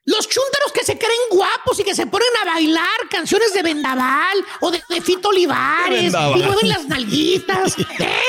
Los 0.05 0.27
chúntaros 0.27 0.71
que 0.73 0.83
se 0.83 0.97
creen 0.97 1.19
guapos 1.29 1.79
y 1.79 1.83
que 1.83 1.93
se 1.93 2.07
ponen 2.07 2.29
a 2.41 2.45
bailar 2.45 2.97
canciones 3.11 3.53
de 3.53 3.61
Vendaval 3.61 4.38
o 4.61 4.71
de, 4.71 4.81
de 4.89 5.01
Fito 5.01 5.29
Olivares 5.29 6.11
y 6.13 6.17
mueven 6.43 6.69
las 6.69 6.85
nalguitas, 6.88 7.77
¿eh? 7.99 8.21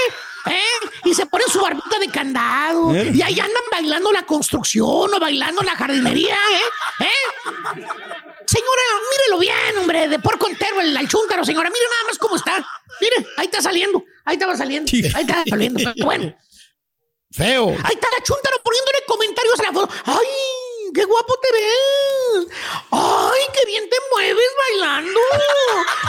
¿Eh? 0.51 0.89
Y 1.05 1.15
se 1.15 1.27
ponen 1.27 1.49
su 1.49 1.61
barbita 1.61 1.99
de 1.99 2.09
candado 2.09 2.95
¿Eh? 2.95 3.11
y 3.15 3.23
ahí 3.23 3.39
andan 3.39 3.63
bailando 3.71 4.13
la 4.13 4.25
construcción 4.25 5.15
o 5.15 5.21
bailando 5.21 5.63
la 5.63 5.77
jardinería, 5.77 6.35
¿eh? 6.35 7.05
¿Eh? 7.05 7.85
Señora, 8.47 8.83
mírelo 9.11 9.39
bien, 9.39 9.79
hombre, 9.79 10.09
de 10.09 10.19
porco 10.19 10.49
entero 10.49 10.81
el, 10.81 10.97
el 10.97 11.09
chúntaro, 11.09 11.45
señora, 11.45 11.71
mire 11.71 11.85
nada 11.91 12.05
más 12.09 12.19
cómo 12.19 12.37
está. 12.37 12.67
Mire, 13.01 13.27
ahí 13.37 13.47
está 13.47 13.61
saliendo, 13.63 14.05
ahí 14.25 14.35
estaba 14.35 14.57
saliendo, 14.57 14.91
ahí 15.15 15.23
está 15.23 15.45
saliendo. 15.49 15.79
Pero 15.95 16.05
Bueno, 16.05 16.35
Feo. 17.31 17.69
Ahí 17.69 17.95
está 17.95 18.09
la 18.11 18.23
chuntaro 18.23 18.57
poniéndole 18.65 18.99
comentarios 19.07 19.61
a 19.61 19.63
la 19.65 19.73
foto. 19.73 19.95
¡Ay! 20.07 20.27
¡Qué 20.95 21.05
guapo 21.05 21.35
te 21.41 21.49
ves! 21.53 22.49
¡Ay, 22.91 23.41
qué 23.53 23.67
bien 23.67 23.89
te 23.89 23.97
mueves 24.13 24.51
bailando! 24.71 25.21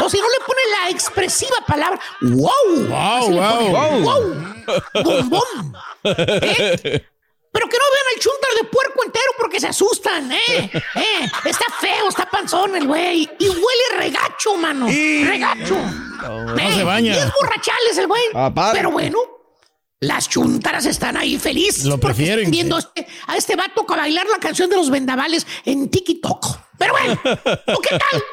O 0.02 0.10
si 0.10 0.18
no 0.20 0.28
le 0.28 0.46
pone 0.46 0.62
la 0.80 0.90
expresiva 0.90 1.58
palabra 1.68 2.00
¡Wow! 2.22 2.88
Wow, 2.88 3.30
wow. 3.32 4.00
¡Wow! 4.02 5.04
¡Bombón! 5.04 5.76
¿Eh? 6.04 7.06
Pero 7.52 7.68
que 7.68 7.78
no 7.78 7.84
vean 7.92 8.06
al 8.16 8.22
chúntaro 8.22 8.56
de 8.56 8.64
puerco 8.66 9.04
entero 9.04 9.32
porque 9.38 9.60
se 9.60 9.68
asustan, 9.68 10.32
¿eh? 10.32 10.72
¿eh? 10.74 11.32
Está 11.46 11.66
feo, 11.80 12.08
está 12.08 12.30
panzón 12.30 12.76
el 12.76 12.86
güey. 12.86 13.28
Y 13.40 13.50
huele 13.50 13.98
regacho, 13.98 14.56
mano. 14.56 14.86
Regacho. 14.86 15.76
No 16.22 16.58
¿eh? 16.58 16.74
se 16.76 16.84
baña. 16.84 17.16
Y 17.16 17.18
es 17.18 17.32
borrachales 17.34 17.98
el 17.98 18.08
güey. 18.08 18.24
Aparte. 18.36 18.78
Pero 18.78 18.92
bueno, 18.92 19.20
las 20.02 20.30
chuntaras 20.30 20.86
están 20.86 21.18
ahí 21.18 21.38
felices. 21.38 21.86
Lo 21.86 22.00
porque 22.00 22.16
prefieren, 22.16 22.40
están 22.40 22.52
viendo 22.52 22.76
a 22.76 22.80
este, 22.80 23.08
a 23.28 23.38
este 23.38 23.56
vato 23.56 23.86
a 23.88 23.96
bailar 23.98 24.28
la 24.28 24.38
canción 24.38 24.70
de 24.70 24.78
los 24.78 24.90
vendavales 24.90 25.46
en 25.66 25.90
TikTok. 25.90 26.58
Pero 26.78 26.94
bueno, 26.94 27.20
¿o 27.24 27.82
¿qué 27.82 27.98
tal? 27.98 28.24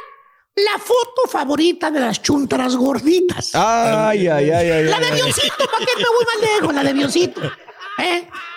La 0.57 0.79
foto 0.79 1.29
favorita 1.29 1.91
de 1.91 2.01
las 2.01 2.23
chuntaras 2.23 2.77
gorditas. 2.77 3.51
Ay, 3.55 4.27
ay, 4.29 4.51
ay, 4.51 4.71
ay. 4.71 4.85
La 4.85 4.97
ay, 4.97 5.03
de 5.03 5.11
avioncito, 5.11 5.57
¿para 5.59 5.85
qué 5.85 5.93
me 5.97 6.05
voy 6.05 6.25
más 6.25 6.51
lejos? 6.51 6.75
La 6.75 6.83
de 6.83 6.91
avioncito. 6.91 7.41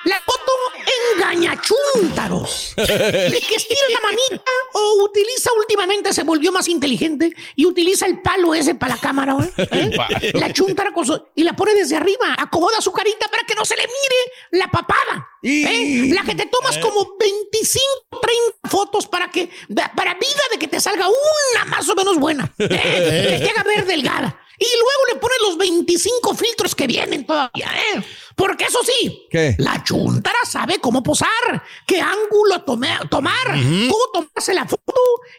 ¿Eh? 0.09 0.13
La 0.13 0.21
foto 0.21 0.51
engañachúntaros. 1.15 2.73
El 2.77 3.45
que 3.47 3.55
estira 3.55 3.81
la 3.91 3.99
manita 4.01 4.51
o 4.73 5.03
utiliza 5.03 5.51
últimamente, 5.57 6.13
se 6.13 6.23
volvió 6.23 6.51
más 6.51 6.67
inteligente 6.67 7.33
y 7.55 7.65
utiliza 7.65 8.05
el 8.05 8.21
palo 8.21 8.53
ese 8.53 8.75
para 8.75 8.95
la 8.95 9.01
cámara. 9.01 9.37
¿eh? 9.57 9.67
¿Eh? 10.21 10.31
La 10.35 10.51
chuntara 10.53 10.91
con 10.93 11.05
su- 11.05 11.21
y 11.35 11.43
la 11.43 11.55
pone 11.55 11.73
desde 11.73 11.95
arriba, 11.95 12.35
acomoda 12.37 12.81
su 12.81 12.91
carita 12.91 13.27
para 13.29 13.43
que 13.43 13.55
no 13.55 13.65
se 13.65 13.75
le 13.75 13.83
mire 13.83 14.61
la 14.63 14.69
papada. 14.69 15.27
¿eh? 15.43 16.09
La 16.13 16.23
que 16.23 16.35
te 16.35 16.45
tomas 16.47 16.77
como 16.79 17.15
25, 17.19 18.19
30 18.21 18.69
fotos 18.69 19.07
para 19.07 19.29
que, 19.29 19.49
para 19.95 20.13
vida 20.15 20.41
de 20.51 20.59
que 20.59 20.67
te 20.67 20.79
salga 20.79 21.07
una 21.07 21.65
más 21.65 21.87
o 21.89 21.95
menos 21.95 22.17
buena. 22.17 22.51
¿eh? 22.57 22.67
Que 22.67 23.39
te 23.45 23.49
haga 23.49 23.63
ver 23.63 23.85
delgada. 23.85 24.39
Y 24.61 24.65
luego 24.65 25.13
le 25.13 25.19
pones 25.21 25.37
los 25.41 25.57
25 25.57 26.35
filtros 26.35 26.75
que 26.75 26.85
vienen 26.85 27.25
todavía, 27.25 27.71
¿eh? 27.95 28.03
Porque 28.39 28.63
eso 28.63 28.79
sí, 28.85 29.27
¿Qué? 29.29 29.53
la 29.59 29.83
chuntara 29.83 30.39
sabe 30.49 30.79
cómo 30.79 31.03
posar, 31.03 31.29
qué 31.85 31.99
ángulo 31.99 32.63
tome- 32.65 33.09
tomar, 33.09 33.47
cómo 33.51 34.05
tomarse 34.13 34.53
la 34.53 34.65
foto 34.65 34.93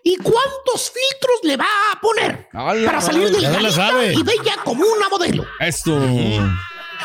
y 0.05 0.17
cuántos 0.19 0.93
filtros 0.93 1.41
le 1.45 1.57
va 1.57 1.67
a 1.95 1.99
poner 2.01 2.49
para 2.53 3.01
salir 3.01 3.29
se 3.35 3.41
la 3.41 3.73
sabe. 3.73 4.13
y 4.13 4.23
bella 4.23 4.57
como 4.65 4.85
una 4.85 5.09
modelo. 5.09 5.47
Esto. 5.61 5.97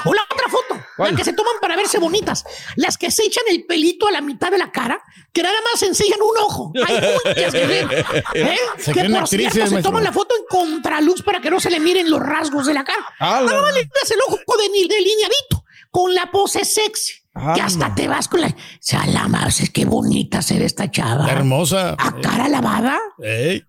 O 0.07 0.13
la 0.13 0.23
otra 0.29 0.49
foto, 0.49 0.75
¿Cuál? 0.97 1.11
la 1.11 1.17
que 1.17 1.23
se 1.23 1.31
toman 1.31 1.53
para 1.61 1.77
verse 1.77 1.97
bonitas. 1.99 2.43
Las 2.75 2.97
que 2.97 3.09
se 3.09 3.23
echan 3.23 3.45
el 3.49 3.65
pelito 3.65 4.05
a 4.07 4.11
la 4.11 4.19
mitad 4.19 4.51
de 4.51 4.57
la 4.57 4.69
cara, 4.69 5.01
que 5.31 5.41
nada 5.41 5.55
más 5.71 5.81
enseñan 5.83 6.19
un 6.21 6.37
ojo. 6.43 6.73
Hay 6.85 6.95
muchas 7.25 7.53
que 7.53 7.65
ver. 7.65 8.05
¿eh? 8.35 8.57
Se 8.77 8.91
Que 8.91 9.05
por 9.05 9.19
actrices, 9.19 9.53
cierto 9.53 9.75
se 9.77 9.81
toman 9.81 10.03
la 10.03 10.11
foto 10.11 10.35
en 10.35 10.43
contraluz 10.49 11.21
para 11.23 11.39
que 11.39 11.49
no 11.49 11.61
se 11.61 11.69
le 11.71 11.79
miren 11.79 12.09
los 12.11 12.19
rasgos 12.19 12.65
de 12.67 12.73
la 12.73 12.83
cara. 12.83 13.07
Nada 13.19 13.61
más 13.61 13.73
le 13.73 13.85
tiras 13.85 14.11
el 14.11 14.19
ojo 14.27 14.37
de- 14.57 14.87
delineadito, 14.95 15.63
con 15.95 16.13
la 16.13 16.29
pose 16.29 16.65
sexy. 16.65 17.13
Que 17.55 17.61
hasta 17.61 17.95
te 17.95 18.09
vas 18.09 18.27
con 18.27 18.41
la... 18.41 18.53
Se 18.81 18.97
alama, 18.97 19.47
qué 19.73 19.85
bonita 19.85 20.41
se 20.41 20.59
ve 20.59 20.65
esta 20.65 20.91
chava. 20.91 21.31
Hermosa. 21.31 21.95
A 21.97 22.19
cara 22.19 22.49
lavada, 22.49 22.99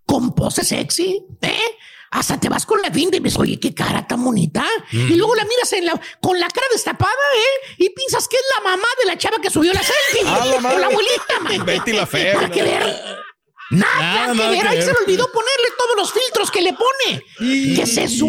con 0.04 0.34
pose 0.34 0.64
sexy, 0.64 1.22
¿eh? 1.42 1.60
Hasta 2.10 2.40
te 2.40 2.48
vas 2.48 2.66
con 2.66 2.82
la 2.82 2.90
finta 2.90 3.16
y 3.16 3.20
dices, 3.20 3.38
oye, 3.38 3.60
qué 3.60 3.72
cara 3.72 4.08
tan 4.08 4.24
bonita. 4.24 4.64
Y 4.90 5.14
luego 5.14 5.36
la 5.36 5.44
miras 5.44 5.72
en 5.74 5.84
la, 5.86 6.00
con 6.20 6.40
la 6.40 6.48
cara 6.48 6.66
destapada, 6.72 7.12
¿eh? 7.12 7.74
Y 7.78 7.90
piensas 7.90 8.26
que 8.26 8.34
es 8.36 8.42
la 8.58 8.70
mamá 8.70 8.88
de 8.98 9.06
la 9.06 9.16
chava 9.16 9.38
que 9.40 9.48
subió 9.50 9.72
la 9.72 9.82
selfie. 9.82 10.28
¡A 10.28 10.46
la 10.46 10.56
o 10.56 10.60
madre! 10.60 10.80
la 10.80 10.86
abuelita, 10.86 11.40
man. 11.42 11.64
Betty 11.64 11.92
la 11.92 12.06
fea, 12.06 12.40
¿no? 12.42 12.50
que 12.50 12.62
ver. 12.62 12.82
Nada, 13.70 14.00
Nada, 14.00 14.32
que 14.32 14.38
nada 14.38 14.50
ver. 14.50 14.60
que 14.62 14.68
Ahí 14.68 14.76
ver. 14.78 14.84
se 14.84 14.92
le 14.92 14.98
olvidó 14.98 15.30
ponerle 15.30 15.66
todos 15.78 15.96
los 15.96 16.12
filtros 16.12 16.50
que 16.50 16.62
le 16.62 16.72
pone. 16.72 17.22
¿Qué 17.38 17.82
es 17.82 17.96
eso? 17.98 18.26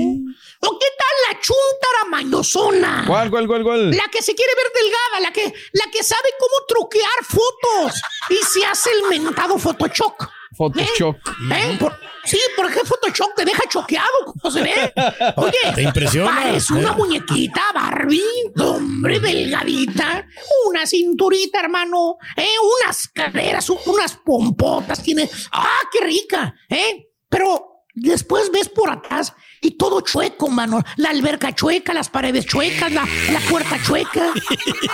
¿O 0.62 0.80
qué 0.80 0.88
tal 0.98 1.34
la 1.34 1.40
chuntara 1.40 2.06
mañosona? 2.10 3.04
¿Cuál, 3.08 3.30
cuál, 3.30 3.48
cuál, 3.48 3.64
cuál? 3.64 3.92
La 3.92 4.06
que 4.12 4.22
se 4.22 4.34
quiere 4.36 4.52
ver 4.56 4.72
delgada, 4.84 5.20
la 5.22 5.32
que, 5.32 5.54
la 5.74 5.92
que 5.92 6.04
sabe 6.04 6.30
cómo 6.40 6.66
truquear 6.68 7.24
fotos 7.24 8.02
y 8.30 8.36
se 8.46 8.66
hace 8.66 8.90
el 8.92 9.20
mentado 9.22 9.58
Photoshop. 9.58 10.16
Photoshop. 10.58 11.16
¿Eh? 11.54 11.78
Por- 11.80 11.96
sí, 12.24 12.40
porque 12.56 12.80
Photoshop 12.80 13.36
te 13.36 13.46
deja 13.46 13.62
choqueado, 13.70 14.08
¿cómo 14.26 14.52
se 14.52 14.64
ve? 14.64 14.94
Oye, 15.36 15.58
Te 15.76 15.84
impresiona. 15.84 16.36
Parece 16.36 16.74
una 16.74 16.92
Eh. 16.92 16.96
muñequita 16.98 17.62
Barbie, 17.76 18.24
hombre, 18.60 19.20
delgadita, 19.20 20.26
una 20.68 20.86
cinturita, 20.88 21.60
hermano, 21.60 22.18
¿eh? 22.36 22.48
unas 22.84 23.08
caderas, 23.10 23.70
un- 23.70 23.80
unas 23.86 24.16
pompotas, 24.16 25.04
tiene. 25.04 25.30
¡Ah, 25.52 25.80
qué 25.92 26.00
rica! 26.04 26.56
¿eh? 26.70 27.10
Pero 27.30 27.77
después 28.00 28.52
ves 28.52 28.70
por 28.70 28.90
atrás 28.90 29.34
y 29.62 29.72
todo 29.72 30.02
chueco, 30.02 30.50
mano. 30.50 30.84
La 30.98 31.10
alberca 31.10 31.54
chueca, 31.54 31.94
las 31.94 32.10
paredes 32.10 32.46
chuecas, 32.46 32.92
la, 32.92 33.08
la 33.32 33.40
puerta 33.50 33.78
chueca. 33.84 34.32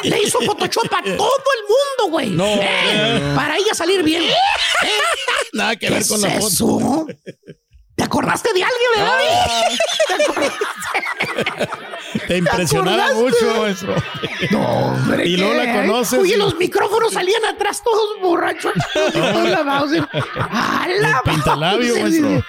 Le 0.04 0.22
hizo 0.24 0.40
Photoshop 0.42 0.86
a 0.94 1.04
todo 1.04 1.12
el 1.12 1.18
mundo, 1.18 2.10
güey. 2.10 2.30
No. 2.32 2.46
¿eh? 2.46 3.34
Para 3.36 3.58
ella 3.58 3.74
salir 3.74 4.04
bien. 4.04 4.24
¿eh? 4.24 4.34
Nada 5.54 5.76
que 5.76 5.88
¿Qué 5.88 5.94
ver 5.94 6.08
con 6.08 6.18
es 6.18 6.22
la 6.24 6.30
foto. 6.30 6.48
eso? 6.48 7.08
¿Te 7.96 8.04
acordaste 8.04 8.50
de 8.54 8.64
alguien, 8.64 8.90
verdad? 8.96 9.18
Ah. 9.46 9.70
¿Te 10.08 10.14
acordaste? 10.24 10.66
Te 12.28 12.38
impresionaba 12.38 13.14
mucho, 13.14 13.62
maestro. 13.62 13.96
No, 14.52 14.68
hombre. 14.68 15.28
Y 15.28 15.38
no 15.38 15.54
la 15.54 15.74
conoces. 15.74 16.20
Oye, 16.20 16.38
los 16.38 16.56
micrófonos 16.56 17.14
salían 17.14 17.44
atrás 17.46 17.84
todos 17.84 18.20
borrachos. 18.22 18.74
todos 19.14 19.50
lavados. 19.50 19.92
¡A 20.12 20.88
la 21.00 21.22
El 21.24 21.32
pintalabio, 21.32 21.96
maestro. 22.00 22.44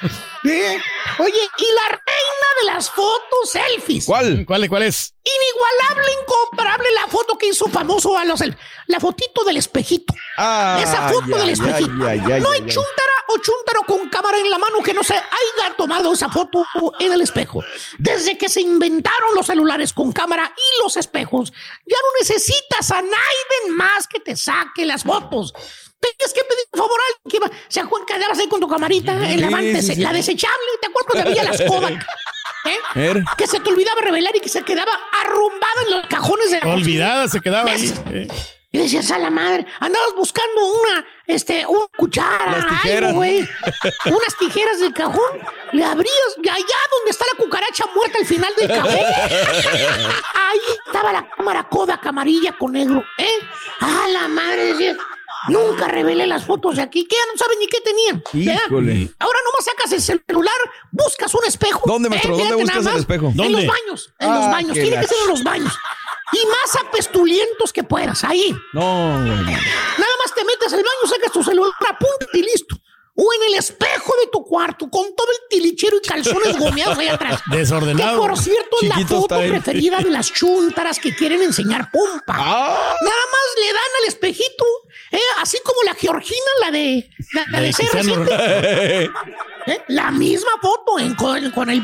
¿Eh? 0.44 0.78
Oye, 1.18 1.50
y 1.58 1.64
la 1.74 1.88
reina 1.88 2.48
de 2.60 2.66
las 2.74 2.90
fotos 2.90 3.50
selfies. 3.50 4.04
¿Cuál? 4.04 4.44
¿Cuál, 4.46 4.68
cuál 4.68 4.82
es? 4.82 5.14
Inigualable, 5.24 6.12
incomparable 6.22 6.92
la 6.92 7.08
foto 7.08 7.38
que 7.38 7.46
hizo 7.48 7.66
famoso 7.68 8.16
a 8.18 8.24
los 8.24 8.40
la 8.86 9.00
fotito 9.00 9.42
del 9.44 9.56
espejito. 9.56 10.12
Ah, 10.36 10.78
Esa 10.82 11.08
foto 11.08 11.36
del 11.36 11.50
espejito. 11.50 11.88
no 11.92 12.06
hay 12.06 12.18
ay, 12.18 12.32
ay. 12.32 12.42
chuntara 12.66 13.12
o 13.28 13.38
chuntaro 13.38 13.82
con 13.86 14.08
cámara 14.10 14.38
en 14.38 14.50
la 14.50 14.58
mano 14.58 14.82
que 14.82 14.92
no 14.92 15.02
se 15.02 15.14
haya 15.14 15.74
tomado 15.76 16.12
esa 16.12 16.28
foto 16.28 16.66
en 17.00 17.12
el 17.12 17.22
espejo. 17.22 17.64
Desde 17.98 18.36
que 18.36 18.48
se 18.50 18.60
inventaron 18.60 19.34
los 19.34 19.46
celulares 19.46 19.92
con 19.94 20.12
cámara 20.12 20.52
y 20.54 20.82
los 20.82 20.96
espejos, 20.98 21.52
ya 21.86 21.96
no 21.96 22.18
necesitas 22.20 22.90
a 22.90 23.00
nadie 23.00 23.70
más 23.70 24.06
que 24.06 24.20
te 24.20 24.36
saque 24.36 24.84
las 24.84 25.04
fotos. 25.04 25.54
Tienes 26.18 26.34
que 26.34 26.44
pedir 26.44 26.64
por 26.70 26.80
favor 26.80 27.00
a 27.00 27.04
alguien 27.08 27.30
que 27.30 27.38
va- 27.48 27.58
se 27.68 27.80
ahí 28.38 28.48
con 28.48 28.60
tu 28.60 28.68
camarita 28.68 29.12
en 29.12 29.40
la, 29.40 29.48
Sí, 29.48 29.52
van- 29.54 29.64
sí, 29.82 29.82
sí. 29.82 29.96
la 30.00 30.12
desechable. 30.12 30.56
¿Te 30.80 30.86
acuerdas 30.88 31.12
cuando 31.12 31.30
había 31.30 31.44
las 31.44 31.62
Kodak? 31.68 32.06
¿Eh? 32.66 32.78
Er. 32.96 33.24
Que 33.36 33.46
se 33.46 33.60
te 33.60 33.68
olvidaba 33.70 34.00
revelar 34.00 34.34
y 34.36 34.40
que 34.40 34.48
se 34.48 34.62
quedaba 34.62 34.92
arrumbada 35.22 35.82
en 35.86 35.90
los 35.92 36.06
cajones 36.06 36.50
de 36.50 36.56
la 36.56 36.62
cocina. 36.62 36.74
Olvidada 36.76 37.28
se 37.28 37.40
quedaba 37.40 37.70
ahí. 37.70 37.94
Eh. 38.12 38.28
Y 38.72 38.78
decías 38.78 39.08
a 39.12 39.18
la 39.18 39.30
madre, 39.30 39.64
andabas 39.78 40.14
buscando 40.16 40.64
una, 40.66 41.06
este, 41.28 41.64
una 41.64 41.86
cuchara, 41.96 42.66
algo, 42.82 43.12
güey. 43.12 43.48
Unas 44.06 44.36
tijeras 44.36 44.80
del 44.80 44.92
cajón, 44.92 45.30
le 45.70 45.84
abrías, 45.84 46.36
y 46.42 46.48
allá 46.48 46.64
donde 46.90 47.10
está 47.12 47.24
la 47.32 47.44
cucaracha 47.44 47.84
muerta 47.94 48.18
al 48.18 48.26
final 48.26 48.52
del 48.56 48.66
cajón, 48.66 48.90
ahí 50.34 50.60
estaba 50.86 51.12
la 51.12 51.28
cámara 51.30 51.68
Kodak 51.68 52.04
amarilla 52.06 52.52
con 52.58 52.72
negro, 52.72 53.04
¿eh? 53.18 53.38
A 53.80 54.08
la 54.08 54.26
madre 54.26 54.64
decías, 54.72 54.96
nunca 55.48 55.88
revelé 55.88 56.26
las 56.26 56.44
fotos 56.44 56.76
de 56.76 56.82
aquí, 56.82 57.06
que 57.06 57.16
ya 57.16 57.22
no 57.32 57.38
saben 57.38 57.58
ni 57.58 57.66
qué 57.66 57.80
tenían. 57.80 58.22
Híjole. 58.32 59.10
Ahora 59.18 59.38
nomás 59.44 59.64
sacas 59.64 59.92
el 59.92 60.00
celular, 60.02 60.54
buscas 60.92 61.34
un 61.34 61.44
espejo. 61.46 61.82
¿Dónde, 61.86 62.08
maestro? 62.08 62.30
¿Dónde 62.36 62.44
Fíjate 62.54 62.62
buscas 62.62 62.86
el 62.94 63.00
espejo? 63.00 63.26
En 63.28 63.36
¿Dónde? 63.36 63.52
los 63.52 63.66
baños, 63.66 64.14
en 64.18 64.28
los 64.34 64.44
Ah, 64.44 64.50
baños. 64.50 64.72
Tiene 64.74 65.00
que 65.00 65.06
ser 65.06 65.16
en 65.22 65.28
los 65.28 65.42
baños. 65.44 65.72
Y 66.32 66.46
más 66.46 66.76
apestulientos 66.86 67.72
que 67.72 67.84
puedas, 67.84 68.24
ahí. 68.24 68.54
No. 68.72 69.18
Nada 69.18 70.14
más 70.24 70.34
te 70.34 70.44
metes 70.44 70.72
al 70.72 70.80
baño, 70.80 71.08
sacas 71.08 71.32
tu 71.32 71.44
celular, 71.44 71.72
apúntate 71.88 72.38
y 72.38 72.42
listo. 72.42 72.76
O 73.16 73.32
en 73.34 73.44
el 73.52 73.54
espejo 73.60 74.12
de 74.24 74.28
tu 74.32 74.42
cuarto, 74.44 74.90
con 74.90 75.14
todo 75.14 75.28
el 75.28 75.48
tilichero 75.48 75.98
y 75.98 76.00
calzones 76.08 76.58
gomeados 76.58 76.98
ahí 76.98 77.06
atrás. 77.06 77.40
Desordenado. 77.50 78.20
Que 78.20 78.28
por 78.28 78.36
cierto 78.38 78.76
es 78.82 78.88
la 78.88 79.06
foto 79.06 79.38
preferida 79.38 79.98
de 80.00 80.10
las 80.10 80.32
chuntaras 80.32 80.98
que 80.98 81.14
quieren 81.14 81.40
enseñar 81.42 81.92
pompa. 81.92 82.34
Ah. 82.36 82.94
Nada 83.00 83.24
más 83.30 83.44
le 83.60 83.66
dan 83.68 83.90
al 84.02 84.08
espejito, 84.08 84.64
¿eh? 85.14 85.20
así 85.40 85.58
como 85.64 85.82
la 85.84 85.94
Georgina, 85.94 86.38
la 86.60 86.70
de, 86.70 87.08
la, 87.32 87.44
la 87.50 87.60
de 87.60 87.72
ser 87.72 87.88
Cristiano 87.88 88.24
reciente. 88.24 89.04
¿eh? 89.66 89.80
La 89.88 90.10
misma 90.10 90.50
foto 90.60 90.98
en- 90.98 91.14
con, 91.14 91.50
con 91.52 91.70
el 91.70 91.82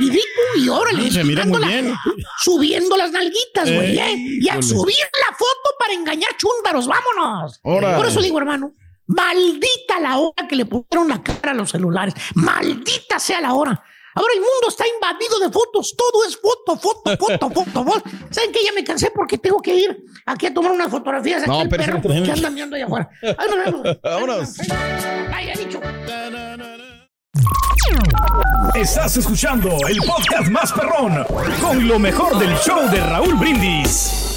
y 0.56 0.68
órale, 0.68 1.10
Se 1.10 1.24
mira 1.24 1.44
muy 1.44 1.62
bien. 1.64 1.94
subiendo 2.42 2.96
las 2.96 3.10
nalguitas, 3.12 3.72
güey. 3.72 3.98
Eh, 3.98 4.12
¿eh? 4.12 4.16
Y 4.40 4.48
a 4.48 4.60
subir 4.62 4.96
la 5.28 5.36
foto 5.36 5.76
para 5.78 5.94
engañar 5.94 6.30
chúntaros, 6.36 6.86
vámonos. 6.86 7.58
Por 7.62 8.06
eso 8.06 8.20
digo, 8.20 8.38
hermano, 8.38 8.74
maldita 9.06 9.98
la 10.00 10.18
hora 10.18 10.46
que 10.48 10.56
le 10.56 10.66
pusieron 10.66 11.08
la 11.08 11.22
cara 11.22 11.52
a 11.52 11.54
los 11.54 11.70
celulares. 11.70 12.14
Maldita 12.34 13.18
sea 13.18 13.40
la 13.40 13.54
hora. 13.54 13.82
Ahora 14.20 14.34
el 14.34 14.40
mundo 14.40 14.68
está 14.68 14.84
invadido 14.86 15.38
de 15.38 15.48
fotos, 15.50 15.94
todo 15.96 16.26
es 16.26 16.36
foto, 16.36 16.76
foto, 16.76 17.16
foto, 17.16 17.50
foto, 17.50 17.84
foto. 17.84 18.02
¿Saben 18.30 18.52
qué? 18.52 18.58
Ya 18.62 18.72
me 18.74 18.84
cansé 18.84 19.10
porque 19.10 19.38
tengo 19.38 19.62
que 19.62 19.74
ir 19.74 20.04
aquí 20.26 20.44
a 20.44 20.52
tomar 20.52 20.72
unas 20.72 20.90
fotografías 20.90 21.42
aquí 21.42 21.50
No, 21.50 21.66
pero 21.70 21.84
perro 21.84 22.02
que 22.02 22.30
anda 22.30 22.50
mirando 22.50 22.76
allá 22.76 22.84
afuera. 22.84 23.08
Ahí 23.22 23.48
nos 23.48 23.64
vemos. 23.64 23.98
Vámonos. 24.02 24.56
Vaya 25.30 25.54
dicho. 25.54 25.80
Estás 28.74 29.16
escuchando 29.16 29.70
el 29.88 29.96
podcast 30.02 30.50
más 30.50 30.70
perrón 30.70 31.24
con 31.62 31.88
lo 31.88 31.98
mejor 31.98 32.38
del 32.38 32.54
show 32.58 32.90
de 32.90 33.00
Raúl 33.00 33.36
Brindis. 33.36 34.29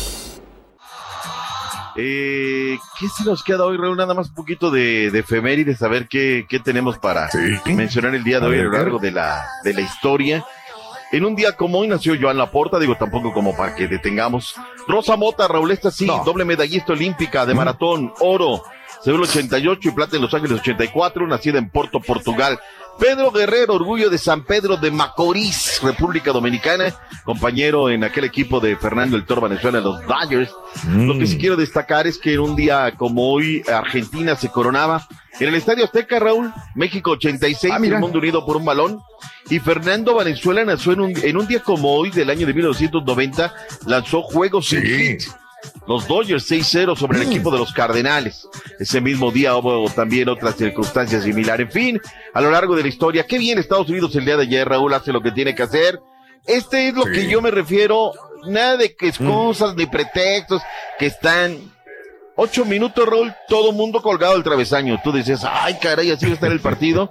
Eh, 1.95 2.77
¿Qué 2.99 3.07
se 3.07 3.23
nos 3.23 3.43
queda 3.43 3.65
hoy, 3.65 3.77
Raúl? 3.77 3.97
Nada 3.97 4.13
más 4.13 4.29
un 4.29 4.35
poquito 4.35 4.71
de, 4.71 5.11
de 5.11 5.19
efemérides, 5.19 5.81
a 5.83 5.87
ver 5.87 6.07
qué, 6.07 6.45
qué 6.49 6.59
tenemos 6.59 6.97
para 6.97 7.29
mencionar 7.65 8.15
el 8.15 8.23
día 8.23 8.39
de 8.39 8.47
hoy 8.47 8.59
a 8.59 8.63
lo 8.63 8.71
largo 8.71 8.99
de 8.99 9.11
la, 9.11 9.47
de 9.63 9.73
la 9.73 9.81
historia. 9.81 10.45
En 11.11 11.25
un 11.25 11.35
día 11.35 11.51
como 11.51 11.77
hoy 11.77 11.87
nació 11.87 12.15
Joan 12.19 12.37
Laporta, 12.37 12.79
digo 12.79 12.95
tampoco 12.95 13.31
como 13.31 13.55
para 13.55 13.75
que 13.75 13.87
detengamos. 13.87 14.55
Rosa 14.87 15.15
Mota, 15.15 15.47
Raúl, 15.47 15.69
esta 15.69 15.91
sí, 15.91 16.07
doble 16.25 16.43
medallista 16.45 16.93
olímpica 16.93 17.45
de 17.45 17.53
maratón, 17.53 18.11
oro, 18.19 18.63
Seúl 19.03 19.21
88 19.21 19.89
y 19.89 19.91
plata 19.91 20.15
en 20.15 20.21
Los 20.21 20.33
Ángeles 20.33 20.59
84, 20.61 21.27
nacida 21.27 21.59
en 21.59 21.69
Porto, 21.69 21.99
Portugal. 21.99 22.57
Pedro 22.99 23.31
Guerrero, 23.31 23.73
orgullo 23.73 24.09
de 24.09 24.17
San 24.17 24.43
Pedro 24.43 24.77
de 24.77 24.91
Macorís, 24.91 25.81
República 25.81 26.31
Dominicana, 26.31 26.93
compañero 27.23 27.89
en 27.89 28.03
aquel 28.03 28.23
equipo 28.23 28.59
de 28.59 28.75
Fernando 28.77 29.17
el 29.17 29.25
Toro 29.25 29.41
Venezuela, 29.41 29.79
los 29.79 30.05
Dodgers. 30.05 30.51
Lo 30.87 31.17
que 31.17 31.27
sí 31.27 31.37
quiero 31.37 31.55
destacar 31.55 32.07
es 32.07 32.17
que 32.17 32.33
en 32.33 32.39
un 32.39 32.55
día 32.55 32.93
como 32.97 33.31
hoy, 33.31 33.63
Argentina 33.67 34.35
se 34.35 34.49
coronaba 34.49 35.07
en 35.39 35.47
el 35.47 35.55
Estadio 35.55 35.85
Azteca, 35.85 36.19
Raúl, 36.19 36.53
México 36.75 37.11
86, 37.11 37.73
el 37.83 37.99
mundo 37.99 38.19
unido 38.19 38.45
por 38.45 38.57
un 38.57 38.65
balón. 38.65 39.01
Y 39.49 39.59
Fernando 39.59 40.13
Valenzuela 40.15 40.63
nació 40.63 40.93
en 40.93 41.01
un, 41.01 41.13
en 41.17 41.37
un 41.37 41.47
día 41.47 41.61
como 41.61 41.93
hoy 41.93 42.11
del 42.11 42.29
año 42.29 42.47
de 42.47 42.53
1990, 42.53 43.53
lanzó 43.85 44.21
Juegos 44.21 44.69
sin 44.69 44.83
Hit. 44.83 45.23
Los 45.87 46.07
Dodgers 46.07 46.49
6-0 46.49 46.95
sobre 46.95 47.21
el 47.21 47.27
equipo 47.27 47.51
de 47.51 47.57
los 47.57 47.73
Cardenales. 47.73 48.47
Ese 48.79 49.01
mismo 49.01 49.31
día 49.31 49.55
hubo 49.55 49.89
también 49.89 50.29
otras 50.29 50.55
circunstancias 50.55 51.23
similares. 51.23 51.67
En 51.67 51.71
fin, 51.71 52.01
a 52.33 52.41
lo 52.41 52.51
largo 52.51 52.75
de 52.75 52.83
la 52.83 52.87
historia, 52.87 53.25
qué 53.27 53.37
bien 53.37 53.59
Estados 53.59 53.89
Unidos 53.89 54.15
el 54.15 54.25
día 54.25 54.37
de 54.37 54.43
ayer, 54.43 54.67
Raúl 54.67 54.93
hace 54.93 55.11
lo 55.11 55.21
que 55.21 55.31
tiene 55.31 55.55
que 55.55 55.63
hacer. 55.63 55.99
Este 56.45 56.89
es 56.89 56.93
lo 56.93 57.05
que 57.05 57.29
yo 57.29 57.41
me 57.41 57.51
refiero, 57.51 58.11
nada 58.47 58.77
de 58.77 58.95
que 58.95 59.07
excusas 59.07 59.75
ni 59.75 59.85
pretextos 59.85 60.61
que 60.99 61.05
están 61.05 61.72
ocho 62.35 62.65
minutos, 62.65 63.07
Raúl, 63.07 63.33
todo 63.47 63.71
mundo 63.71 64.01
colgado 64.01 64.33
del 64.33 64.43
travesaño. 64.43 64.99
Tú 65.03 65.11
decías, 65.11 65.45
ay, 65.49 65.77
caray, 65.81 66.11
así 66.11 66.25
va 66.25 66.31
a 66.31 66.35
estar 66.35 66.51
el 66.51 66.59
partido. 66.59 67.09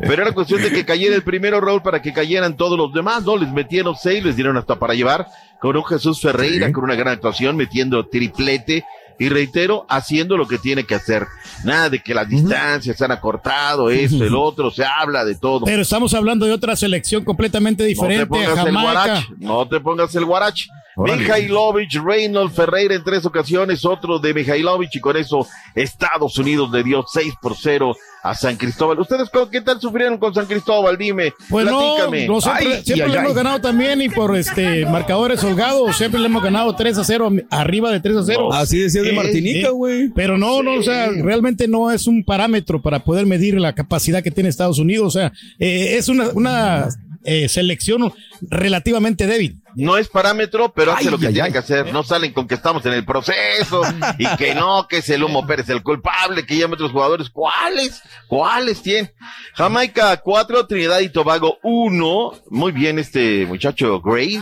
Pero 0.00 0.22
era 0.22 0.32
cuestión 0.32 0.62
de 0.62 0.70
que 0.70 0.84
cayera 0.84 1.14
el 1.14 1.22
primero, 1.22 1.60
Raúl, 1.60 1.82
para 1.82 2.02
que 2.02 2.12
cayeran 2.12 2.56
todos 2.56 2.76
los 2.78 2.92
demás, 2.92 3.24
¿no? 3.24 3.36
Les 3.36 3.50
metieron 3.50 3.94
seis, 3.96 4.24
les 4.24 4.36
dieron 4.36 4.56
hasta 4.56 4.78
para 4.78 4.94
llevar, 4.94 5.26
con 5.60 5.76
un 5.76 5.84
Jesús 5.84 6.20
Ferreira, 6.20 6.72
con 6.72 6.84
una 6.84 6.94
gran 6.94 7.14
actuación, 7.14 7.56
metiendo 7.56 8.06
triplete. 8.06 8.84
Y 9.18 9.28
reitero, 9.28 9.86
haciendo 9.88 10.36
lo 10.36 10.48
que 10.48 10.58
tiene 10.58 10.84
que 10.84 10.94
hacer. 10.94 11.26
Nada 11.64 11.88
de 11.90 12.02
que 12.02 12.14
las 12.14 12.28
distancias 12.28 12.96
se 12.96 13.04
han 13.04 13.12
acortado, 13.12 13.90
esto, 13.90 14.24
el 14.24 14.34
otro, 14.36 14.70
se 14.70 14.84
habla 14.84 15.24
de 15.24 15.34
todo. 15.36 15.64
Pero 15.66 15.82
estamos 15.82 16.14
hablando 16.14 16.46
de 16.46 16.52
otra 16.52 16.74
selección 16.76 17.24
completamente 17.24 17.82
No 17.82 17.86
te 17.86 17.88
diferente. 17.90 18.26
pongas 18.26 18.48
el 18.50 18.56
Jamaica. 18.56 18.80
guarache, 18.82 19.26
no 19.38 19.68
te 19.68 19.80
pongas 19.80 20.14
el 20.16 20.24
guarache. 20.24 20.66
Órale. 20.96 21.22
Mijailovich, 21.22 22.00
Reynolds, 22.04 22.54
Ferreira 22.54 22.94
en 22.94 23.02
tres 23.02 23.24
ocasiones, 23.24 23.84
otro 23.84 24.20
de 24.20 24.32
Mijailovich 24.32 24.94
y 24.94 25.00
con 25.00 25.16
eso 25.16 25.46
Estados 25.74 26.38
Unidos 26.38 26.70
le 26.70 26.84
dio 26.84 27.04
6 27.06 27.34
por 27.42 27.56
0 27.56 27.96
a 28.24 28.34
San 28.34 28.56
Cristóbal. 28.56 28.98
¿Ustedes 28.98 29.28
con- 29.28 29.50
qué 29.50 29.60
tal 29.60 29.78
sufrieron 29.80 30.16
con 30.18 30.32
San 30.34 30.46
Cristóbal? 30.46 30.96
Dime, 30.96 31.34
Pues 31.50 31.66
no, 31.66 31.78
platícame. 31.96 32.26
nosotros 32.26 32.58
Ay, 32.58 32.82
siempre 32.82 33.04
ay, 33.06 33.12
le 33.12 33.18
hemos 33.18 33.34
ganado 33.34 33.60
también 33.60 34.00
y 34.00 34.08
por 34.08 34.34
este 34.36 34.86
marcadores 34.86 35.44
holgados, 35.44 35.94
siempre 35.96 36.18
le 36.20 36.26
hemos 36.26 36.42
ganado 36.42 36.74
3 36.74 36.96
a 36.96 37.04
0, 37.04 37.30
arriba 37.50 37.92
de 37.92 38.00
3 38.00 38.16
a 38.16 38.22
0. 38.24 38.48
No, 38.50 38.54
así 38.56 38.78
decías 38.78 39.04
de 39.04 39.12
Martinica, 39.12 39.68
güey. 39.70 40.08
Pero 40.08 40.38
no, 40.38 40.62
no, 40.62 40.72
o 40.74 40.82
sea, 40.82 41.10
realmente 41.10 41.68
no 41.68 41.90
es 41.92 42.06
un 42.06 42.24
parámetro 42.24 42.80
para 42.80 43.04
poder 43.04 43.26
medir 43.26 43.60
la 43.60 43.74
capacidad 43.74 44.22
que 44.22 44.30
tiene 44.30 44.48
Estados 44.48 44.78
Unidos, 44.78 45.06
o 45.06 45.10
sea, 45.18 45.32
eh, 45.58 45.96
es 45.98 46.08
una, 46.08 46.30
una 46.34 46.88
eh, 47.24 47.48
selección 47.48 48.12
relativamente 48.42 49.26
débil. 49.26 49.60
No 49.74 49.96
es 49.96 50.08
parámetro, 50.08 50.72
pero 50.72 50.92
hace 50.92 51.06
Ay, 51.06 51.10
lo 51.10 51.18
que 51.18 51.26
ay, 51.28 51.32
tiene 51.32 51.46
ay. 51.46 51.52
que 51.52 51.58
hacer. 51.58 51.92
No 51.92 52.02
salen 52.04 52.32
con 52.32 52.46
que 52.46 52.54
estamos 52.54 52.84
en 52.86 52.92
el 52.92 53.04
proceso 53.04 53.82
y 54.18 54.26
que 54.36 54.54
no, 54.54 54.86
que 54.88 54.98
es 54.98 55.08
el 55.08 55.24
Humo 55.24 55.46
Pérez 55.46 55.68
el 55.70 55.82
culpable, 55.82 56.46
que 56.46 56.56
llame 56.56 56.74
otros 56.74 56.92
jugadores. 56.92 57.30
¿Cuáles? 57.30 58.00
¿Cuáles 58.28 58.82
tiene? 58.82 59.12
Jamaica 59.54 60.16
4, 60.18 60.66
Trinidad 60.66 61.00
y 61.00 61.08
Tobago 61.08 61.58
1. 61.62 62.32
Muy 62.50 62.72
bien 62.72 62.98
este 62.98 63.46
muchacho 63.46 64.00
Gray 64.00 64.40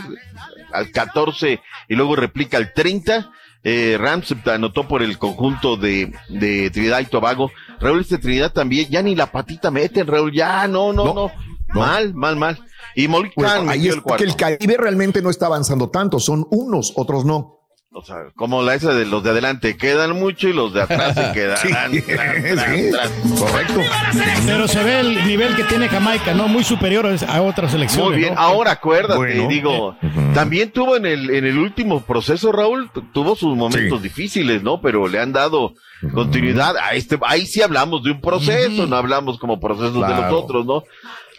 al 0.71 0.91
14 0.91 1.59
y 1.89 1.95
luego 1.95 2.15
replica 2.15 2.57
al 2.57 2.73
30. 2.73 3.31
Eh, 3.65 3.97
Rams 3.97 4.35
anotó 4.45 4.87
por 4.89 5.01
el 5.01 5.17
conjunto 5.17 5.77
de, 5.77 6.11
de 6.27 6.69
Trinidad 6.69 6.99
y 6.99 7.05
Tobago. 7.05 7.49
Raúl, 7.79 8.01
este 8.01 8.17
Trinidad 8.17 8.51
también, 8.51 8.89
ya 8.89 9.01
ni 9.01 9.15
la 9.15 9.31
patita 9.31 9.71
meten, 9.71 10.05
Raúl, 10.05 10.33
ya, 10.33 10.67
no, 10.67 10.91
no, 10.91 11.13
no. 11.13 11.31
Mal, 11.73 12.13
mal, 12.13 12.35
mal. 12.35 12.59
Y 12.95 13.07
Molly 13.07 13.31
Bueno, 13.35 13.51
Khan 13.53 13.69
ahí 13.69 13.87
es 13.87 13.95
el 13.95 14.01
cuarto. 14.01 14.23
que 14.23 14.29
el 14.29 14.35
Caribe 14.35 14.77
realmente 14.77 15.21
no 15.21 15.29
está 15.29 15.47
avanzando 15.47 15.89
tanto, 15.89 16.19
son 16.19 16.45
unos, 16.51 16.93
otros 16.95 17.25
no. 17.25 17.59
O 17.95 18.03
sea, 18.03 18.15
como 18.35 18.63
la 18.63 18.73
esa 18.73 18.91
de 18.95 19.05
los 19.05 19.23
de 19.23 19.29
adelante 19.29 19.77
quedan 19.77 20.17
mucho 20.19 20.47
y 20.49 20.53
los 20.53 20.73
de 20.73 20.81
atrás 20.81 21.13
se. 21.13 21.23
Sí, 21.61 21.69
sí. 22.01 22.91
tras. 22.91 23.11
Correcto. 23.39 23.81
Pero 24.47 24.67
se 24.67 24.83
ve 24.83 24.99
el 24.99 25.27
nivel 25.27 25.55
que 25.55 25.63
tiene 25.65 25.87
Jamaica, 25.89 26.33
¿no? 26.33 26.47
Muy 26.47 26.63
superior 26.63 27.05
a 27.27 27.41
otras 27.43 27.69
selecciones. 27.71 28.09
Muy 28.09 28.17
bien, 28.17 28.33
¿no? 28.33 28.39
ahora 28.41 28.71
acuérdate, 28.71 29.15
Bueno. 29.17 29.47
digo, 29.47 29.95
también 30.33 30.71
tuvo 30.71 30.97
en 30.97 31.05
el, 31.05 31.29
en 31.29 31.45
el 31.45 31.55
último 31.59 32.01
proceso, 32.01 32.51
Raúl, 32.51 32.89
tu- 32.91 33.03
tuvo 33.11 33.35
sus 33.35 33.55
momentos 33.55 34.01
difíciles, 34.01 34.63
¿no? 34.63 34.81
Pero 34.81 35.07
le 35.07 35.19
han 35.19 35.31
dado 35.31 35.73
continuidad 36.15 36.75
a 36.77 36.93
este, 36.95 37.19
ahí 37.27 37.45
sí 37.45 37.61
hablamos 37.61 38.03
de 38.03 38.09
un 38.11 38.21
proceso, 38.21 38.87
no 38.87 38.95
hablamos 38.95 39.37
como 39.37 39.59
procesos 39.59 39.93
de 40.07 40.15
los 40.15 40.33
otros, 40.33 40.65
¿no? 40.65 40.83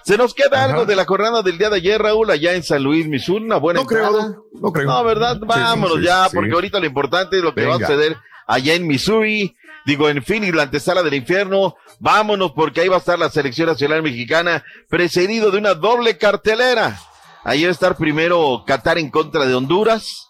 Se 0.05 0.19
nos 0.19 0.35
queda 0.35 0.65
algo 0.65 0.85
de 0.85 0.97
la 0.97 1.07
jornada 1.07 1.41
del 1.41 1.57
día 1.57 1.71
de 1.71 1.77
ayer, 1.77 2.01
Raúl, 2.01 2.31
allá 2.31 2.53
en 2.53 2.63
San 2.63 2.83
Luis, 2.83 3.07
Missouri, 3.07 3.45
una 3.45 3.57
buena 3.57 3.81
No 3.81 3.87
creo, 3.87 4.45
no 4.53 4.73
creo. 4.73 4.87
No, 4.87 5.03
¿verdad? 5.03 5.39
Vámonos 5.41 5.99
sí, 5.99 6.05
ya, 6.05 6.29
sí. 6.29 6.37
porque 6.37 6.53
ahorita 6.53 6.79
lo 6.79 6.87
importante 6.87 7.39
es 7.39 7.43
lo 7.43 7.55
que 7.55 7.65
va 7.65 7.77
a 7.77 7.79
suceder 7.79 8.17
allá 8.47 8.75
en 8.75 8.87
Missouri. 8.87 9.57
Digo, 9.87 10.09
en 10.09 10.23
Phoenix, 10.23 10.55
la 10.55 10.65
antesala 10.65 11.03
del 11.03 11.15
infierno. 11.15 11.77
Vámonos, 12.01 12.53
porque 12.53 12.83
ahí 12.83 12.89
va 12.89 12.97
a 12.97 12.99
estar 12.99 13.19
la 13.19 13.31
selección 13.31 13.69
nacional 13.69 14.03
mexicana, 14.03 14.63
precedido 14.89 15.51
de 15.51 15.59
una 15.59 15.75
doble 15.75 16.19
cartelera. 16.19 16.99
Ahí 17.43 17.63
va 17.63 17.69
a 17.69 17.73
estar 17.73 17.97
primero 17.97 18.65
Qatar 18.67 18.99
en 18.99 19.11
contra 19.11 19.47
de 19.47 19.55
Honduras. 19.55 20.24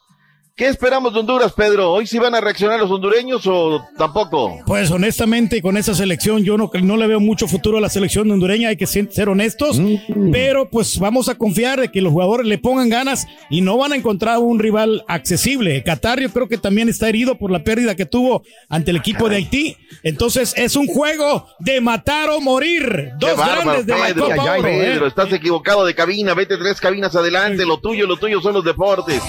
¿Qué 0.57 0.69
esperamos 0.69 1.13
de 1.13 1.19
Honduras, 1.19 1.53
Pedro? 1.53 1.91
¿Hoy 1.91 2.07
sí 2.07 2.17
van 2.21 2.33
a 2.37 2.41
reaccionar 2.41 2.79
los 2.79 2.89
hondureños 2.89 3.45
o 3.45 3.85
tampoco? 3.99 4.61
Pues 4.65 4.89
honestamente, 4.93 5.61
con 5.61 5.77
esa 5.77 5.95
selección, 5.97 6.45
yo 6.45 6.57
no, 6.57 6.71
no 6.81 6.97
le 6.97 7.09
veo 7.09 7.19
mucho 7.19 7.49
futuro 7.49 7.79
a 7.79 7.81
la 7.81 7.89
selección 7.89 8.31
hondureña, 8.31 8.69
hay 8.69 8.77
que 8.77 8.87
ser, 8.87 9.29
honestos, 9.29 9.83
pero 10.31 10.71
pues 10.71 11.01
vamos 11.01 11.29
a 11.29 11.35
confiar 11.35 11.81
de 11.81 11.91
que 11.91 12.01
los 12.01 12.13
jugadores 12.13 12.47
le 12.47 12.59
pongan 12.59 12.89
ganas 12.89 13.27
y 13.51 13.63
no 13.63 13.77
van 13.79 13.95
a 13.95 13.97
encontrar 13.97 14.39
un 14.39 14.61
rival 14.61 15.05
accesible. 15.09 15.83
Qatar 15.83 16.21
yo 16.21 16.31
creo 16.31 16.47
que 16.47 16.57
también 16.57 16.89
está 16.89 17.09
herido 17.09 17.37
por 17.37 17.51
la 17.51 17.65
pérdida 17.65 17.97
que 17.97 18.07
tuvo 18.07 18.45
ante 18.69 18.93
el 18.93 18.99
equipo 18.99 19.29
de 19.29 19.35
Haití. 19.35 19.77
Entonces 20.05 20.55
es 20.57 20.77
un 20.77 20.87
juego 20.87 21.49
de 21.59 21.81
matar 21.81 22.31
o 22.31 22.41
morir. 22.41 23.11
Dos 23.19 23.31
Qué 23.31 23.37
bárbaro, 23.37 23.63
grandes 23.65 23.87
de 23.87 23.99
la 23.99 24.07
Pedro, 24.07 24.29
Copa 24.29 24.43
Oro, 24.57 24.69
¿eh? 24.69 24.79
Pedro, 24.93 25.07
estás 25.09 25.33
equivocado 25.33 25.85
de 25.85 25.97
cabina, 25.97 26.33
vete 26.33 26.57
tres 26.59 26.81
cabinas 26.81 27.17
adelante, 27.17 27.67
lo 27.67 27.81
tuyo, 27.81 28.07
lo 28.07 28.19
tuyo 28.19 28.41
son 28.41 28.55
los 28.55 28.65
deportes. 28.65 29.21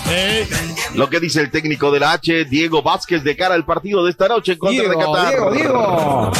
Lo 0.93 1.09
que 1.09 1.14
dice 1.20 1.41
el 1.41 1.51
técnico 1.51 1.91
de 1.91 1.99
la 1.99 2.13
H, 2.13 2.45
Diego 2.45 2.82
Vázquez, 2.82 3.24
de 3.24 3.36
cara 3.36 3.55
al 3.55 3.66
partido 3.66 4.03
de 4.03 4.11
esta 4.11 4.28
noche 4.28 4.53
en 4.53 4.57
contra 4.57 4.84
de 4.84 4.89
Diego, 4.89 5.11
Qatar. 5.13 5.30
Diego, 5.30 5.51
Diego. 5.51 6.32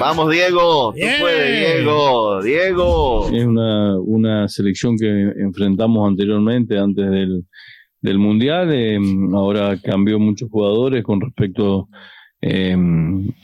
Vamos, 0.00 0.30
Diego, 0.30 0.92
tú 0.92 1.06
puedes, 1.20 1.76
Diego, 1.76 2.42
Diego. 2.42 3.28
Es 3.32 3.44
una, 3.44 3.98
una 3.98 4.48
selección 4.48 4.96
que 4.96 5.06
enfrentamos 5.36 6.08
anteriormente, 6.08 6.78
antes 6.78 7.10
del, 7.10 7.44
del 8.00 8.18
Mundial. 8.18 8.70
eh, 8.72 8.98
ahora 9.34 9.76
cambió 9.82 10.18
muchos 10.18 10.48
jugadores 10.50 11.02
con 11.04 11.20
respecto 11.20 11.88
eh, 12.46 12.76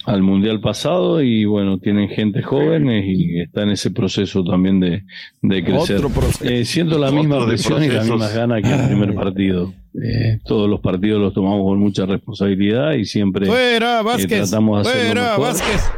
al 0.04 0.22
Mundial 0.22 0.60
pasado 0.60 1.22
y 1.22 1.46
bueno, 1.46 1.78
tienen 1.78 2.10
gente 2.10 2.42
jóvenes 2.42 3.04
y 3.06 3.40
está 3.40 3.62
en 3.62 3.70
ese 3.70 3.90
proceso 3.90 4.44
también 4.44 4.78
de, 4.78 5.04
de 5.40 5.64
crecer. 5.64 6.02
Eh, 6.42 6.66
siento 6.66 6.98
la 6.98 7.06
Otro 7.06 7.18
misma 7.18 7.46
presión 7.46 7.82
y 7.82 7.88
las 7.88 8.06
mismas 8.06 8.34
ganas 8.34 8.60
que 8.62 8.70
el 8.70 8.86
primer 8.88 9.14
partido. 9.14 9.72
Eh, 9.94 10.38
todos 10.44 10.68
los 10.68 10.80
partidos 10.80 11.18
los 11.20 11.32
tomamos 11.32 11.64
con 11.64 11.78
mucha 11.78 12.04
responsabilidad 12.04 12.92
y 12.92 13.06
siempre 13.06 13.46
Fuera, 13.46 14.00
eh, 14.00 14.02
Vázquez. 14.02 14.50
tratamos 14.50 14.86
de 14.86 14.92
Fuera, 14.92 15.22
mejor. 15.22 15.40
Vázquez. 15.40 15.90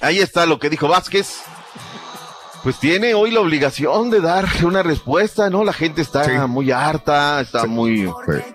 Ahí 0.00 0.18
está 0.18 0.46
lo 0.46 0.58
que 0.58 0.70
dijo 0.70 0.88
Vázquez. 0.88 1.42
Pues 2.62 2.80
tiene 2.80 3.12
hoy 3.14 3.30
la 3.30 3.40
obligación 3.40 4.10
de 4.10 4.20
dar 4.20 4.46
una 4.64 4.82
respuesta, 4.82 5.50
¿no? 5.50 5.62
La 5.62 5.74
gente 5.74 6.00
está 6.00 6.46
muy 6.48 6.72
harta, 6.72 7.40
está 7.42 7.66
muy 7.66 8.08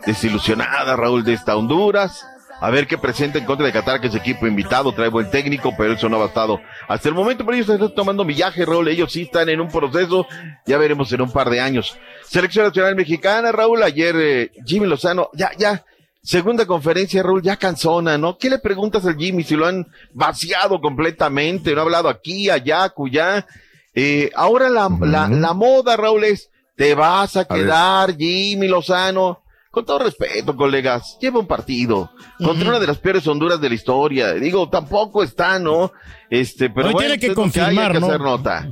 desilusionada, 0.05 0.97
Raúl, 0.97 1.23
de 1.23 1.33
esta 1.33 1.55
Honduras. 1.55 2.25
A 2.61 2.69
ver 2.69 2.85
qué 2.85 2.95
presenta 2.95 3.39
en 3.39 3.45
contra 3.45 3.65
de 3.65 3.73
Qatar, 3.73 3.99
que 3.99 4.05
es 4.05 4.13
equipo 4.13 4.45
invitado, 4.45 4.93
trae 4.93 5.09
buen 5.09 5.31
técnico, 5.31 5.73
pero 5.75 5.93
eso 5.93 6.07
no 6.07 6.17
ha 6.17 6.19
bastado 6.19 6.61
hasta 6.87 7.09
el 7.09 7.15
momento. 7.15 7.43
Pero 7.43 7.57
ellos 7.57 7.67
están 7.67 7.95
tomando 7.95 8.23
millaje, 8.23 8.63
Raúl. 8.65 8.87
Ellos 8.87 9.11
sí 9.11 9.23
están 9.23 9.49
en 9.49 9.59
un 9.59 9.67
proceso. 9.67 10.27
Ya 10.67 10.77
veremos 10.77 11.11
en 11.11 11.21
un 11.21 11.31
par 11.31 11.49
de 11.49 11.59
años. 11.59 11.97
Selección 12.23 12.67
Nacional 12.67 12.95
Mexicana, 12.95 13.51
Raúl. 13.51 13.81
Ayer 13.81 14.15
eh, 14.15 14.51
Jimmy 14.63 14.85
Lozano, 14.85 15.31
ya, 15.33 15.49
ya. 15.57 15.83
Segunda 16.21 16.67
conferencia, 16.67 17.23
Raúl, 17.23 17.41
ya 17.41 17.55
cansona, 17.57 18.19
¿no? 18.19 18.37
¿Qué 18.37 18.47
le 18.47 18.59
preguntas 18.59 19.07
al 19.07 19.17
Jimmy 19.17 19.43
si 19.43 19.55
lo 19.55 19.65
han 19.65 19.87
vaciado 20.13 20.79
completamente? 20.79 21.73
No 21.73 21.79
ha 21.79 21.83
hablado 21.83 22.09
aquí, 22.09 22.51
allá, 22.51 22.87
cuya. 22.89 23.47
Eh, 23.95 24.29
ahora 24.35 24.69
la, 24.69 24.87
la, 25.01 25.27
la 25.27 25.53
moda, 25.55 25.97
Raúl, 25.97 26.25
es, 26.25 26.51
te 26.75 26.93
vas 26.93 27.37
a 27.37 27.45
quedar, 27.45 28.15
Jimmy 28.15 28.67
Lozano. 28.67 29.40
Con 29.71 29.85
todo 29.85 29.99
respeto, 29.99 30.55
colegas, 30.55 31.17
lleva 31.21 31.39
un 31.39 31.47
partido 31.47 32.11
contra 32.37 32.69
una 32.69 32.79
de 32.79 32.87
las 32.87 32.97
peores 32.97 33.25
Honduras 33.25 33.61
de 33.61 33.69
la 33.69 33.75
historia. 33.75 34.33
Digo, 34.33 34.67
tampoco 34.69 35.23
está, 35.23 35.57
¿no? 35.59 35.93
Este, 36.29 36.69
pero 36.69 36.87
Hoy 36.87 36.93
bueno, 36.93 37.07
tiene 37.07 37.19
que 37.19 37.27
hay, 37.27 37.29
hay 37.29 37.35
confirmar, 37.35 37.91
que 37.93 37.99
¿no? 38.01 38.07
hacer 38.07 38.19
nota. 38.19 38.69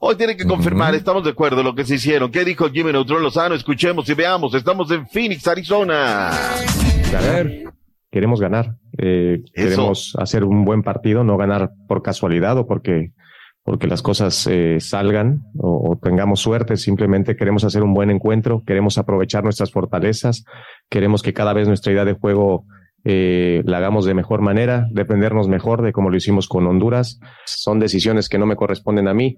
Hoy 0.00 0.14
tiene 0.16 0.36
que 0.36 0.44
confirmar, 0.44 0.94
estamos 0.94 1.24
de 1.24 1.30
acuerdo, 1.30 1.62
lo 1.62 1.74
que 1.74 1.84
se 1.84 1.96
hicieron. 1.96 2.30
¿Qué 2.30 2.44
dijo 2.44 2.68
Jimmy 2.70 2.92
Neutrón 2.92 3.22
Lozano? 3.22 3.54
Escuchemos 3.54 4.08
y 4.08 4.14
veamos. 4.14 4.54
Estamos 4.54 4.90
en 4.90 5.08
Phoenix, 5.08 5.46
Arizona. 5.48 6.30
ganar. 7.10 7.50
Queremos 8.10 8.40
ganar. 8.40 8.76
Eh, 8.96 9.42
queremos 9.54 10.14
hacer 10.18 10.44
un 10.44 10.64
buen 10.64 10.82
partido, 10.82 11.24
no 11.24 11.36
ganar 11.36 11.70
por 11.88 12.02
casualidad 12.02 12.58
o 12.58 12.66
porque, 12.66 13.12
porque 13.68 13.86
las 13.86 14.00
cosas 14.00 14.46
eh, 14.46 14.78
salgan 14.80 15.42
o, 15.58 15.98
tengamos 16.02 16.40
suerte. 16.40 16.78
Simplemente 16.78 17.36
queremos 17.36 17.64
hacer 17.64 17.82
un 17.82 17.92
buen 17.92 18.10
encuentro, 18.10 18.62
queremos 18.66 18.96
aprovechar 18.96 19.44
nuestras 19.44 19.70
fortalezas, 19.70 20.46
queremos 20.88 21.22
que 21.22 21.34
cada 21.34 21.52
vez 21.52 21.68
nuestra 21.68 21.92
idea 21.92 22.06
de 22.06 22.14
juego 22.14 22.64
eh, 23.04 23.60
la 23.66 23.76
hagamos 23.76 24.06
de 24.06 24.14
mejor 24.14 24.40
manera, 24.40 24.86
defendernos 24.90 25.48
mejor 25.48 25.82
de 25.82 25.92
como 25.92 26.08
lo 26.08 26.16
hicimos 26.16 26.48
con 26.48 26.66
Honduras. 26.66 27.20
Son 27.44 27.78
decisiones 27.78 28.30
que 28.30 28.38
no 28.38 28.46
me 28.46 28.56
corresponden 28.56 29.06
a 29.06 29.12
mí, 29.12 29.36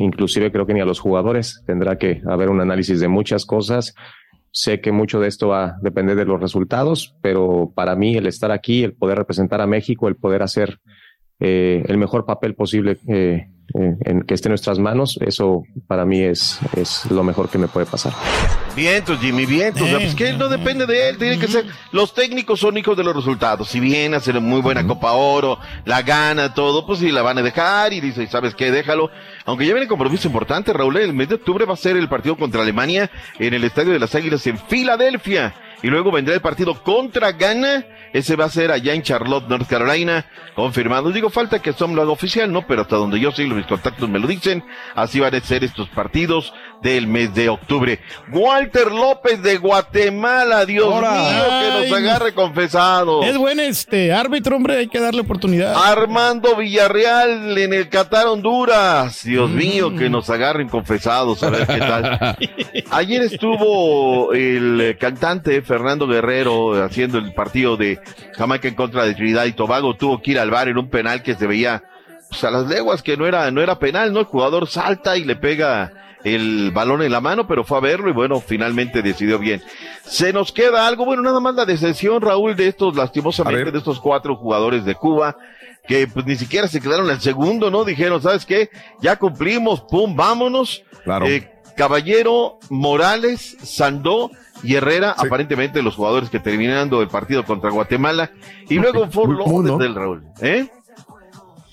inclusive 0.00 0.50
creo 0.50 0.66
que 0.66 0.74
ni 0.74 0.80
a 0.80 0.84
los 0.84 0.98
jugadores. 0.98 1.62
Tendrá 1.64 1.98
que 1.98 2.22
haber 2.28 2.50
un 2.50 2.60
análisis 2.60 2.98
de 2.98 3.06
muchas 3.06 3.46
cosas. 3.46 3.94
Sé 4.50 4.80
que 4.80 4.90
mucho 4.90 5.20
de 5.20 5.28
esto 5.28 5.46
va 5.46 5.64
a 5.64 5.76
depender 5.80 6.16
de 6.16 6.24
los 6.24 6.40
resultados, 6.40 7.14
pero 7.22 7.70
para 7.72 7.94
mí 7.94 8.16
el 8.16 8.26
estar 8.26 8.50
aquí, 8.50 8.82
el 8.82 8.94
poder 8.94 9.16
representar 9.16 9.60
a 9.60 9.68
México, 9.68 10.08
el 10.08 10.16
poder 10.16 10.42
hacer 10.42 10.80
eh, 11.44 11.82
el 11.88 11.98
mejor 11.98 12.24
papel 12.24 12.54
posible 12.54 12.98
eh, 13.08 13.48
eh, 13.74 13.96
en 14.04 14.22
que 14.22 14.34
esté 14.34 14.46
en 14.46 14.52
nuestras 14.52 14.78
manos, 14.78 15.18
eso 15.26 15.64
para 15.88 16.04
mí 16.04 16.20
es, 16.20 16.60
es 16.76 17.10
lo 17.10 17.24
mejor 17.24 17.48
que 17.48 17.58
me 17.58 17.66
puede 17.66 17.84
pasar. 17.84 18.12
Vientos, 18.76 19.18
Jimmy, 19.18 19.44
vientos. 19.44 19.82
O 19.82 19.86
sea, 19.86 19.98
pues 19.98 20.14
que 20.14 20.34
no 20.34 20.48
depende 20.48 20.86
de 20.86 21.08
él, 21.08 21.18
tiene 21.18 21.38
que 21.38 21.48
ser. 21.48 21.64
Los 21.90 22.14
técnicos 22.14 22.60
son 22.60 22.78
hijos 22.78 22.96
de 22.96 23.02
los 23.02 23.16
resultados. 23.16 23.68
Si 23.68 23.80
bien 23.80 24.14
hacer 24.14 24.40
muy 24.40 24.60
buena 24.60 24.86
Copa 24.86 25.12
Oro, 25.12 25.58
la 25.84 26.02
gana, 26.02 26.54
todo, 26.54 26.86
pues 26.86 27.00
sí 27.00 27.10
la 27.10 27.22
van 27.22 27.38
a 27.38 27.42
dejar 27.42 27.92
y 27.92 28.00
dice, 28.00 28.26
¿sabes 28.28 28.54
qué? 28.54 28.70
Déjalo. 28.70 29.10
Aunque 29.44 29.66
ya 29.66 29.74
viene 29.74 29.88
compromiso 29.88 30.28
importante, 30.28 30.72
Raúl, 30.72 30.96
el 30.98 31.12
mes 31.12 31.28
de 31.28 31.36
octubre 31.36 31.64
va 31.64 31.74
a 31.74 31.76
ser 31.76 31.96
el 31.96 32.08
partido 32.08 32.36
contra 32.36 32.62
Alemania 32.62 33.10
en 33.38 33.54
el 33.54 33.64
Estadio 33.64 33.92
de 33.92 33.98
las 33.98 34.14
Águilas 34.14 34.46
en 34.46 34.58
Filadelfia. 34.58 35.54
Y 35.82 35.88
luego 35.88 36.12
vendrá 36.12 36.34
el 36.34 36.40
partido 36.40 36.80
contra 36.82 37.32
Ghana. 37.32 37.84
Ese 38.12 38.36
va 38.36 38.44
a 38.44 38.50
ser 38.50 38.70
allá 38.70 38.94
en 38.94 39.02
Charlotte, 39.02 39.48
North 39.48 39.68
Carolina. 39.68 40.26
Confirmado. 40.54 41.10
Digo, 41.10 41.28
falta 41.28 41.60
que 41.60 41.72
Som 41.72 41.94
lo 41.94 42.02
haga 42.02 42.12
oficial, 42.12 42.52
¿no? 42.52 42.66
Pero 42.66 42.82
hasta 42.82 42.96
donde 42.96 43.18
yo 43.18 43.32
sé, 43.32 43.44
mis 43.46 43.66
contactos 43.66 44.08
me 44.08 44.20
lo 44.20 44.28
dicen. 44.28 44.62
Así 44.94 45.18
van 45.18 45.34
a 45.34 45.40
ser 45.40 45.64
estos 45.64 45.88
partidos 45.88 46.52
del 46.82 47.06
mes 47.06 47.34
de 47.34 47.48
octubre. 47.48 48.00
Walter 48.30 48.92
López 48.92 49.42
de 49.42 49.56
Guatemala, 49.56 50.66
Dios 50.66 50.88
mío, 50.88 51.44
que 51.60 51.88
nos 51.88 51.98
agarre 51.98 52.34
confesado. 52.34 53.22
Es 53.22 53.36
buen 53.38 53.60
este 53.60 54.12
árbitro, 54.12 54.56
hombre, 54.56 54.76
hay 54.76 54.88
que 54.88 55.00
darle 55.00 55.22
oportunidad. 55.22 55.74
Armando 55.74 56.56
Villarreal 56.56 57.56
en 57.56 57.72
el 57.72 57.88
Qatar 57.88 58.26
Honduras. 58.26 59.24
Dios 59.32 59.48
mío, 59.48 59.96
que 59.96 60.10
nos 60.10 60.28
agarren 60.28 60.68
confesados, 60.68 61.42
a 61.42 61.48
ver 61.48 61.66
qué 61.66 61.78
tal. 61.78 62.36
Ayer 62.90 63.22
estuvo 63.22 64.34
el 64.34 64.78
eh, 64.78 64.96
cantante 64.98 65.62
Fernando 65.62 66.06
Guerrero 66.06 66.84
haciendo 66.84 67.16
el 67.16 67.32
partido 67.32 67.78
de 67.78 67.98
Jamaica 68.36 68.68
en 68.68 68.74
contra 68.74 69.04
de 69.04 69.14
Trinidad 69.14 69.46
y 69.46 69.52
Tobago. 69.52 69.94
Tuvo 69.94 70.20
que 70.20 70.32
ir 70.32 70.38
al 70.38 70.50
bar 70.50 70.68
en 70.68 70.76
un 70.76 70.90
penal 70.90 71.22
que 71.22 71.34
se 71.34 71.46
veía 71.46 71.82
pues, 72.28 72.44
a 72.44 72.50
las 72.50 72.66
leguas 72.66 73.02
que 73.02 73.16
no 73.16 73.26
era, 73.26 73.50
no 73.50 73.62
era 73.62 73.78
penal, 73.78 74.12
¿no? 74.12 74.20
El 74.20 74.26
jugador 74.26 74.66
salta 74.68 75.16
y 75.16 75.24
le 75.24 75.36
pega 75.36 75.94
el 76.24 76.70
balón 76.70 77.00
en 77.00 77.10
la 77.10 77.22
mano, 77.22 77.46
pero 77.46 77.64
fue 77.64 77.78
a 77.78 77.80
verlo 77.80 78.10
y 78.10 78.12
bueno, 78.12 78.38
finalmente 78.38 79.00
decidió 79.00 79.38
bien. 79.38 79.62
Se 80.02 80.34
nos 80.34 80.52
queda 80.52 80.86
algo, 80.86 81.06
bueno, 81.06 81.22
nada 81.22 81.40
más 81.40 81.54
la 81.54 81.64
decepción, 81.64 82.20
Raúl, 82.20 82.54
de 82.54 82.68
estos, 82.68 82.94
lastimosamente, 82.94 83.70
de 83.70 83.78
estos 83.78 83.98
cuatro 83.98 84.36
jugadores 84.36 84.84
de 84.84 84.94
Cuba, 84.94 85.38
que 85.86 86.06
pues 86.06 86.26
ni 86.26 86.36
siquiera 86.36 86.68
se 86.68 86.80
quedaron 86.80 87.10
al 87.10 87.20
segundo, 87.20 87.70
¿no? 87.70 87.84
Dijeron, 87.84 88.22
¿sabes 88.22 88.46
qué? 88.46 88.70
Ya 89.00 89.16
cumplimos, 89.16 89.82
pum, 89.82 90.14
vámonos. 90.14 90.82
Claro. 91.04 91.26
Eh, 91.26 91.50
Caballero, 91.76 92.58
Morales, 92.70 93.56
Sandó 93.62 94.30
y 94.62 94.74
Herrera, 94.74 95.14
aparentemente 95.16 95.82
los 95.82 95.96
jugadores 95.96 96.30
que 96.30 96.38
terminando 96.38 97.02
el 97.02 97.08
partido 97.08 97.44
contra 97.44 97.70
Guatemala. 97.70 98.30
Y 98.68 98.74
luego 98.74 99.08
común, 99.10 99.66
¿no? 99.66 99.78
del 99.78 99.94
Raúl. 99.94 100.24
¿Eh? 100.40 100.68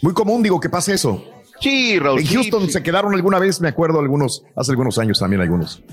Muy 0.01 0.13
común, 0.13 0.41
digo, 0.41 0.59
que 0.59 0.69
pase 0.69 0.93
eso. 0.93 1.23
Sí, 1.59 1.99
Raúl. 1.99 2.19
En 2.21 2.27
sí, 2.27 2.35
Houston 2.35 2.65
sí. 2.65 2.71
se 2.71 2.83
quedaron 2.83 3.13
alguna 3.13 3.37
vez, 3.39 3.59
me 3.59 3.67
acuerdo, 3.67 3.99
algunos, 3.99 4.43
hace 4.55 4.71
algunos 4.71 4.97
años 4.97 5.19
también 5.19 5.41
algunos. 5.41 5.83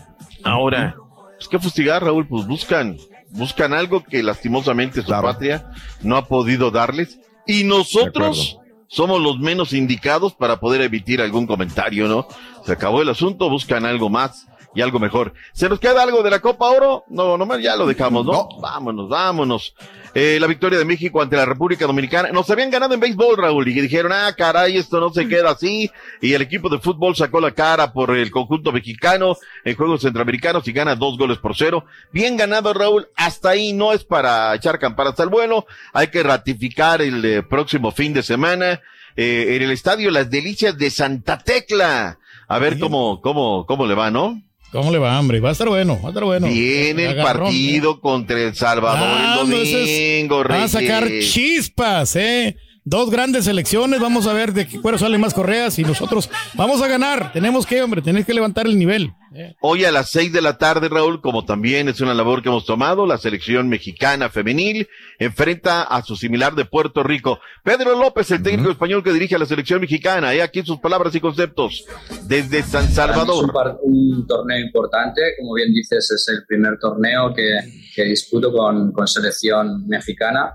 Ahora, 0.45 0.97
pues 1.37 1.49
que 1.49 1.59
fustigar, 1.59 2.05
Raúl, 2.05 2.27
pues 2.27 2.47
buscan, 2.47 2.97
buscan 3.31 3.73
algo 3.73 4.05
que 4.05 4.23
lastimosamente 4.23 5.03
su 5.03 5.11
patria 5.11 5.71
no 6.03 6.17
ha 6.17 6.27
podido 6.27 6.71
darles. 6.71 7.19
Y 7.47 7.65
nosotros 7.65 8.59
somos 8.89 9.21
los 9.21 9.39
menos 9.39 9.73
indicados 9.73 10.35
para 10.35 10.61
poder 10.61 10.83
emitir 10.83 11.21
algún 11.21 11.47
comentario, 11.47 12.09
¿no? 12.09 12.27
Se 12.65 12.73
acabó 12.73 13.03
el 13.03 13.09
asunto, 13.09 13.51
buscan 13.51 13.85
algo 13.85 14.09
más 14.09 14.47
y 14.77 14.83
algo 14.83 14.99
mejor. 14.99 15.33
¿Se 15.55 15.71
nos 15.71 15.81
queda 15.81 16.03
algo 16.03 16.23
de 16.23 16.29
la 16.29 16.41
Copa 16.41 16.67
Oro? 16.67 17.05
No, 17.09 17.39
no, 17.39 17.59
ya 17.59 17.77
lo 17.77 17.87
dejamos, 17.87 18.27
¿no? 18.27 18.47
Vámonos, 18.61 19.09
vámonos. 19.09 19.75
Eh, 20.13 20.39
la 20.39 20.47
victoria 20.47 20.79
de 20.79 20.85
México 20.85 21.23
ante 21.23 21.35
la 21.35 21.47
República 21.47 21.87
Dominicana. 21.87 22.29
Nos 22.31 22.51
habían 22.51 22.71
ganado 22.71 22.93
en 22.93 23.01
béisbol, 23.01 23.39
Raúl, 23.39 23.67
y 23.69 23.81
dijeron, 23.81 24.13
ah, 24.13 24.35
caray, 24.37 24.77
esto 24.77 25.01
no 25.01 25.11
se 25.15 25.27
queda 25.29 25.53
así. 25.53 25.91
Y 26.21 26.35
el 26.35 26.43
equipo 26.43 26.69
de 26.69 26.79
fútbol 26.79 27.17
sacó 27.17 27.41
la 27.41 27.53
cara 27.53 27.95
por 27.95 28.15
el 28.15 28.31
conjunto 28.31 28.71
mexicano 28.71 29.39
en 29.65 29.77
Juegos 29.77 30.03
Centroamericanos 30.03 30.69
y 30.69 30.73
gana 30.73 30.95
dos 30.95 31.17
goles 31.17 31.39
por 31.39 31.57
cero. 31.57 31.87
Bien 32.13 32.37
ganado, 32.37 32.75
Raúl. 32.75 33.09
Hasta 33.17 33.51
ahí 33.51 33.73
no 33.73 33.95
es 33.95 34.05
para 34.05 34.55
echar 34.55 34.79
campanas 34.79 35.19
al 35.21 35.31
vuelo. 35.31 35.65
Hay 35.95 36.09
que 36.09 36.23
ratificar 36.23 37.01
el 37.01 37.25
eh, 37.25 37.43
próximo 37.43 37.93
fin 37.93 38.13
de 38.13 38.23
semana 38.23 38.83
eh, 39.17 39.57
en 39.57 39.63
el 39.63 39.71
estadio 39.71 40.11
Las 40.11 40.29
Delicias 40.29 40.77
de 40.77 40.91
Santa 40.91 41.39
Tecla. 41.39 42.19
A 42.47 42.59
ver 42.59 42.79
cómo, 42.79 43.23
cómo, 43.23 43.65
cómo 43.67 43.87
le 43.87 43.95
va, 43.95 44.11
¿no? 44.11 44.43
¿Cómo 44.73 44.91
le 44.91 44.99
va, 44.99 45.19
hombre? 45.19 45.41
Va 45.41 45.51
a 45.51 45.53
estar 45.53 45.69
bueno, 45.69 45.99
va 46.03 46.09
a 46.09 46.11
estar 46.11 46.25
bueno. 46.25 46.49
Viene 46.49 47.07
el 47.07 47.17
partido 47.17 48.01
contra 48.01 48.39
El 48.39 48.55
Salvador 48.55 49.09
el 49.21 50.29
domingo, 50.29 50.45
Va 50.45 50.65
a 50.65 50.69
sacar 50.69 51.09
chispas, 51.21 52.17
¿eh? 52.17 52.57
Dos 52.89 53.11
grandes 53.11 53.49
elecciones, 53.49 53.99
vamos 53.99 54.29
a 54.29 54.33
ver 54.33 54.53
de 54.53 54.69
qué 54.69 54.81
cuero 54.81 54.97
salen 54.97 55.21
más 55.21 55.35
correas 55.35 55.77
y 55.81 55.83
nosotros 55.83 56.31
vamos 56.55 56.81
a 56.81 56.87
ganar. 56.87 57.33
Tenemos 57.33 57.67
que, 57.67 57.83
hombre, 57.83 58.01
tenés 58.01 58.25
que 58.25 58.33
levantar 58.33 58.67
el 58.67 58.79
nivel. 58.79 59.13
Hoy 59.61 59.85
a 59.85 59.91
las 59.91 60.09
seis 60.09 60.33
de 60.33 60.41
la 60.41 60.57
tarde, 60.57 60.89
Raúl, 60.89 61.21
como 61.21 61.45
también 61.45 61.89
es 61.89 62.01
una 62.01 62.15
labor 62.15 62.45
que 62.45 62.49
hemos 62.49 62.65
tomado, 62.65 63.05
la 63.05 63.19
selección 63.19 63.69
mexicana 63.69 64.31
femenil 64.31 64.87
enfrenta 65.19 65.83
a 65.83 66.01
su 66.05 66.15
similar 66.15 66.55
de 66.55 66.65
Puerto 66.65 67.03
Rico. 67.03 67.41
Pedro 67.65 67.99
López, 67.99 68.31
el 68.31 68.45
técnico 68.45 68.71
español 68.71 69.03
que 69.03 69.13
dirige 69.13 69.35
a 69.35 69.41
la 69.41 69.47
selección 69.47 69.81
mexicana, 69.81 70.33
y 70.33 70.39
aquí 70.39 70.63
sus 70.63 70.79
palabras 70.79 71.13
y 71.17 71.21
conceptos 71.21 71.87
desde 72.29 72.63
San 72.63 72.89
Salvador. 72.89 73.47
Es 73.47 73.79
un, 73.83 74.27
torneo 74.29 74.65
importante, 74.65 75.23
como 75.41 75.55
bien 75.55 75.73
dices, 75.75 76.09
es 76.09 76.29
el 76.29 76.47
primer 76.47 76.79
torneo 76.79 77.35
que, 77.35 77.59
que 77.97 78.05
disputo 78.05 78.53
con, 78.53 78.93
con 78.93 79.09
selección 79.09 79.89
mexicana 79.89 80.55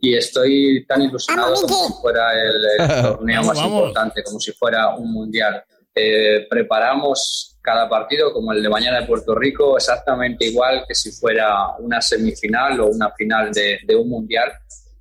y 0.00 0.16
estoy 0.16 0.84
tan 0.86 1.02
ilusionado 1.02 1.54
como 1.54 1.86
si 1.86 1.92
fuera 2.00 2.30
el, 2.32 3.02
torneo 3.02 3.42
más 3.42 3.58
importante, 3.58 4.22
como 4.22 4.40
si 4.40 4.52
fuera 4.52 4.94
un 4.94 5.12
mundial. 5.12 5.62
Eh, 5.94 6.46
preparamos 6.48 7.58
cada 7.60 7.88
partido, 7.88 8.32
como 8.32 8.52
el 8.52 8.62
de 8.62 8.68
mañana 8.68 9.00
de 9.00 9.06
Puerto 9.06 9.34
Rico, 9.34 9.76
exactamente 9.76 10.46
igual 10.46 10.84
que 10.86 10.94
si 10.94 11.10
fuera 11.10 11.76
una 11.78 12.00
semifinal 12.00 12.80
o 12.80 12.86
una 12.86 13.10
final 13.12 13.50
de, 13.52 13.96
un 13.96 14.08
mundial. 14.08 14.52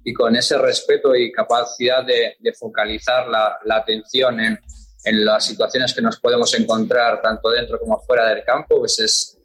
Y 0.04 0.14
con 0.14 0.36
ese 0.36 0.58
respeto 0.58 1.16
y 1.16 1.32
capacidad 1.32 2.04
de, 2.04 2.36
focalizar 2.58 3.28
la, 3.28 3.58
la 3.66 3.78
atención 3.78 4.40
en, 4.40 4.60
en, 5.04 5.26
las 5.26 5.46
situaciones 5.46 5.94
que 5.94 6.02
nos 6.02 6.20
podemos 6.20 6.54
encontrar 6.56 7.22
tanto 7.22 7.52
dentro 7.52 7.80
como 7.80 8.00
fuera 8.00 8.28
del 8.30 8.44
campo, 8.44 8.80
pues 8.80 9.00
es, 9.00 9.37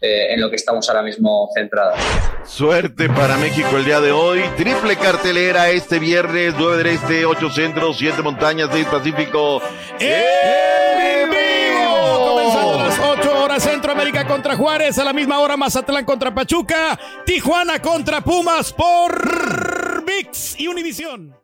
eh, 0.00 0.34
en 0.34 0.40
lo 0.40 0.50
que 0.50 0.56
estamos 0.56 0.88
ahora 0.88 1.02
mismo 1.02 1.48
centrados. 1.54 1.98
Suerte 2.44 3.08
para 3.08 3.36
México 3.36 3.76
el 3.76 3.84
día 3.84 4.00
de 4.00 4.12
hoy. 4.12 4.42
Triple 4.56 4.96
cartelera 4.96 5.70
este 5.70 5.98
viernes, 5.98 6.54
9 6.58 6.76
del 6.78 6.86
Este, 6.88 7.24
8 7.24 7.50
Centros, 7.50 7.96
7 7.98 8.22
Montañas, 8.22 8.68
6 8.72 8.86
Pacífico. 8.86 9.62
¡En 9.98 11.30
vivo! 11.30 12.26
Comenzando 12.28 12.80
a 12.80 12.84
las 12.84 12.98
8 12.98 13.42
horas 13.42 13.62
Centroamérica 13.62 14.26
contra 14.26 14.56
Juárez, 14.56 14.98
a 14.98 15.04
la 15.04 15.12
misma 15.12 15.40
hora 15.40 15.56
Mazatlán 15.56 16.04
contra 16.04 16.34
Pachuca, 16.34 16.98
Tijuana 17.24 17.80
contra 17.80 18.20
Pumas 18.20 18.72
por 18.72 20.04
VIX 20.04 20.60
y 20.60 20.68
Univisión. 20.68 21.43